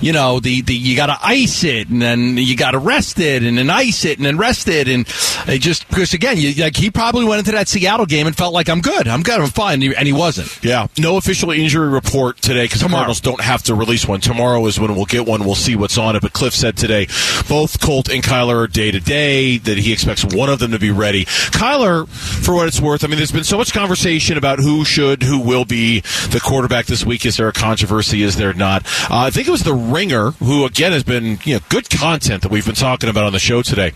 you 0.00 0.12
know, 0.12 0.40
the, 0.40 0.60
the 0.62 0.74
you 0.74 0.96
got 0.96 1.06
to 1.06 1.18
ice 1.22 1.64
it 1.64 1.88
and 1.88 2.02
then 2.02 2.36
you 2.36 2.56
got 2.56 2.72
to 2.72 2.78
rest 2.78 3.18
it 3.18 3.42
and 3.42 3.56
then 3.56 3.70
ice 3.70 4.04
it 4.04 4.18
and 4.18 4.26
then 4.26 4.36
rest 4.36 4.68
it 4.68 4.88
and 4.88 5.06
it 5.46 5.60
just 5.60 5.88
because 5.88 6.14
again, 6.14 6.36
you, 6.38 6.52
like 6.62 6.76
he 6.76 6.90
probably 6.90 7.24
went 7.24 7.38
into 7.38 7.52
that 7.52 7.68
Seattle 7.68 8.06
game 8.06 8.26
and 8.26 8.36
felt 8.36 8.52
like 8.52 8.68
I'm 8.68 8.80
good, 8.80 9.08
I'm 9.08 9.22
good, 9.22 9.40
I'm 9.40 9.48
fine, 9.48 9.74
and 9.74 9.82
he, 9.82 9.96
and 9.96 10.06
he 10.06 10.12
wasn't. 10.12 10.62
Yeah, 10.62 10.86
no 10.98 11.16
official 11.16 11.50
injury 11.50 11.88
report 11.88 12.38
today 12.38 12.64
because 12.64 12.80
the. 12.80 12.88
Cardinals 12.88 13.20
don't 13.20 13.40
have 13.40 13.62
to 13.64 13.74
release 13.74 14.06
one. 14.06 14.20
Tomorrow 14.20 14.64
is 14.66 14.78
when 14.78 14.94
we'll 14.94 15.04
get 15.04 15.26
one. 15.26 15.44
We'll 15.44 15.54
see 15.54 15.74
what's 15.76 15.98
on 15.98 16.14
it. 16.16 16.22
But 16.22 16.32
Cliff 16.32 16.54
said 16.54 16.76
today 16.76 17.06
both 17.48 17.80
Colt 17.80 18.08
and 18.08 18.22
Kyler 18.22 18.64
are 18.64 18.66
day 18.66 18.90
to 18.90 19.00
day, 19.00 19.58
that 19.58 19.78
he 19.78 19.92
expects 19.92 20.24
one 20.24 20.48
of 20.48 20.58
them 20.58 20.72
to 20.72 20.78
be 20.78 20.90
ready. 20.90 21.24
Kyler, 21.24 22.08
for 22.08 22.54
what 22.54 22.68
it's 22.68 22.80
worth, 22.80 23.04
I 23.04 23.08
mean, 23.08 23.16
there's 23.16 23.32
been 23.32 23.44
so 23.44 23.58
much 23.58 23.72
conversation 23.72 24.36
about 24.36 24.58
who 24.58 24.73
should, 24.82 25.22
who 25.22 25.38
will 25.38 25.66
be 25.66 26.00
the 26.30 26.40
quarterback 26.42 26.86
this 26.86 27.04
week. 27.04 27.26
Is 27.26 27.36
there 27.36 27.48
a 27.48 27.52
controversy? 27.52 28.22
Is 28.22 28.36
there 28.36 28.54
not? 28.54 28.86
Uh, 29.10 29.26
I 29.26 29.30
think 29.30 29.46
it 29.46 29.50
was 29.50 29.62
The 29.62 29.74
Ringer, 29.74 30.30
who 30.32 30.64
again 30.64 30.92
has 30.92 31.04
been 31.04 31.38
you 31.44 31.54
know 31.54 31.60
good 31.68 31.90
content 31.90 32.42
that 32.42 32.50
we've 32.50 32.66
been 32.66 32.74
talking 32.74 33.10
about 33.10 33.24
on 33.24 33.32
the 33.32 33.38
show 33.38 33.60
today, 33.62 33.92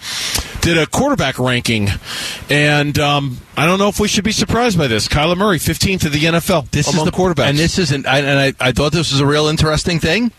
did 0.61 0.77
a 0.77 0.87
quarterback 0.87 1.39
ranking, 1.39 1.89
and 2.51 2.99
um, 2.99 3.39
I 3.59 3.67
don't 3.67 3.81
know 3.81 3.89
if 3.89 3.99
we 3.99 4.07
should 4.07 4.23
be 4.25 4.31
surprised 4.33 4.79
by 4.79 4.87
this. 4.87 5.09
Kyler 5.09 5.37
Murray, 5.37 5.59
15th 5.59 6.07
of 6.07 6.13
the 6.13 6.21
NFL 6.21 6.71
This 6.71 6.89
among 6.93 7.07
is 7.07 7.13
the 7.13 7.17
quarterbacks. 7.17 7.49
and 7.51 7.59
this 7.59 7.77
isn't. 7.79 8.07
I, 8.07 8.19
and 8.21 8.39
I, 8.61 8.69
I 8.69 8.73
thought 8.73 8.93
this 8.93 9.11
was 9.11 9.21
a 9.21 9.27
real 9.27 9.49
interesting 9.49 9.99
thing. 9.99 10.31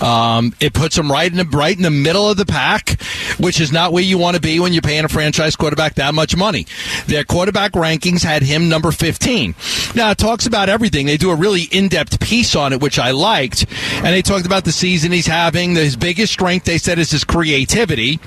Um, 0.00 0.52
it 0.60 0.72
puts 0.72 0.98
him 0.98 1.10
right 1.10 1.30
in 1.30 1.36
the 1.36 1.44
right 1.44 1.76
in 1.76 1.82
the 1.82 1.90
middle 1.90 2.28
of 2.28 2.36
the 2.36 2.46
pack, 2.46 3.00
which 3.38 3.60
is 3.60 3.70
not 3.70 3.92
where 3.92 4.02
you 4.02 4.18
want 4.18 4.34
to 4.34 4.40
be 4.40 4.58
when 4.58 4.72
you're 4.72 4.82
paying 4.82 5.04
a 5.04 5.08
franchise 5.08 5.54
quarterback 5.56 5.94
that 5.94 6.14
much 6.14 6.36
money. 6.36 6.66
Their 7.06 7.22
quarterback 7.22 7.72
rankings 7.72 8.22
had 8.22 8.42
him 8.42 8.68
number 8.68 8.90
15. 8.90 9.54
Now 9.94 10.10
it 10.10 10.18
talks 10.18 10.46
about 10.46 10.68
everything. 10.68 11.06
They 11.06 11.16
do 11.16 11.30
a 11.30 11.36
really 11.36 11.62
in-depth 11.70 12.18
piece 12.18 12.56
on 12.56 12.72
it, 12.72 12.80
which 12.80 12.98
I 12.98 13.12
liked, 13.12 13.66
and 13.94 14.06
they 14.06 14.22
talked 14.22 14.46
about 14.46 14.64
the 14.64 14.72
season 14.72 15.12
he's 15.12 15.26
having. 15.26 15.74
His 15.76 15.96
biggest 15.96 16.32
strength, 16.32 16.64
they 16.64 16.78
said, 16.78 16.98
is 16.98 17.10
his 17.12 17.24
creativity. 17.24 18.18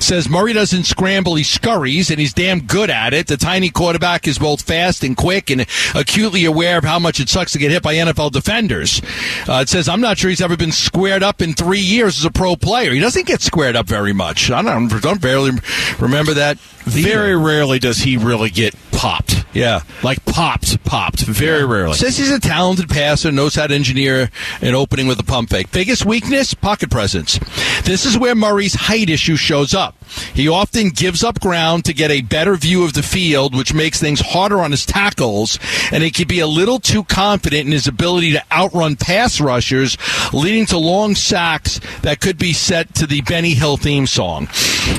Says 0.00 0.28
Murray 0.28 0.52
doesn't 0.52 0.84
scramble, 0.84 1.36
he 1.36 1.44
scurries, 1.44 2.10
and 2.10 2.20
he's 2.20 2.34
damn 2.34 2.60
good 2.60 2.90
at 2.90 3.14
it. 3.14 3.28
The 3.28 3.36
tiny 3.38 3.67
quarterback 3.70 4.26
is 4.26 4.38
both 4.38 4.62
fast 4.62 5.04
and 5.04 5.16
quick 5.16 5.50
and 5.50 5.66
acutely 5.94 6.44
aware 6.44 6.78
of 6.78 6.84
how 6.84 6.98
much 6.98 7.20
it 7.20 7.28
sucks 7.28 7.52
to 7.52 7.58
get 7.58 7.70
hit 7.70 7.82
by 7.82 7.94
NFL 7.94 8.32
defenders. 8.32 9.00
Uh, 9.48 9.60
it 9.62 9.68
says, 9.68 9.88
I'm 9.88 10.00
not 10.00 10.18
sure 10.18 10.30
he's 10.30 10.40
ever 10.40 10.56
been 10.56 10.72
squared 10.72 11.22
up 11.22 11.42
in 11.42 11.54
three 11.54 11.80
years 11.80 12.18
as 12.18 12.24
a 12.24 12.30
pro 12.30 12.56
player. 12.56 12.92
He 12.92 13.00
doesn't 13.00 13.26
get 13.26 13.42
squared 13.42 13.76
up 13.76 13.86
very 13.86 14.12
much. 14.12 14.50
I 14.50 14.62
don't, 14.62 14.88
don't 15.02 15.20
barely 15.20 15.52
remember 15.98 16.34
that. 16.34 16.58
Very 16.90 17.36
rarely 17.36 17.78
does 17.78 17.98
he 17.98 18.16
really 18.16 18.50
get 18.50 18.74
popped. 18.92 19.44
Yeah. 19.54 19.80
Like 20.02 20.24
popped, 20.24 20.82
popped. 20.84 21.20
Very 21.20 21.64
rarely. 21.64 21.94
Says 21.94 22.18
he's 22.18 22.30
a 22.30 22.40
talented 22.40 22.88
passer, 22.88 23.30
knows 23.32 23.54
how 23.54 23.66
to 23.66 23.74
engineer 23.74 24.30
an 24.60 24.74
opening 24.74 25.06
with 25.06 25.18
a 25.20 25.24
pump 25.24 25.50
fake. 25.50 25.70
Biggest 25.70 26.04
weakness, 26.04 26.52
pocket 26.54 26.90
presence. 26.90 27.38
This 27.84 28.04
is 28.04 28.18
where 28.18 28.34
Murray's 28.34 28.74
height 28.74 29.08
issue 29.08 29.36
shows 29.36 29.74
up. 29.74 29.96
He 30.34 30.48
often 30.48 30.90
gives 30.90 31.22
up 31.22 31.40
ground 31.40 31.84
to 31.84 31.94
get 31.94 32.10
a 32.10 32.22
better 32.22 32.56
view 32.56 32.84
of 32.84 32.94
the 32.94 33.02
field, 33.02 33.54
which 33.56 33.74
makes 33.74 34.00
things 34.00 34.20
harder 34.20 34.58
on 34.58 34.70
his 34.70 34.86
tackles, 34.86 35.58
and 35.92 36.02
he 36.02 36.10
can 36.10 36.26
be 36.26 36.40
a 36.40 36.46
little 36.46 36.80
too 36.80 37.04
confident 37.04 37.66
in 37.66 37.72
his 37.72 37.86
ability 37.86 38.32
to 38.32 38.42
outrun 38.50 38.96
pass 38.96 39.40
rushers, 39.40 39.96
leading 40.32 40.66
to 40.66 40.78
long 40.78 41.14
sacks 41.14 41.80
that 42.02 42.20
could 42.20 42.38
be 42.38 42.52
set 42.52 42.94
to 42.96 43.06
the 43.06 43.20
Benny 43.22 43.54
Hill 43.54 43.76
theme 43.76 44.06
song. 44.06 44.48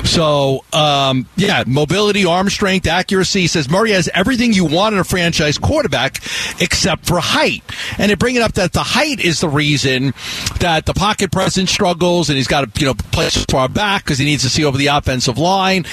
So, 0.03 0.63
um, 0.73 1.27
yeah, 1.35 1.63
mobility, 1.79 2.25
arm 2.25 2.49
strength, 2.49 2.87
accuracy. 2.87 3.41
He 3.41 3.47
says 3.47 3.69
Murray 3.69 3.91
has 3.91 4.09
everything 4.13 4.51
you 4.51 4.65
want 4.65 4.93
in 4.93 4.99
a 4.99 5.03
franchise 5.03 5.57
quarterback 5.57 6.17
except 6.59 7.05
for 7.05 7.19
height. 7.19 7.63
And 7.97 8.11
they 8.11 8.15
bring 8.15 8.35
it 8.35 8.41
up 8.41 8.53
that 8.53 8.73
the 8.73 8.83
height 8.83 9.19
is 9.19 9.39
the 9.39 9.47
reason 9.47 10.13
that 10.59 10.85
the 10.85 10.93
pocket 10.93 11.31
presence 11.31 11.71
struggles 11.71 12.29
and 12.29 12.35
he's 12.35 12.47
got 12.47 12.73
to, 12.73 12.79
you 12.79 12.87
know, 12.87 12.93
play 12.93 13.29
far 13.49 13.69
back 13.69 14.03
because 14.03 14.17
he 14.17 14.25
needs 14.25 14.43
to 14.43 14.49
see 14.49 14.65
over 14.65 14.77
the 14.77 14.87
offensive 14.87 15.37
line. 15.37 15.85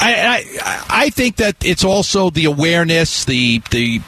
I, 0.00 0.46
I, 0.62 0.84
I 0.88 1.10
think 1.10 1.36
that 1.36 1.64
it's 1.64 1.84
also 1.84 2.30
the 2.30 2.44
awareness, 2.44 3.24
the, 3.24 3.62
the, 3.70 4.00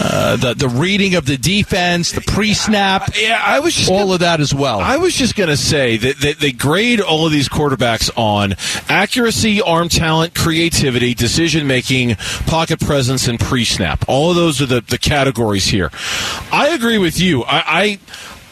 uh, 0.00 0.36
the, 0.36 0.54
the 0.54 0.68
reading 0.68 1.14
of 1.14 1.26
the 1.26 1.36
defense, 1.36 2.12
the 2.12 2.20
pre-snap. 2.20 3.10
Yeah, 3.16 3.40
I 3.44 3.60
was 3.60 3.74
just 3.74 3.90
all 3.90 3.98
gonna- 3.98 4.14
of 4.14 4.20
that 4.20 4.40
as 4.40 4.54
well. 4.54 4.80
I 4.80 4.96
was 4.96 5.14
just 5.14 5.36
going 5.36 5.48
to 5.50 5.56
say 5.56 5.96
that, 5.96 6.20
that 6.20 6.38
they 6.38 6.52
grade 6.52 7.00
all 7.00 7.26
of 7.26 7.32
these 7.32 7.48
quarterbacks 7.48 8.10
on 8.16 8.54
accuracy, 8.88 9.60
arm 9.60 9.88
talent, 9.88 10.34
creativity, 10.34 11.14
decision 11.14 11.66
making, 11.66 12.16
pocket 12.46 12.80
presence, 12.80 13.28
and 13.28 13.38
pre 13.38 13.64
snap. 13.64 14.04
All 14.08 14.30
of 14.30 14.36
those 14.36 14.60
are 14.60 14.66
the, 14.66 14.80
the 14.80 14.98
categories 14.98 15.66
here. 15.66 15.90
I 16.52 16.68
agree 16.74 16.98
with 16.98 17.20
you. 17.20 17.42
I, 17.44 17.62
I 17.66 17.98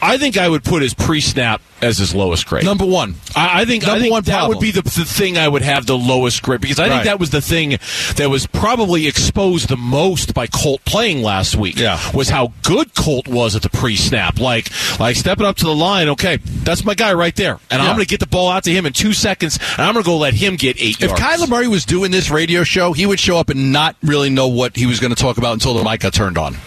I 0.01 0.17
think 0.17 0.37
I 0.37 0.49
would 0.49 0.63
put 0.63 0.81
his 0.81 0.93
pre 0.93 1.21
snap 1.21 1.61
as 1.81 1.97
his 1.97 2.13
lowest 2.13 2.45
grade. 2.47 2.63
Number 2.63 2.85
one. 2.85 3.15
I, 3.35 3.61
I 3.61 3.65
think, 3.65 3.83
I 3.83 3.87
Number 3.87 4.01
think 4.01 4.11
one 4.11 4.23
that 4.23 4.47
would 4.47 4.59
be 4.59 4.71
the, 4.71 4.81
the 4.81 5.05
thing 5.05 5.37
I 5.37 5.47
would 5.47 5.61
have 5.63 5.85
the 5.85 5.97
lowest 5.97 6.43
grade 6.43 6.61
because 6.61 6.79
I 6.79 6.89
think 6.89 7.05
that 7.05 7.19
was 7.19 7.31
the 7.31 7.41
thing 7.41 7.77
that 8.17 8.29
was 8.29 8.45
probably 8.47 9.07
exposed 9.07 9.69
the 9.69 9.77
most 9.77 10.33
by 10.33 10.47
Colt 10.47 10.83
playing 10.85 11.23
last 11.23 11.55
week. 11.55 11.77
Yeah. 11.79 11.99
was 12.13 12.29
how 12.29 12.53
good 12.63 12.93
Colt 12.95 13.27
was 13.27 13.55
at 13.55 13.61
the 13.63 13.69
pre-snap. 13.69 14.39
Like, 14.39 14.69
like 14.99 15.15
stepping 15.15 15.45
up 15.45 15.55
to 15.57 15.65
the 15.65 15.75
line. 15.75 16.09
Okay, 16.09 16.37
that's 16.37 16.83
my 16.85 16.93
guy 16.93 17.13
right 17.13 17.35
there, 17.35 17.59
and 17.69 17.81
Yeah. 17.81 17.89
I'm 17.89 17.95
going 17.95 18.05
to 18.05 18.09
get 18.09 18.19
the 18.19 18.27
ball 18.27 18.49
out 18.49 18.63
to 18.65 18.71
him 18.71 18.85
in 18.85 18.93
two 18.93 19.13
seconds, 19.13 19.57
and 19.77 19.81
I'm 19.81 19.93
going 19.93 20.03
to 20.03 20.07
go 20.07 20.17
let 20.17 20.33
him 20.33 20.55
get 20.55 20.81
eight 20.81 21.01
If 21.01 21.09
yards. 21.09 21.21
Kyler 21.21 21.49
Murray 21.49 21.67
was 21.67 21.85
doing 21.85 22.11
this 22.11 22.29
radio 22.29 22.63
show, 22.63 22.93
he 22.93 23.05
would 23.05 23.19
show 23.19 23.37
up 23.37 23.49
and 23.49 23.71
not 23.71 23.95
really 24.03 24.29
know 24.29 24.47
what 24.47 24.75
he 24.75 24.85
was 24.85 24.99
going 24.99 25.13
to 25.13 25.21
talk 25.21 25.37
about 25.37 25.53
until 25.53 25.73
the 25.73 25.83
mic 25.83 26.01
got 26.01 26.13
turned 26.13 26.37
on. 26.37 26.57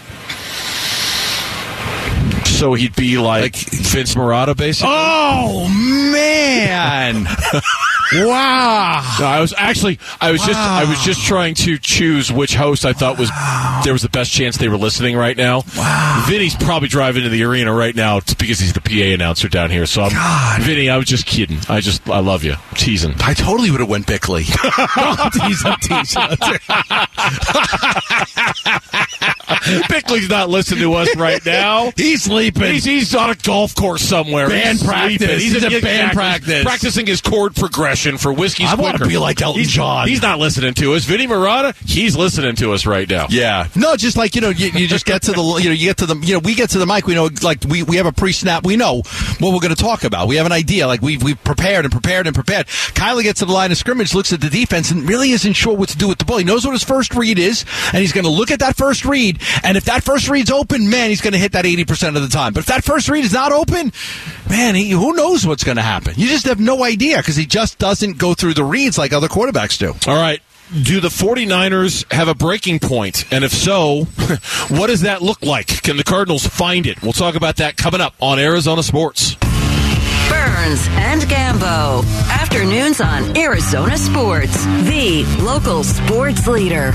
So 2.65 2.73
he'd 2.73 2.97
be 2.97 3.19
like, 3.19 3.43
Like- 3.43 3.57
Vince 3.57 4.15
Marotta, 4.15 4.57
basically. 4.57 4.89
Oh 4.91 5.69
man! 5.69 7.25
wow. 8.15 9.17
No, 9.21 9.27
I 9.27 9.41
was 9.41 9.53
actually 9.55 9.99
I 10.19 10.31
was 10.31 10.41
just 10.41 10.59
I 10.59 10.89
was 10.89 10.99
just 11.03 11.27
trying 11.27 11.55
to 11.57 11.77
choose 11.77 12.33
which 12.33 12.55
host 12.55 12.87
I 12.87 12.95
thought 12.95 13.19
was 13.19 13.29
there 13.85 13.93
was 13.93 14.01
the 14.01 14.09
best 14.09 14.33
chance 14.33 14.57
they 14.57 14.69
were 14.71 14.79
listening 14.79 15.15
right 15.15 15.37
now. 15.37 15.63
Wow. 15.77 16.25
Vinny's 16.27 16.55
probably 16.57 16.89
driving 16.89 17.25
to 17.25 17.29
the 17.29 17.43
arena 17.45 17.71
right 17.71 17.95
now 17.95 18.21
because 18.21 18.61
he's 18.61 18.73
the 18.73 18.81
PA 18.81 19.13
announcer 19.13 19.51
down 19.51 19.71
here. 19.71 19.85
So 19.85 20.09
I'm 20.11 20.63
Vinny, 20.63 20.89
I 20.89 20.97
was 20.97 21.05
just 21.05 21.27
kidding. 21.27 21.59
I 21.69 21.81
just 21.81 22.09
I 22.09 22.21
love 22.21 22.45
you. 22.45 22.53
I'm 22.55 22.77
teasing. 22.77 23.13
I 23.21 23.35
totally 23.35 23.71
would 23.73 23.81
have 23.81 23.91
went 23.91 24.07
Bickley. 24.07 24.45
Teasing, 25.35 25.75
teasing. 25.83 26.39
Bickley's 29.89 30.29
not 30.29 30.49
listening 30.51 30.81
to 30.81 30.95
us 30.95 31.15
right 31.17 31.45
now. 31.45 31.93
He's 31.97 32.25
sleeping. 32.25 32.73
He's, 32.73 32.85
he's 32.85 33.15
on 33.15 33.31
a 33.31 33.35
golf 33.35 33.75
course 33.75 34.03
somewhere. 34.03 34.49
Band 34.49 34.79
He's 34.79 34.87
practice. 34.87 35.19
sleeping. 35.19 35.39
He's 35.39 35.65
at 35.65 35.83
band 35.83 36.13
practice. 36.13 36.65
Practicing 36.65 37.07
his 37.07 37.21
chord 37.21 37.55
progression 37.55 38.19
for 38.19 38.33
whiskey's 38.33 38.69
I 38.71 38.75
wanna 38.75 39.07
be 39.07 39.19
like 39.19 39.41
Elton 39.43 39.61
he's, 39.61 39.71
John. 39.71 40.09
He's 40.09 40.23
not 40.23 40.39
listening 40.39 40.75
to 40.75 40.95
us. 40.95 41.05
Vinny 41.05 41.27
Marotta, 41.27 41.75
he's 41.87 42.17
listening 42.17 42.57
to 42.57 42.73
us 42.73 42.87
right 42.87 43.09
now. 43.09 43.27
Yeah. 43.31 43.69
No, 43.77 43.97
just 43.97 44.17
like, 44.17 44.35
you 44.35 44.41
know, 44.41 44.51
you, 44.51 44.71
you 44.71 44.89
just 44.89 45.07
get 45.07 45.23
to 45.23 45.33
the, 45.33 45.43
you 45.63 45.69
know, 45.69 45.75
you 45.75 45.87
get 45.87 45.99
to 45.99 46.07
the, 46.07 46.17
you 46.17 46.35
know, 46.35 46.41
we 46.41 46.55
get 46.55 46.71
to 46.71 46.79
the 46.79 46.87
mic, 46.87 47.07
we 47.07 47.15
know, 47.15 47.29
like, 47.43 47.65
we, 47.69 47.83
we 47.83 47.97
have 47.97 48.07
a 48.07 48.13
pre 48.13 48.33
snap, 48.33 48.65
we 48.65 48.77
know 48.77 49.03
what 49.41 49.53
we're 49.53 49.61
going 49.61 49.75
to 49.75 49.83
talk 49.83 50.05
about. 50.05 50.29
We 50.29 50.37
have 50.37 50.47
an 50.47 50.53
idea, 50.53 50.87
like, 50.87 51.03
we've, 51.03 51.23
we've 51.23 51.43
prepared 51.45 51.85
and 51.85 51.93
prepared 51.93 52.27
and 52.27 52.35
prepared. 52.35 52.67
Kyler 52.67 53.23
gets 53.23 53.41
to 53.41 53.47
the 53.47 53.53
line 53.53 53.71
of 53.73 53.79
scrimmage, 53.79 54.15
looks 54.15 54.33
at 54.33 54.41
the 54.41 54.51
defense, 54.51 54.91
and 54.91 55.09
really 55.09 55.31
isn't 55.31 55.55
sure 55.55 55.77
what 55.77 55.89
to 55.91 55.97
do 55.99 56.09
with 56.09 56.19
the 56.19 56.25
ball. 56.25 56.39
He 56.39 56.45
knows 56.45 56.65
what 56.65 56.73
his 56.73 56.85
first 56.85 57.15
read 57.15 57.39
is, 57.39 57.65
and 57.93 57.99
he's 58.01 58.13
going 58.13 58.25
to 58.25 58.31
look 58.31 58.51
at 58.51 58.61
that 58.61 58.77
first 58.77 59.05
read, 59.05 59.34
read. 59.35 59.65
And 59.65 59.77
if 59.77 59.85
that 59.85 60.03
first 60.03 60.29
read's 60.29 60.51
open, 60.51 60.89
man, 60.91 61.11
he's 61.11 61.21
going 61.21 61.33
to 61.33 61.39
hit 61.39 61.53
that 61.53 61.65
80% 61.65 62.17
of 62.17 62.23
the 62.23 62.29
time. 62.29 62.53
But 62.53 62.61
if 62.61 62.67
that 62.67 62.85
first 62.85 63.09
read 63.09 63.25
is 63.25 63.33
not 63.33 63.53
open, 63.53 63.93
man, 64.49 64.75
he, 64.75 64.91
who 64.91 65.15
knows 65.15 65.47
what's 65.47 65.65
going 65.65 65.77
to 65.77 65.83
happen? 65.83 66.15
You 66.17 66.29
just 66.29 66.47
have 66.47 66.61
no 66.61 66.85
idea 66.85 67.19
because 67.19 67.37
he 67.37 67.47
just 67.47 67.79
doesn't 67.79 68.19
go 68.19 68.35
through 68.35 68.55
the 68.55 68.65
reads 68.65 68.99
like 68.99 69.13
other 69.13 69.29
quarterbacks 69.29 69.79
do. 69.79 69.95
All 70.11 70.21
right. 70.21 70.41
Do 70.83 71.01
the 71.01 71.09
49ers 71.09 72.11
have 72.13 72.29
a 72.29 72.35
breaking 72.35 72.79
point? 72.79 73.31
And 73.31 73.45
if 73.45 73.53
so, 73.53 74.05
what 74.69 74.87
does 74.87 75.03
that 75.03 75.21
look 75.21 75.43
like? 75.43 75.83
Can 75.83 75.99
the 75.99 76.05
Cardinals 76.05 76.47
find 76.47 76.87
it? 76.87 77.03
We'll 77.03 77.13
talk 77.13 77.35
about 77.35 77.57
that 77.57 77.77
coming 77.77 78.01
up 78.01 78.15
on 78.21 78.39
Arizona 78.39 78.83
Sports. 78.83 79.37
Burns 80.31 80.89
and 80.93 81.21
Gambo. 81.23 82.03
Afternoons 82.31 83.01
on 83.01 83.37
Arizona 83.37 83.99
Sports, 83.99 84.65
the 84.65 85.25
local 85.43 85.85
sports 85.85 86.47
leader. 86.47 86.93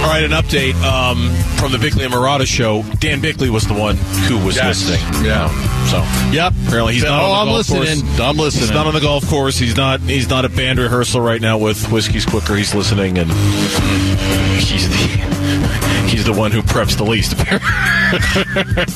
All 0.00 0.06
right, 0.06 0.24
an 0.24 0.30
update 0.30 0.74
um, 0.82 1.28
from 1.58 1.72
the 1.72 1.78
Bickley 1.78 2.04
and 2.04 2.12
Marotta 2.12 2.46
show. 2.46 2.82
Dan 2.98 3.20
Bickley 3.20 3.50
was 3.50 3.66
the 3.66 3.74
one 3.74 3.96
who 4.28 4.38
was 4.44 4.56
Yes. 4.56 4.88
listening. 4.88 5.24
Yeah. 5.26 5.48
So, 5.90 5.98
Yep. 6.32 6.54
apparently 6.66 6.94
he's 6.94 7.04
not 7.04 7.20
Oh, 7.22 7.26
on 7.26 7.30
the 7.30 7.34
I'm 7.34 7.46
golf 7.48 7.56
listening. 7.70 8.06
course. 8.06 8.20
I'm 8.20 8.36
listening. 8.36 8.62
He's 8.62 8.70
not 8.74 8.86
on 8.86 8.94
the 8.94 9.00
golf 9.00 9.28
course. 9.28 9.58
He's 9.58 9.76
not. 9.76 10.00
He's 10.00 10.28
not 10.30 10.44
at 10.46 10.56
band 10.56 10.78
rehearsal 10.78 11.20
right 11.20 11.40
now 11.40 11.58
with 11.58 11.90
Whiskey's 11.92 12.24
Quicker. 12.24 12.56
He's 12.56 12.74
listening, 12.74 13.18
and 13.18 13.30
he's 13.30 14.88
the 14.88 15.39
the 16.32 16.38
one 16.38 16.50
who 16.52 16.62
preps 16.62 16.96
the 16.96 17.04
least. 17.04 17.36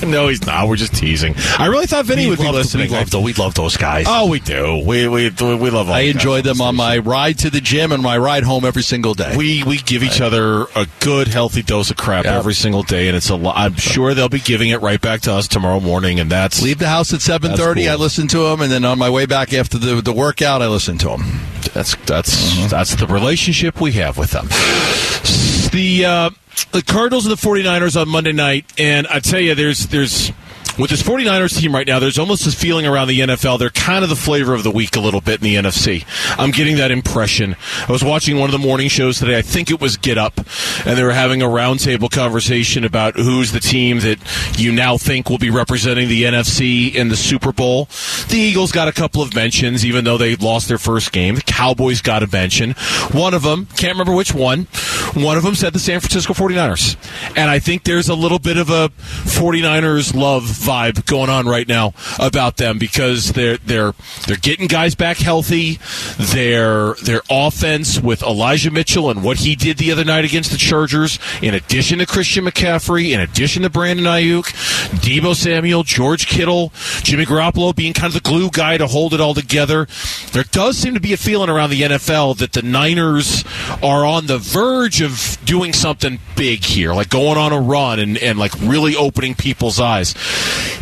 no, 0.06 0.28
he's 0.28 0.44
not. 0.46 0.68
We're 0.68 0.76
just 0.76 0.94
teasing. 0.94 1.34
I 1.58 1.66
really 1.66 1.86
thought 1.86 2.04
Vinny 2.06 2.28
would 2.28 2.38
be 2.38 2.50
listening. 2.50 2.90
We 2.90 2.96
love, 2.96 3.10
the- 3.10 3.20
we 3.20 3.32
love 3.34 3.54
those 3.54 3.76
guys. 3.76 4.06
oh, 4.08 4.28
we 4.28 4.40
do. 4.40 4.82
We 4.84 5.08
we 5.08 5.30
we 5.30 5.70
love. 5.70 5.88
All 5.88 5.94
I 5.94 6.00
enjoy 6.02 6.42
them 6.42 6.60
on 6.60 6.76
my 6.76 6.98
ride 6.98 7.38
to 7.40 7.50
the 7.50 7.60
gym 7.60 7.92
and 7.92 8.02
my 8.02 8.16
ride 8.18 8.44
home 8.44 8.64
every 8.64 8.82
single 8.82 9.14
day. 9.14 9.34
We 9.36 9.62
we 9.64 9.78
give 9.78 10.02
each 10.02 10.20
other 10.20 10.62
a 10.76 10.86
good 11.00 11.28
healthy 11.28 11.62
dose 11.62 11.90
of 11.90 11.96
crap 11.96 12.24
Yep. 12.24 12.34
every 12.34 12.54
single 12.54 12.82
day, 12.82 13.08
and 13.08 13.16
it's 13.16 13.28
a 13.30 13.36
lot. 13.36 13.56
I'm 13.56 13.74
sure 13.76 14.14
they'll 14.14 14.28
be 14.28 14.40
giving 14.40 14.70
it 14.70 14.80
right 14.80 15.00
back 15.00 15.22
to 15.22 15.32
us 15.32 15.48
tomorrow 15.48 15.80
morning, 15.80 16.20
and 16.20 16.30
that's 16.30 16.62
Leave 16.62 16.78
the 16.78 16.88
house 16.88 17.12
at 17.12 17.20
7:30. 17.20 17.56
Cool. 17.84 17.92
I 17.92 17.94
listen 17.96 18.28
to 18.28 18.38
them, 18.44 18.60
and 18.60 18.70
then 18.70 18.84
on 18.84 18.98
my 18.98 19.10
way 19.10 19.26
back 19.26 19.52
after 19.52 19.78
the 19.78 20.00
the 20.00 20.12
workout, 20.12 20.62
I 20.62 20.68
listen 20.68 20.98
to 20.98 21.08
them. 21.08 21.40
That's 21.74 21.96
that's 22.06 22.70
that's 22.70 22.94
the 22.94 23.06
relationship 23.08 23.80
we 23.80 23.92
have 23.92 24.16
with 24.16 24.30
them. 24.30 24.46
The 25.72 26.04
uh, 26.06 26.30
the 26.70 26.82
Cardinals 26.82 27.26
and 27.26 27.36
the 27.36 27.40
49ers 27.40 28.00
on 28.00 28.08
Monday 28.08 28.32
night, 28.32 28.64
and 28.78 29.08
I 29.08 29.18
tell 29.18 29.40
you, 29.40 29.56
there's 29.56 29.88
there's 29.88 30.30
with 30.78 30.90
this 30.90 31.02
49ers 31.02 31.58
team 31.60 31.74
right 31.74 31.86
now, 31.86 31.98
there's 31.98 32.18
almost 32.18 32.44
this 32.44 32.54
feeling 32.54 32.86
around 32.86 33.08
the 33.08 33.20
NFL. 33.20 33.58
They're 33.58 33.70
kind 33.70 34.02
of 34.02 34.10
the 34.10 34.16
flavor 34.16 34.54
of 34.54 34.64
the 34.64 34.70
week 34.70 34.96
a 34.96 35.00
little 35.00 35.20
bit 35.20 35.40
in 35.40 35.44
the 35.44 35.54
NFC. 35.56 36.04
I'm 36.38 36.50
getting 36.50 36.76
that 36.76 36.90
impression. 36.90 37.56
I 37.86 37.92
was 37.92 38.02
watching 38.02 38.38
one 38.38 38.48
of 38.48 38.52
the 38.52 38.66
morning 38.66 38.88
shows 38.88 39.18
today. 39.18 39.38
I 39.38 39.42
think 39.42 39.70
it 39.70 39.80
was 39.80 39.96
Get 39.96 40.18
Up, 40.18 40.36
and 40.84 40.98
they 40.98 41.02
were 41.02 41.12
having 41.12 41.42
a 41.42 41.46
roundtable 41.46 42.10
conversation 42.10 42.84
about 42.84 43.14
who's 43.14 43.52
the 43.52 43.60
team 43.60 44.00
that 44.00 44.18
you 44.58 44.72
now 44.72 44.96
think 44.96 45.30
will 45.30 45.38
be 45.38 45.50
representing 45.50 46.08
the 46.08 46.24
NFC 46.24 46.92
in 46.94 47.08
the 47.08 47.16
Super 47.16 47.52
Bowl. 47.52 47.88
The 48.28 48.38
Eagles 48.38 48.72
got 48.72 48.88
a 48.88 48.92
couple 48.92 49.22
of 49.22 49.34
mentions, 49.34 49.84
even 49.84 50.04
though 50.04 50.18
they 50.18 50.34
lost 50.36 50.68
their 50.68 50.78
first 50.78 51.12
game. 51.12 51.36
The 51.36 51.42
Cowboys 51.42 52.00
got 52.00 52.22
a 52.22 52.26
mention. 52.26 52.72
One 53.12 53.34
of 53.34 53.42
them, 53.42 53.66
can't 53.76 53.92
remember 53.92 54.14
which 54.14 54.34
one, 54.34 54.64
one 55.14 55.36
of 55.36 55.44
them 55.44 55.54
said 55.54 55.72
the 55.72 55.78
San 55.78 56.00
Francisco 56.00 56.32
49ers. 56.34 56.96
And 57.36 57.48
I 57.48 57.60
think 57.60 57.84
there's 57.84 58.08
a 58.08 58.14
little 58.14 58.38
bit 58.38 58.56
of 58.56 58.70
a 58.70 58.88
49ers 59.24 60.14
love 60.14 60.63
vibe 60.64 61.06
going 61.06 61.30
on 61.30 61.46
right 61.46 61.68
now 61.68 61.92
about 62.18 62.56
them 62.56 62.78
because 62.78 63.32
they're 63.32 63.58
they're 63.58 63.94
they're 64.26 64.36
getting 64.36 64.66
guys 64.66 64.94
back 64.94 65.18
healthy. 65.18 65.78
Their 66.18 66.94
their 66.94 67.22
offense 67.30 68.00
with 68.00 68.22
Elijah 68.22 68.70
Mitchell 68.70 69.10
and 69.10 69.22
what 69.22 69.38
he 69.38 69.54
did 69.54 69.78
the 69.78 69.92
other 69.92 70.04
night 70.04 70.24
against 70.24 70.50
the 70.50 70.56
Chargers, 70.56 71.18
in 71.42 71.54
addition 71.54 71.98
to 71.98 72.06
Christian 72.06 72.44
McCaffrey, 72.44 73.10
in 73.10 73.20
addition 73.20 73.62
to 73.62 73.70
Brandon 73.70 74.06
Aiyuk, 74.06 74.44
Deebo 75.00 75.34
Samuel, 75.34 75.82
George 75.82 76.26
Kittle, 76.26 76.72
Jimmy 77.02 77.26
Garoppolo 77.26 77.74
being 77.74 77.92
kind 77.92 78.14
of 78.14 78.22
the 78.22 78.28
glue 78.28 78.50
guy 78.50 78.78
to 78.78 78.86
hold 78.86 79.14
it 79.14 79.20
all 79.20 79.34
together. 79.34 79.86
There 80.32 80.44
does 80.44 80.78
seem 80.78 80.94
to 80.94 81.00
be 81.00 81.12
a 81.12 81.16
feeling 81.16 81.50
around 81.50 81.70
the 81.70 81.82
NFL 81.82 82.38
that 82.38 82.52
the 82.52 82.62
Niners 82.62 83.44
are 83.82 84.04
on 84.04 84.26
the 84.26 84.38
verge 84.38 85.00
of 85.00 85.38
doing 85.44 85.72
something 85.72 86.18
big 86.36 86.64
here, 86.64 86.94
like 86.94 87.08
going 87.08 87.38
on 87.38 87.52
a 87.52 87.60
run 87.60 87.98
and, 87.98 88.16
and 88.18 88.38
like 88.38 88.52
really 88.60 88.96
opening 88.96 89.34
people's 89.34 89.80
eyes. 89.80 90.14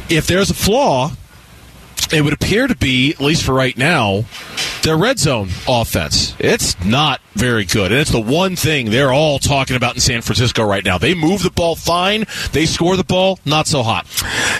If 0.09 0.27
there's 0.27 0.51
a 0.51 0.55
flaw, 0.55 1.13
it 2.13 2.23
would 2.23 2.33
appear 2.33 2.67
to 2.67 2.77
be, 2.77 3.13
at 3.13 3.21
least 3.21 3.45
for 3.45 3.55
right 3.55 3.77
now, 3.77 4.25
their 4.83 4.97
red 4.97 5.19
zone 5.19 5.49
offense. 5.67 6.35
It's 6.39 6.83
not 6.85 7.21
very 7.35 7.65
good. 7.65 7.93
And 7.93 8.01
it's 8.01 8.11
the 8.11 8.21
one 8.21 8.57
thing 8.57 8.91
they're 8.91 9.13
all 9.13 9.39
talking 9.39 9.77
about 9.77 9.95
in 9.95 10.01
San 10.01 10.21
Francisco 10.21 10.65
right 10.65 10.85
now. 10.85 10.99
They 10.99 11.15
move 11.15 11.43
the 11.43 11.51
ball 11.51 11.77
fine, 11.77 12.25
they 12.53 12.67
score 12.67 12.97
the 12.97 13.05
ball, 13.05 13.39
not 13.45 13.67
so 13.67 13.83
hot. 13.83 14.07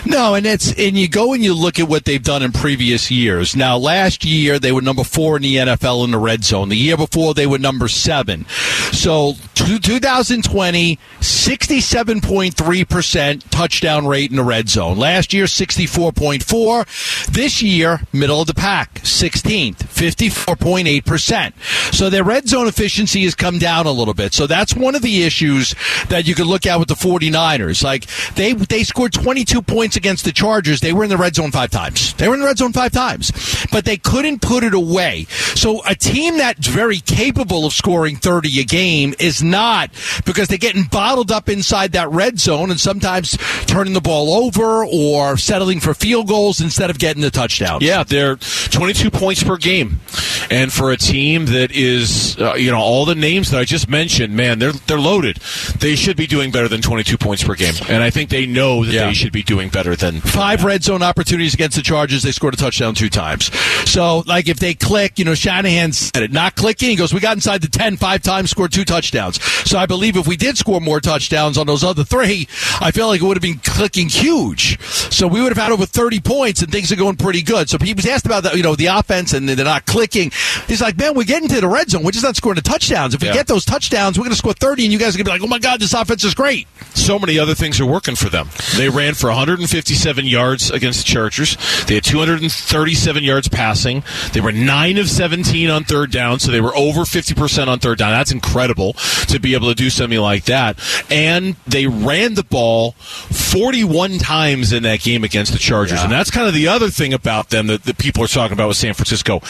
No, 0.05 0.35
and 0.35 0.45
it's 0.45 0.71
and 0.77 0.97
you 0.97 1.07
go 1.07 1.33
and 1.33 1.43
you 1.43 1.53
look 1.53 1.79
at 1.79 1.87
what 1.87 2.05
they've 2.05 2.23
done 2.23 2.43
in 2.43 2.51
previous 2.51 3.09
years. 3.11 3.55
Now, 3.55 3.77
last 3.77 4.25
year 4.25 4.59
they 4.59 4.71
were 4.71 4.81
number 4.81 5.03
four 5.03 5.37
in 5.37 5.43
the 5.43 5.55
NFL 5.57 6.03
in 6.05 6.11
the 6.11 6.17
red 6.19 6.43
zone. 6.43 6.69
The 6.69 6.75
year 6.77 6.97
before 6.97 7.33
they 7.33 7.47
were 7.47 7.57
number 7.59 7.87
seven. 7.87 8.45
So, 8.91 9.33
two- 9.55 9.79
2020, 9.79 10.99
67.3 11.21 12.89
percent 12.89 13.49
touchdown 13.51 14.07
rate 14.07 14.29
in 14.31 14.37
the 14.37 14.43
red 14.43 14.69
zone. 14.69 14.97
Last 14.97 15.33
year, 15.33 15.45
64.4. 15.45 17.25
This 17.31 17.61
year, 17.61 18.01
middle 18.11 18.41
of 18.41 18.47
the 18.47 18.53
pack, 18.53 18.95
16th, 18.95 19.77
54.8 19.77 21.05
percent. 21.05 21.55
So 21.91 22.09
their 22.09 22.23
red 22.23 22.47
zone 22.47 22.67
efficiency 22.67 23.23
has 23.23 23.35
come 23.35 23.59
down 23.59 23.85
a 23.85 23.91
little 23.91 24.13
bit. 24.13 24.33
So 24.33 24.47
that's 24.47 24.75
one 24.75 24.95
of 24.95 25.01
the 25.01 25.23
issues 25.23 25.75
that 26.09 26.27
you 26.27 26.35
could 26.35 26.47
look 26.47 26.65
at 26.65 26.79
with 26.79 26.87
the 26.87 26.95
49ers. 26.95 27.83
Like 27.83 28.05
they 28.35 28.53
they 28.53 28.83
scored 28.83 29.13
22 29.13 29.61
points 29.61 29.82
against 29.83 30.25
the 30.25 30.31
Chargers. 30.31 30.79
They 30.79 30.93
were 30.93 31.03
in 31.03 31.09
the 31.09 31.17
red 31.17 31.35
zone 31.35 31.51
five 31.51 31.69
times. 31.71 32.13
They 32.13 32.27
were 32.27 32.33
in 32.35 32.39
the 32.41 32.45
red 32.47 32.57
zone 32.57 32.73
five 32.73 32.91
times, 32.91 33.31
but 33.71 33.85
they 33.85 33.97
couldn't 33.97 34.41
put 34.41 34.63
it 34.63 34.73
away. 34.73 35.25
So 35.55 35.81
a 35.85 35.95
team 35.95 36.37
that's 36.37 36.67
very 36.67 36.97
capable 36.99 37.65
of 37.65 37.73
scoring 37.73 38.15
30 38.15 38.59
a 38.61 38.63
game 38.63 39.13
is 39.19 39.43
not 39.43 39.89
because 40.25 40.47
they're 40.47 40.57
getting 40.57 40.83
bottled 40.83 41.31
up 41.31 41.49
inside 41.49 41.91
that 41.93 42.09
red 42.09 42.39
zone 42.39 42.71
and 42.71 42.79
sometimes 42.79 43.37
turning 43.65 43.93
the 43.93 44.01
ball 44.01 44.33
over 44.45 44.85
or 44.85 45.37
settling 45.37 45.79
for 45.79 45.93
field 45.93 46.27
goals 46.27 46.61
instead 46.61 46.89
of 46.89 46.97
getting 46.99 47.21
the 47.21 47.31
touchdown. 47.31 47.79
Yeah, 47.81 48.03
they're 48.03 48.37
22 48.37 49.11
points 49.11 49.43
per 49.43 49.57
game. 49.57 49.99
And 50.49 50.71
for 50.71 50.91
a 50.91 50.97
team 50.97 51.45
that 51.47 51.71
is, 51.71 52.37
uh, 52.39 52.53
you 52.55 52.71
know, 52.71 52.77
all 52.79 53.05
the 53.05 53.15
names 53.15 53.51
that 53.51 53.59
I 53.59 53.65
just 53.65 53.89
mentioned, 53.89 54.35
man, 54.35 54.59
they're 54.59 54.71
they're 54.73 54.99
loaded. 54.99 55.37
They 55.79 55.95
should 55.95 56.17
be 56.17 56.27
doing 56.27 56.51
better 56.51 56.67
than 56.67 56.81
22 56.81 57.17
points 57.17 57.43
per 57.43 57.55
game. 57.55 57.73
And 57.89 58.03
I 58.03 58.09
think 58.09 58.29
they 58.29 58.45
know 58.45 58.83
that 58.85 58.93
Yeah. 58.93 59.07
they 59.07 59.13
should 59.13 59.31
be 59.31 59.43
doing 59.43 59.69
better 59.73 59.95
than 59.95 60.21
five 60.21 60.63
red 60.63 60.83
zone 60.83 61.03
opportunities 61.03 61.53
against 61.53 61.75
the 61.75 61.83
Chargers. 61.83 62.23
They 62.23 62.31
scored 62.31 62.53
a 62.53 62.57
touchdown 62.57 62.95
two 62.95 63.09
times. 63.09 63.53
So, 63.89 64.19
like, 64.25 64.47
if 64.47 64.57
they 64.59 64.73
click, 64.73 65.19
you 65.19 65.25
know, 65.25 65.35
Shanahan 65.35 65.91
said 65.91 66.23
it. 66.23 66.31
Not 66.31 66.55
clicking, 66.55 66.89
he 66.91 66.95
goes, 66.95 67.13
we 67.13 67.19
got 67.19 67.35
inside 67.35 67.61
the 67.61 67.67
10 67.67 67.97
five 67.97 68.21
times, 68.21 68.51
scored 68.51 68.71
two 68.71 68.85
touchdowns. 68.85 69.41
So 69.69 69.77
I 69.77 69.85
believe 69.85 70.15
if 70.15 70.27
we 70.27 70.37
did 70.37 70.57
score 70.57 70.79
more 70.79 70.99
touchdowns 71.01 71.57
on 71.57 71.67
those 71.67 71.83
other 71.83 72.03
three, 72.03 72.47
I 72.79 72.91
feel 72.91 73.07
like 73.07 73.21
it 73.21 73.25
would 73.25 73.35
have 73.37 73.41
been 73.41 73.59
clicking 73.59 74.07
huge. 74.09 74.79
So 74.81 75.27
we 75.27 75.41
would 75.41 75.49
have 75.55 75.61
had 75.61 75.71
over 75.71 75.85
30 75.85 76.19
points 76.21 76.61
and 76.61 76.71
things 76.71 76.91
are 76.91 76.95
going 76.95 77.17
pretty 77.17 77.41
good. 77.41 77.69
So 77.69 77.77
he 77.81 77.93
was 77.93 78.05
asked 78.05 78.25
about 78.25 78.43
that, 78.43 78.55
you 78.55 78.63
know, 78.63 78.75
the 78.75 78.85
offense 78.87 79.33
and 79.33 79.49
they're 79.49 79.65
not 79.65 79.85
clicking. 79.85 80.31
He's 80.67 80.81
like, 80.81 80.97
man, 80.97 81.15
we're 81.15 81.23
getting 81.23 81.49
to 81.49 81.59
the 81.61 81.67
red 81.67 81.89
zone. 81.89 82.03
We're 82.03 82.11
just 82.11 82.23
not 82.23 82.35
scoring 82.35 82.55
the 82.55 82.61
touchdowns. 82.61 83.13
If 83.15 83.21
we 83.21 83.27
Yeah. 83.27 83.33
get 83.33 83.47
those 83.47 83.65
touchdowns, 83.65 84.17
we're 84.17 84.23
going 84.23 84.31
to 84.31 84.37
score 84.37 84.53
30 84.53 84.83
and 84.85 84.93
you 84.93 84.99
guys 84.99 85.15
are 85.15 85.17
going 85.17 85.25
to 85.25 85.31
be 85.31 85.31
like, 85.31 85.41
oh 85.43 85.47
my 85.47 85.59
God, 85.59 85.79
this 85.79 85.93
offense 85.93 86.23
is 86.23 86.33
great. 86.35 86.67
so 86.93 87.17
many 87.17 87.39
other 87.39 87.55
things 87.55 87.79
are 87.81 87.85
working 87.87 88.15
for 88.15 88.29
them. 88.29 88.47
They 88.77 88.87
ran 88.87 89.13
for 89.15 89.31
157 89.63 90.25
yards 90.25 90.69
against 90.71 91.05
the 91.05 91.11
Chargers. 91.11 91.57
They 91.85 91.95
had 91.95 92.03
237 92.03 93.23
yards 93.23 93.47
passing. 93.47 94.03
They 94.33 94.41
were 94.41 94.51
9 94.51 94.97
of 94.97 95.09
17 95.09 95.69
on 95.69 95.85
third 95.85 96.11
down, 96.11 96.39
so 96.39 96.51
they 96.51 96.59
were 96.59 96.75
over 96.75 97.01
50% 97.01 97.67
on 97.67 97.79
third 97.79 97.97
down. 97.97 98.11
That's 98.11 98.31
incredible 98.31 98.93
to 99.27 99.39
be 99.39 99.53
able 99.53 99.69
to 99.69 99.75
do 99.75 99.89
something 99.89 100.19
like 100.19 100.45
that. 100.45 100.77
And 101.09 101.55
they 101.65 101.87
ran 101.87 102.33
the 102.33 102.43
ball 102.43 102.91
41 102.91 104.17
times 104.17 104.73
in 104.73 104.83
that 104.83 104.99
game 104.99 105.23
against 105.23 105.53
the 105.53 105.59
Chargers. 105.59 106.01
And 106.01 106.11
that's 106.11 106.29
kind 106.29 106.47
of 106.47 106.53
the 106.53 106.67
other 106.67 106.89
thing 106.89 107.13
about 107.13 107.49
them 107.49 107.67
that, 107.67 107.83
that 107.83 107.97
people 107.97 108.23
are 108.23 108.27
talking 108.27 108.53
about 108.53 108.67
with 108.67 108.77
San 108.77 108.93
Francisco. 108.93 109.41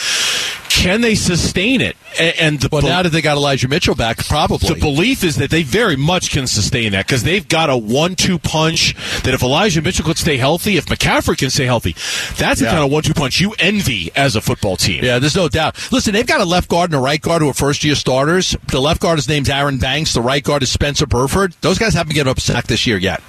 Can 0.68 1.02
they 1.02 1.14
sustain 1.14 1.80
it? 1.80 1.96
And 2.18 2.60
the 2.60 2.68
Well, 2.70 2.82
now 2.82 3.02
that 3.02 3.10
they 3.10 3.22
got 3.22 3.36
Elijah 3.36 3.68
Mitchell 3.68 3.94
back, 3.94 4.18
probably. 4.26 4.74
the 4.74 4.80
belief 4.80 5.22
is 5.22 5.36
that 5.36 5.50
they 5.50 5.62
very 5.62 5.96
much 5.96 6.30
can 6.30 6.46
sustain 6.46 6.92
that 6.92 7.06
because 7.06 7.22
they've 7.22 7.46
got 7.46 7.70
a 7.70 7.76
one-two 7.76 8.38
punch. 8.40 8.94
That 9.22 9.34
if 9.34 9.42
Elijah 9.42 9.82
Mitchell 9.82 10.03
could 10.04 10.18
stay 10.18 10.36
healthy, 10.36 10.76
if 10.76 10.86
McCaffrey 10.86 11.36
can 11.36 11.50
stay 11.50 11.64
healthy, 11.66 11.96
that's 12.36 12.60
the 12.60 12.66
Yeah. 12.66 12.72
kind 12.72 12.84
of 12.84 12.90
one-two 12.90 13.14
punch 13.14 13.40
you 13.40 13.54
envy 13.58 14.10
as 14.14 14.36
a 14.36 14.40
football 14.40 14.76
team. 14.76 15.02
Yeah, 15.04 15.18
there's 15.18 15.34
no 15.36 15.48
doubt. 15.48 15.76
Listen, 15.90 16.12
they've 16.12 16.26
got 16.26 16.40
a 16.40 16.44
left 16.44 16.68
guard 16.68 16.90
and 16.90 16.98
a 16.98 17.02
right 17.02 17.20
guard 17.20 17.42
who 17.42 17.48
are 17.48 17.54
first 17.54 17.82
year 17.84 17.94
starters. 17.94 18.56
The 18.68 18.80
left 18.80 19.00
guard 19.00 19.18
is 19.18 19.28
named 19.28 19.48
Aaron 19.50 19.78
Banks. 19.78 20.12
The 20.12 20.20
right 20.20 20.42
guard 20.42 20.62
is 20.62 20.70
Spencer 20.70 21.06
Burford. 21.06 21.54
Those 21.62 21.78
guys 21.78 21.94
haven't 21.94 22.14
given 22.14 22.30
up 22.30 22.38
a 22.38 22.40
sack 22.40 22.66
this 22.66 22.86
year 22.86 22.98
yet. 22.98 23.22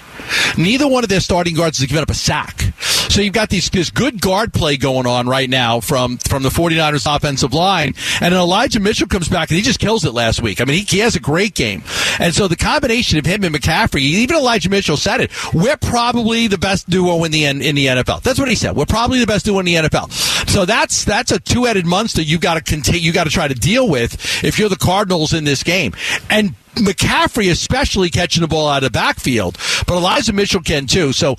Neither 0.58 0.88
one 0.88 1.04
of 1.04 1.10
their 1.10 1.20
starting 1.20 1.56
guards 1.56 1.80
has 1.80 1.88
given 1.88 2.04
up 2.04 2.10
a 2.10 2.14
sack. 2.14 2.74
So 3.10 3.22
you've 3.22 3.34
got 3.34 3.50
these 3.50 3.70
this 3.70 3.92
good 3.92 4.20
guard 4.20 4.54
play 4.54 4.78
going 4.78 5.08
on 5.08 5.28
right 5.28 5.50
now 5.50 5.80
from 5.80 6.18
from 6.18 6.44
the 6.44 6.50
49ers 6.50 7.14
offensive 7.14 7.54
line, 7.54 7.94
and 8.20 8.34
then 8.34 8.42
Elijah 8.42 8.80
Mitchell 8.80 9.08
comes 9.08 9.30
back 9.30 9.50
and 9.50 9.56
he 9.56 9.62
just 9.62 9.80
kills 9.80 10.04
it 10.06 10.12
last 10.12 10.42
week. 10.42 10.60
I 10.60 10.66
mean, 10.66 10.80
he, 10.80 10.84
he 10.84 11.00
has 11.00 11.16
a 11.16 11.20
great 11.20 11.54
game, 11.54 11.84
and 12.20 12.34
so 12.34 12.48
the 12.48 12.56
combination 12.56 13.18
of 13.18 13.26
him 13.26 13.44
and 13.44 13.56
McCaffrey, 13.56 14.02
even 14.02 14.36
Elijah 14.36 14.70
Mitchell 14.70 14.98
said 14.98 15.22
it. 15.22 15.32
We're 15.54 15.78
probably 15.78 16.48
the 16.48 16.58
best 16.58 16.90
duo 16.90 17.24
in 17.24 17.32
the 17.32 17.46
in 17.46 17.60
the 17.60 17.86
NFL. 17.86 18.22
That's 18.22 18.40
what 18.40 18.50
he 18.50 18.56
said. 18.56 18.76
We're 18.76 18.86
probably 18.86 19.20
the 19.20 19.28
best 19.28 19.46
duo 19.46 19.60
in 19.60 19.66
the 19.66 19.76
NFL. 19.76 20.12
So 20.50 20.66
that's 20.66 21.06
that's 21.06 21.32
a 21.32 21.40
two 21.40 21.66
headed 21.66 21.86
monster 21.86 22.22
you 22.22 22.38
got 22.38 22.56
to 22.56 22.62
continue. 22.62 23.00
You 23.00 23.14
got 23.14 23.26
to 23.26 23.30
try 23.30 23.48
to 23.48 23.56
deal 23.56 23.88
with 23.88 24.44
if 24.44 24.60
you're 24.60 24.70
the 24.70 24.76
Cardinals 24.76 25.34
in 25.34 25.44
this 25.44 25.64
game, 25.64 25.94
and 26.30 26.56
McCaffrey, 26.76 27.50
especially 27.52 28.10
catching 28.10 28.42
the 28.42 28.48
ball 28.48 28.68
out 28.68 28.84
of 28.84 28.92
the 28.92 28.98
backfield, 28.98 29.58
but 29.88 29.96
Elijah 29.96 30.34
Mitchell 30.34 30.62
can 30.62 30.88
too. 30.88 31.14
So, 31.14 31.36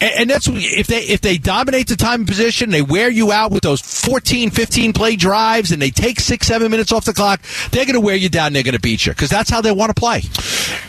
and, 0.00 0.30
that's 0.30 0.48
if 0.48 0.86
they 0.86 1.00
if 1.00 1.20
they 1.20 1.38
dominate 1.38 1.88
the 1.88 1.96
time 1.96 2.20
and 2.20 2.28
position, 2.28 2.70
they 2.70 2.82
wear 2.82 3.08
you 3.08 3.32
out 3.32 3.50
with 3.50 3.62
those 3.62 3.80
14, 3.80 4.50
15 4.50 4.92
play 4.92 5.16
drives, 5.16 5.72
and 5.72 5.80
they 5.80 5.90
take 5.90 6.20
six, 6.20 6.46
seven 6.46 6.70
minutes 6.70 6.92
off 6.92 7.04
the 7.04 7.12
clock. 7.12 7.42
They're 7.70 7.84
going 7.84 7.94
to 7.94 8.00
wear 8.00 8.16
you 8.16 8.28
down. 8.28 8.52
They're 8.52 8.62
going 8.62 8.74
to 8.74 8.80
beat 8.80 9.06
you 9.06 9.12
because 9.12 9.30
that's 9.30 9.50
how 9.50 9.60
they 9.60 9.72
want 9.72 9.94
to 9.94 9.94
play. 9.94 10.22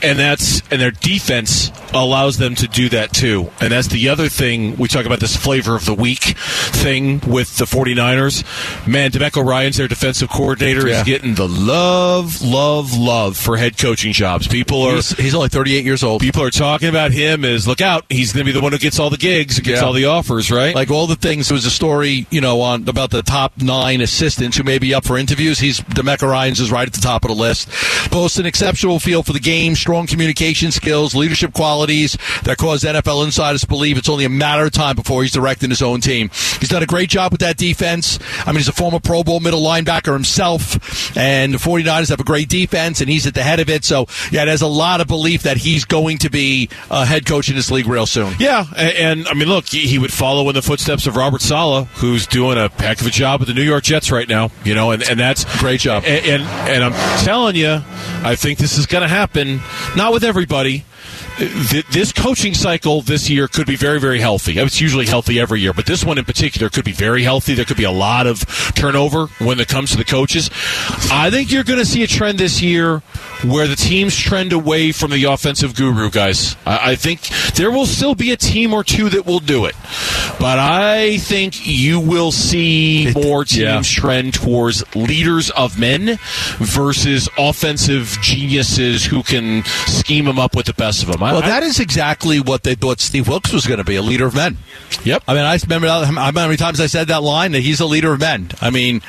And 0.01 0.17
that's 0.17 0.61
and 0.71 0.81
their 0.81 0.91
defense 0.91 1.71
allows 1.93 2.37
them 2.37 2.55
to 2.55 2.67
do 2.67 2.89
that 2.89 3.11
too. 3.11 3.51
And 3.59 3.71
that's 3.71 3.87
the 3.87 4.09
other 4.09 4.29
thing 4.29 4.77
we 4.77 4.87
talk 4.87 5.05
about 5.05 5.19
this 5.19 5.35
flavor 5.35 5.75
of 5.75 5.85
the 5.85 5.93
week 5.93 6.37
thing 6.37 7.19
with 7.27 7.57
the 7.57 7.65
49ers. 7.65 8.87
Man, 8.87 9.11
DeMeco 9.11 9.45
Ryans 9.45 9.77
their 9.77 9.87
defensive 9.87 10.29
coordinator 10.29 10.87
yeah. 10.87 10.99
is 10.99 11.03
getting 11.05 11.35
the 11.35 11.47
love, 11.47 12.41
love, 12.41 12.97
love 12.97 13.37
for 13.37 13.57
head 13.57 13.77
coaching 13.77 14.13
jobs. 14.13 14.47
People 14.47 14.83
are 14.83 14.95
he's, 14.95 15.11
he's, 15.17 15.35
only 15.35 15.49
38 15.49 15.83
years 15.83 16.03
old. 16.03 16.21
People 16.21 16.43
are 16.43 16.51
talking 16.51 16.89
about 16.89 17.11
him 17.11 17.43
as 17.43 17.67
look 17.67 17.81
out, 17.81 18.05
he's 18.09 18.33
going 18.33 18.45
to 18.45 18.51
be 18.51 18.57
the 18.57 18.61
one 18.61 18.71
who 18.71 18.77
gets 18.77 18.99
all 19.01 19.09
the 19.09 19.17
gigs, 19.17 19.59
gets 19.59 19.81
yeah. 19.81 19.85
all 19.85 19.93
the 19.93 20.05
offers, 20.05 20.51
right? 20.51 20.73
Like 20.73 20.91
all 20.91 21.07
the 21.07 21.15
things. 21.15 21.49
There 21.49 21.55
was 21.55 21.65
a 21.65 21.71
story, 21.71 22.27
you 22.29 22.39
know, 22.39 22.61
on 22.61 22.87
about 22.87 23.09
the 23.09 23.21
top 23.21 23.53
nine 23.57 24.01
assistants 24.01 24.57
who 24.57 24.63
may 24.63 24.79
be 24.79 24.93
up 24.93 25.05
for 25.05 25.17
interviews. 25.17 25.59
He's 25.59 25.81
DeMeco 25.81 26.29
Ryans 26.29 26.59
is 26.59 26.71
right 26.71 26.87
at 26.87 26.93
the 26.93 27.01
top 27.01 27.25
of 27.25 27.29
the 27.29 27.35
list. 27.35 27.69
Boasts 28.11 28.37
an 28.37 28.45
exceptional 28.45 28.99
feel 28.99 29.23
for 29.23 29.33
the 29.33 29.39
game, 29.39 29.75
strong 29.75 30.07
communication 30.07 30.71
skills, 30.71 31.15
leadership 31.15 31.53
qualities 31.53 32.17
that 32.43 32.57
cause 32.57 32.83
NFL 32.83 33.25
insiders 33.25 33.61
to 33.61 33.67
believe 33.67 33.97
it's 33.97 34.09
only 34.09 34.25
a 34.25 34.29
matter 34.29 34.65
of 34.65 34.71
time 34.71 34.95
before 34.95 35.23
he's 35.23 35.31
directing 35.31 35.69
his 35.69 35.81
own 35.81 36.01
team. 36.01 36.29
He's 36.59 36.69
done 36.69 36.83
a 36.83 36.87
great 36.87 37.09
job 37.09 37.31
with 37.31 37.41
that 37.41 37.57
defense. 37.57 38.19
I 38.45 38.51
mean, 38.51 38.57
he's 38.57 38.67
a 38.67 38.73
former 38.73 38.99
Pro 38.99 39.23
Bowl 39.23 39.39
middle 39.39 39.61
linebacker 39.61 40.13
himself, 40.13 41.17
and 41.17 41.53
the 41.53 41.57
49ers 41.57 42.09
have 42.09 42.19
a 42.19 42.23
great 42.23 42.49
defense, 42.49 43.01
and 43.01 43.09
he's 43.09 43.25
at 43.25 43.33
the 43.33 43.43
head 43.43 43.59
of 43.59 43.69
it. 43.69 43.83
So, 43.83 44.07
yeah, 44.31 44.45
there's 44.45 44.61
a 44.61 44.67
lot 44.67 45.01
of 45.01 45.07
belief 45.07 45.43
that 45.43 45.57
he's 45.57 45.85
going 45.85 46.19
to 46.19 46.29
be 46.29 46.69
a 46.89 47.05
head 47.05 47.25
coach 47.25 47.49
in 47.49 47.55
this 47.55 47.71
league 47.71 47.87
real 47.87 48.05
soon. 48.05 48.35
Yeah, 48.39 48.65
and, 48.91 49.27
I 49.27 49.33
mean, 49.33 49.47
look, 49.47 49.67
he 49.67 49.97
would 49.97 50.13
follow 50.13 50.47
in 50.49 50.55
the 50.55 50.61
footsteps 50.61 51.07
of 51.07 51.15
Robert 51.15 51.41
Saleh, 51.41 51.87
who's 51.95 52.27
doing 52.27 52.57
a 52.57 52.69
heck 52.69 53.01
of 53.01 53.07
a 53.07 53.11
job 53.11 53.39
with 53.39 53.47
the 53.47 53.53
New 53.53 53.63
York 53.63 53.83
Jets 53.83 54.11
right 54.11 54.27
now. 54.27 54.49
You 54.63 54.75
know, 54.75 54.91
and, 54.91 55.03
and 55.03 55.19
that's 55.19 55.45
great 55.59 55.79
job. 55.79 56.03
And, 56.05 56.25
and, 56.25 56.43
and 56.43 56.83
I'm 56.83 57.25
telling 57.25 57.55
you, 57.55 57.81
I 58.23 58.35
think 58.35 58.59
this 58.59 58.77
is 58.77 58.85
going 58.85 59.03
to 59.03 59.07
happen. 59.07 59.61
Not 59.95 60.13
with 60.13 60.23
everybody 60.23 60.85
this 61.91 62.11
coaching 62.11 62.53
cycle 62.53 63.01
this 63.01 63.29
year 63.29 63.47
could 63.47 63.65
be 63.65 63.75
very, 63.75 63.99
very 63.99 64.19
healthy. 64.19 64.57
It's 64.59 64.79
usually 64.79 65.05
healthy 65.05 65.39
every 65.39 65.59
year, 65.59 65.73
but 65.73 65.85
this 65.85 66.03
one 66.03 66.17
in 66.17 66.25
particular 66.25 66.69
could 66.69 66.85
be 66.85 66.91
very 66.91 67.23
healthy. 67.23 67.53
There 67.53 67.65
could 67.65 67.77
be 67.77 67.83
a 67.83 67.91
lot 67.91 68.27
of 68.27 68.45
turnover 68.75 69.27
when 69.39 69.59
it 69.59 69.67
comes 69.67 69.91
to 69.91 69.97
the 69.97 70.05
coaches. 70.05 70.49
I 71.11 71.29
think 71.31 71.51
you're 71.51 71.63
going 71.63 71.79
to 71.79 71.85
see 71.85 72.03
a 72.03 72.07
trend 72.07 72.37
this 72.37 72.61
year 72.61 73.01
where 73.43 73.67
the 73.67 73.75
teams 73.75 74.15
trend 74.15 74.53
away 74.53 74.91
from 74.91 75.11
the 75.11 75.23
offensive 75.25 75.75
guru, 75.75 76.09
guys. 76.09 76.55
I 76.65 76.95
think 76.95 77.21
there 77.55 77.71
will 77.71 77.85
still 77.85 78.15
be 78.15 78.31
a 78.31 78.37
team 78.37 78.73
or 78.73 78.83
two 78.83 79.09
that 79.09 79.25
will 79.25 79.39
do 79.39 79.65
it, 79.65 79.75
but 80.39 80.59
I 80.59 81.17
think 81.17 81.67
you 81.67 81.99
will 81.99 82.31
see 82.31 83.11
more 83.15 83.45
teams 83.45 83.57
yeah. 83.57 83.81
trend 84.01 84.33
towards 84.33 84.83
leaders 84.95 85.49
of 85.51 85.79
men 85.79 86.17
versus 86.57 87.29
offensive 87.37 88.17
geniuses 88.21 89.05
who 89.05 89.23
can 89.23 89.63
scheme 89.87 90.25
them 90.25 90.39
up 90.39 90.55
with 90.55 90.65
the 90.67 90.73
best 90.73 91.03
of 91.03 91.11
them. 91.11 91.23
I, 91.23 91.33
well, 91.33 91.41
that 91.41 91.63
is 91.63 91.79
exactly 91.79 92.39
what 92.39 92.63
they 92.63 92.75
thought 92.75 92.99
Steve 92.99 93.27
Wilks 93.27 93.53
was 93.53 93.65
going 93.65 93.79
to 93.79 93.83
be 93.83 93.95
a 93.95 94.01
leader 94.01 94.25
of 94.25 94.35
men. 94.35 94.57
Yep. 95.03 95.23
I 95.27 95.33
mean, 95.33 95.43
I 95.43 95.57
remember 95.63 95.87
how 95.87 96.31
many 96.31 96.57
times 96.57 96.79
I 96.79 96.87
said 96.87 97.07
that 97.07 97.23
line 97.23 97.53
that 97.53 97.61
he's 97.61 97.79
a 97.79 97.85
leader 97.85 98.13
of 98.13 98.19
men. 98.19 98.49
I 98.61 98.69
mean, 98.69 99.01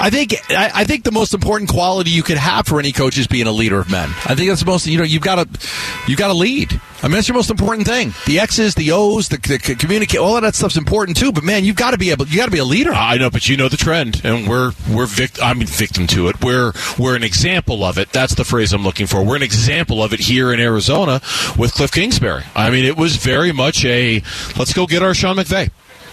I 0.00 0.10
think 0.10 0.34
I, 0.50 0.70
I 0.74 0.84
think 0.84 1.04
the 1.04 1.12
most 1.12 1.34
important 1.34 1.70
quality 1.70 2.10
you 2.10 2.22
could 2.22 2.38
have 2.38 2.66
for 2.66 2.78
any 2.78 2.92
coach 2.92 3.18
is 3.18 3.26
being 3.26 3.46
a 3.46 3.52
leader 3.52 3.75
of 3.78 3.90
men. 3.90 4.08
I 4.24 4.34
think 4.34 4.48
that's 4.48 4.60
the 4.60 4.66
most. 4.66 4.86
You 4.86 4.98
know, 4.98 5.04
you've 5.04 5.22
got 5.22 5.36
to 5.36 5.68
you've 6.08 6.18
got 6.18 6.28
to 6.28 6.34
lead. 6.34 6.80
I 7.02 7.08
mean, 7.08 7.16
that's 7.16 7.28
your 7.28 7.36
most 7.36 7.50
important 7.50 7.86
thing. 7.86 8.14
The 8.26 8.40
X's, 8.40 8.74
the 8.74 8.90
O's, 8.92 9.28
the, 9.28 9.36
the 9.36 9.76
communicate, 9.78 10.18
all 10.18 10.36
of 10.36 10.42
that 10.42 10.54
stuff's 10.54 10.78
important 10.78 11.16
too. 11.16 11.30
But 11.30 11.44
man, 11.44 11.64
you've 11.64 11.76
got 11.76 11.90
to 11.90 11.98
be 11.98 12.10
able, 12.10 12.26
you 12.26 12.38
got 12.38 12.46
to 12.46 12.50
be 12.50 12.58
a 12.58 12.64
leader. 12.64 12.92
I 12.92 13.16
know, 13.18 13.28
but 13.30 13.48
you 13.48 13.56
know 13.56 13.68
the 13.68 13.76
trend, 13.76 14.22
and 14.24 14.48
we're 14.48 14.72
we're 14.90 15.06
vict- 15.06 15.38
I'm 15.42 15.60
victim 15.60 16.06
to 16.08 16.28
it. 16.28 16.42
We're 16.42 16.72
we're 16.98 17.14
an 17.16 17.22
example 17.22 17.84
of 17.84 17.98
it. 17.98 18.10
That's 18.12 18.34
the 18.34 18.44
phrase 18.44 18.72
I'm 18.72 18.82
looking 18.82 19.06
for. 19.06 19.24
We're 19.24 19.36
an 19.36 19.42
example 19.42 20.02
of 20.02 20.12
it 20.12 20.20
here 20.20 20.52
in 20.52 20.60
Arizona 20.60 21.20
with 21.58 21.74
Cliff 21.74 21.92
Kingsbury. 21.92 22.44
I 22.54 22.70
mean, 22.70 22.84
it 22.84 22.96
was 22.96 23.16
very 23.16 23.52
much 23.52 23.84
a 23.84 24.22
let's 24.58 24.72
go 24.72 24.86
get 24.86 25.02
our 25.02 25.14
Sean 25.14 25.36
McVay. 25.36 25.70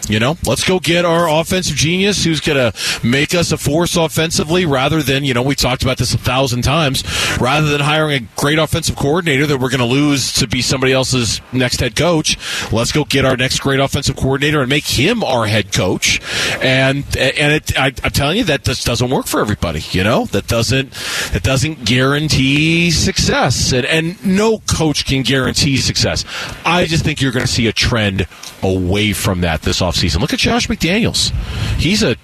You 0.09 0.19
know, 0.19 0.37
let's 0.45 0.65
go 0.65 0.81
get 0.81 1.05
our 1.05 1.29
offensive 1.29 1.77
genius 1.77 2.25
who's 2.25 2.41
going 2.41 2.57
to 2.57 3.07
make 3.07 3.33
us 3.33 3.53
a 3.53 3.57
force 3.57 3.95
offensively 3.95 4.65
rather 4.65 5.01
than, 5.01 5.23
you 5.23 5.33
know, 5.33 5.41
we 5.41 5.55
talked 5.55 5.81
about 5.81 5.97
this 5.97 6.13
a 6.13 6.17
thousand 6.17 6.63
times, 6.63 7.05
rather 7.39 7.69
than 7.69 7.79
hiring 7.79 8.23
a 8.23 8.27
great 8.35 8.59
offensive 8.59 8.97
coordinator 8.97 9.47
that 9.47 9.59
we're 9.59 9.69
going 9.69 9.79
to 9.79 9.85
lose 9.85 10.33
to 10.33 10.45
be 10.45 10.61
somebody 10.61 10.91
else's 10.91 11.39
next 11.53 11.79
head 11.79 11.95
coach. 11.95 12.37
Let's 12.73 12.91
go 12.91 13.05
get 13.05 13.23
our 13.23 13.37
next 13.37 13.59
great 13.59 13.79
offensive 13.79 14.17
coordinator 14.17 14.59
and 14.59 14.69
make 14.69 14.83
him 14.83 15.23
our 15.23 15.45
head 15.45 15.71
coach. 15.71 16.19
And, 16.61 17.05
and 17.17 17.53
it, 17.53 17.79
I, 17.79 17.93
I'm 18.03 18.11
telling 18.11 18.37
you, 18.37 18.43
that 18.43 18.65
just 18.65 18.85
doesn't 18.85 19.09
work 19.09 19.27
for 19.27 19.39
everybody, 19.39 19.83
you 19.91 20.03
know, 20.03 20.25
that 20.25 20.47
doesn't, 20.47 20.91
that 21.31 21.43
doesn't 21.43 21.85
guarantee 21.85 22.91
success. 22.91 23.71
And, 23.71 23.85
and 23.85 24.25
no 24.25 24.59
coach 24.59 25.05
can 25.05 25.23
guarantee 25.23 25.77
success. 25.77 26.25
I 26.65 26.87
just 26.87 27.05
think 27.05 27.21
you're 27.21 27.31
going 27.31 27.45
to 27.45 27.51
see 27.51 27.67
a 27.67 27.73
trend 27.73 28.27
away 28.61 29.13
from 29.13 29.41
that 29.41 29.61
this 29.61 29.79
offseason 29.79 29.92
offseason. 29.93 30.19
Look 30.19 30.33
at 30.33 30.39
Josh 30.39 30.67
McDaniels. 30.67 31.31
He's 31.77 32.03
a 32.03 32.15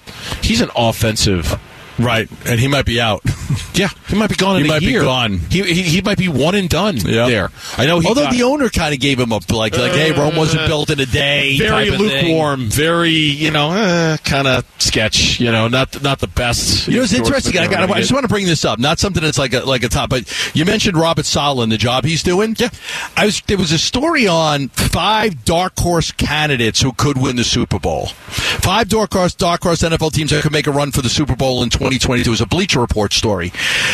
he's 0.41 0.61
an 0.61 0.69
offensive 0.75 1.59
Right, 1.99 2.29
and 2.45 2.59
he 2.59 2.67
might 2.67 2.85
be 2.85 2.99
out. 2.99 3.21
yeah, 3.73 3.89
he 4.07 4.15
might 4.15 4.29
be 4.29 4.35
gone. 4.35 4.55
he 4.55 4.61
in 4.61 4.67
might 4.67 4.81
year. 4.81 5.01
be 5.01 5.05
gone. 5.05 5.37
He, 5.49 5.63
he, 5.63 5.81
he 5.83 6.01
might 6.01 6.17
be 6.17 6.27
one 6.27 6.55
and 6.55 6.69
done 6.69 6.97
yep. 6.97 7.27
there. 7.27 7.51
I 7.77 7.85
know. 7.85 7.95
Although 7.95 8.23
got, 8.23 8.33
the 8.33 8.43
owner 8.43 8.69
kind 8.69 8.93
of 8.93 8.99
gave 8.99 9.19
him 9.19 9.31
a 9.31 9.35
like 9.35 9.49
like, 9.53 9.73
uh, 9.73 9.93
hey, 9.93 10.11
Rome 10.11 10.35
wasn't 10.35 10.67
built 10.67 10.89
in 10.89 10.99
a 10.99 11.05
day. 11.05 11.57
Very 11.57 11.89
lukewarm. 11.89 12.69
Very 12.69 13.11
you 13.11 13.51
know, 13.51 13.71
eh, 13.71 14.17
kind 14.17 14.47
of 14.47 14.65
sketch. 14.79 15.39
You 15.39 15.51
know, 15.51 15.67
not 15.67 16.01
not 16.01 16.19
the 16.19 16.27
best. 16.27 16.87
You 16.87 16.97
know, 16.97 17.03
it's 17.03 17.13
interesting. 17.13 17.57
I, 17.57 17.67
got, 17.67 17.89
I 17.89 17.99
just 17.99 18.13
want 18.13 18.23
to 18.23 18.29
bring 18.29 18.45
this 18.45 18.65
up. 18.65 18.79
Not 18.79 18.99
something 18.99 19.23
that's 19.23 19.37
like 19.37 19.53
a 19.53 19.61
like 19.61 19.83
a 19.83 19.89
top, 19.89 20.09
but 20.09 20.55
you 20.55 20.65
mentioned 20.65 20.97
Robert 20.97 21.25
Saleh 21.25 21.63
and 21.63 21.71
the 21.71 21.77
job 21.77 22.05
he's 22.05 22.23
doing. 22.23 22.55
Yeah, 22.57 22.69
I 23.17 23.25
was. 23.25 23.41
There 23.41 23.57
was 23.57 23.71
a 23.71 23.79
story 23.79 24.27
on 24.27 24.69
five 24.69 25.45
dark 25.45 25.73
horse 25.77 26.11
candidates 26.11 26.81
who 26.81 26.93
could 26.93 27.17
win 27.17 27.35
the 27.35 27.43
Super 27.43 27.79
Bowl. 27.79 28.07
Five 28.07 28.89
dark 28.89 29.13
horse 29.13 29.33
dark 29.33 29.63
horse 29.63 29.81
NFL 29.81 30.13
teams 30.13 30.31
that 30.31 30.43
could 30.43 30.51
make 30.51 30.67
a 30.67 30.71
run 30.71 30.91
for 30.91 31.01
the 31.01 31.09
Super 31.09 31.35
Bowl 31.35 31.63
in 31.63 31.69
2022. 31.97 32.29
It 32.29 32.31
was 32.31 32.41
a 32.41 32.45
Bleacher 32.45 32.79
Report 32.79 33.13
story. 33.13 33.51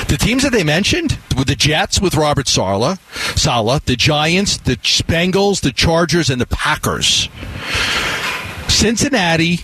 The 0.08 0.18
teams 0.20 0.43
that 0.43 0.52
they 0.52 0.64
mentioned 0.64 1.18
were 1.38 1.46
the 1.46 1.56
Jets 1.56 2.02
with 2.02 2.16
Robert 2.16 2.48
Saleh, 2.48 3.00
Saleh, 3.36 3.84
the 3.86 3.96
Giants, 3.96 4.58
the 4.58 4.76
Bengals, 4.76 5.62
the 5.62 5.72
Chargers, 5.72 6.30
and 6.30 6.41
the 6.41 6.46
Packers. 6.46 7.30
Cincinnati, 8.68 9.60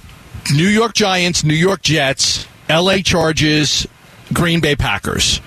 New 0.54 0.68
York 0.68 0.94
Giants, 0.94 1.44
New 1.44 1.54
York 1.54 1.82
Jets, 1.82 2.48
LA 2.70 2.98
Chargers, 2.98 3.88
Green 4.34 4.62
Bay 4.62 4.76
Packers 4.76 5.42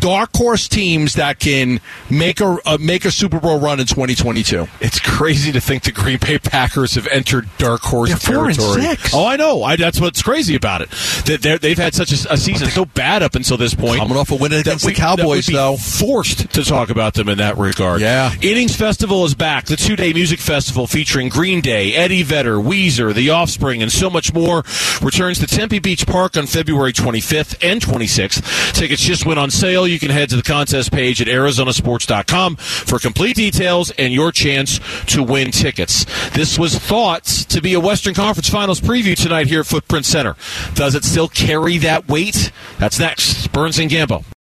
dark 0.00 0.30
horse 0.34 0.68
teams 0.68 1.14
that 1.14 1.38
can 1.38 1.80
make 2.10 2.40
a 2.40 2.58
uh, 2.64 2.78
make 2.80 3.04
a 3.04 3.10
Super 3.10 3.40
Bowl 3.40 3.60
run 3.60 3.80
in 3.80 3.86
2022. 3.86 4.66
It's 4.80 4.98
crazy 5.00 5.52
to 5.52 5.60
think 5.60 5.84
the 5.84 5.92
Green 5.92 6.18
Bay 6.18 6.38
Packers 6.38 6.94
have 6.94 7.06
entered 7.08 7.48
dark 7.58 7.82
horse 7.82 8.10
They're 8.10 8.34
territory. 8.34 8.96
Oh, 9.14 9.26
I 9.26 9.36
know. 9.36 9.62
I, 9.62 9.76
that's 9.76 10.00
what's 10.00 10.22
crazy 10.22 10.54
about 10.54 10.82
it. 10.82 10.90
That 11.26 11.58
they've 11.60 11.78
had 11.78 11.94
such 11.94 12.12
a, 12.12 12.32
a, 12.32 12.36
season 12.36 12.68
so 12.68 12.84
bad 12.84 13.22
up 13.22 13.34
until 13.34 13.56
this 13.56 13.74
point. 13.74 13.98
Coming 13.98 14.16
off 14.16 14.30
a 14.30 14.36
win 14.36 14.52
against 14.52 14.84
we, 14.84 14.92
the 14.92 14.98
Cowboys, 14.98 15.46
though, 15.46 15.76
forced 15.76 16.50
to 16.52 16.64
talk 16.64 16.90
about 16.90 17.14
them 17.14 17.28
in 17.28 17.38
that 17.38 17.58
regard. 17.58 18.00
Yeah. 18.00 18.32
Innings 18.42 18.76
Festival 18.76 19.24
is 19.24 19.34
back. 19.34 19.66
The 19.66 19.76
two 19.76 19.96
day 19.96 20.12
music 20.12 20.40
festival 20.40 20.86
featuring 20.86 21.28
Green 21.28 21.60
Day, 21.60 21.94
Eddie 21.94 22.22
Vedder, 22.22 22.56
Weezer, 22.56 23.14
The 23.14 23.30
Offspring, 23.30 23.82
and 23.82 23.92
so 23.92 24.10
much 24.10 24.32
more 24.32 24.64
returns 25.02 25.38
to 25.40 25.46
Tempe 25.46 25.78
Beach 25.78 26.06
Park 26.06 26.36
on 26.36 26.46
February 26.46 26.92
25th 26.92 27.56
and 27.62 27.80
26th. 27.80 28.72
Tickets 28.74 29.02
just 29.02 29.26
went 29.26 29.38
on 29.38 29.50
you 29.86 29.98
can 29.98 30.10
head 30.10 30.28
to 30.30 30.36
the 30.36 30.42
contest 30.42 30.92
page 30.92 31.20
at 31.20 31.28
arizonasports.com 31.28 32.56
for 32.56 32.98
complete 32.98 33.36
details 33.36 33.90
and 33.92 34.12
your 34.12 34.32
chance 34.32 34.80
to 35.06 35.22
win 35.22 35.50
tickets. 35.50 36.04
This 36.30 36.58
was 36.58 36.78
thought 36.78 37.24
to 37.24 37.60
be 37.60 37.74
a 37.74 37.80
Western 37.80 38.14
Conference 38.14 38.48
Finals 38.48 38.80
preview 38.80 39.16
tonight 39.16 39.46
here 39.46 39.60
at 39.60 39.66
Footprint 39.66 40.06
Center. 40.06 40.36
Does 40.74 40.94
it 40.94 41.04
still 41.04 41.28
carry 41.28 41.78
that 41.78 42.08
weight? 42.08 42.52
That's 42.78 42.98
next. 42.98 43.48
Burns 43.52 43.78
and 43.78 43.90
Gambo. 43.90 44.24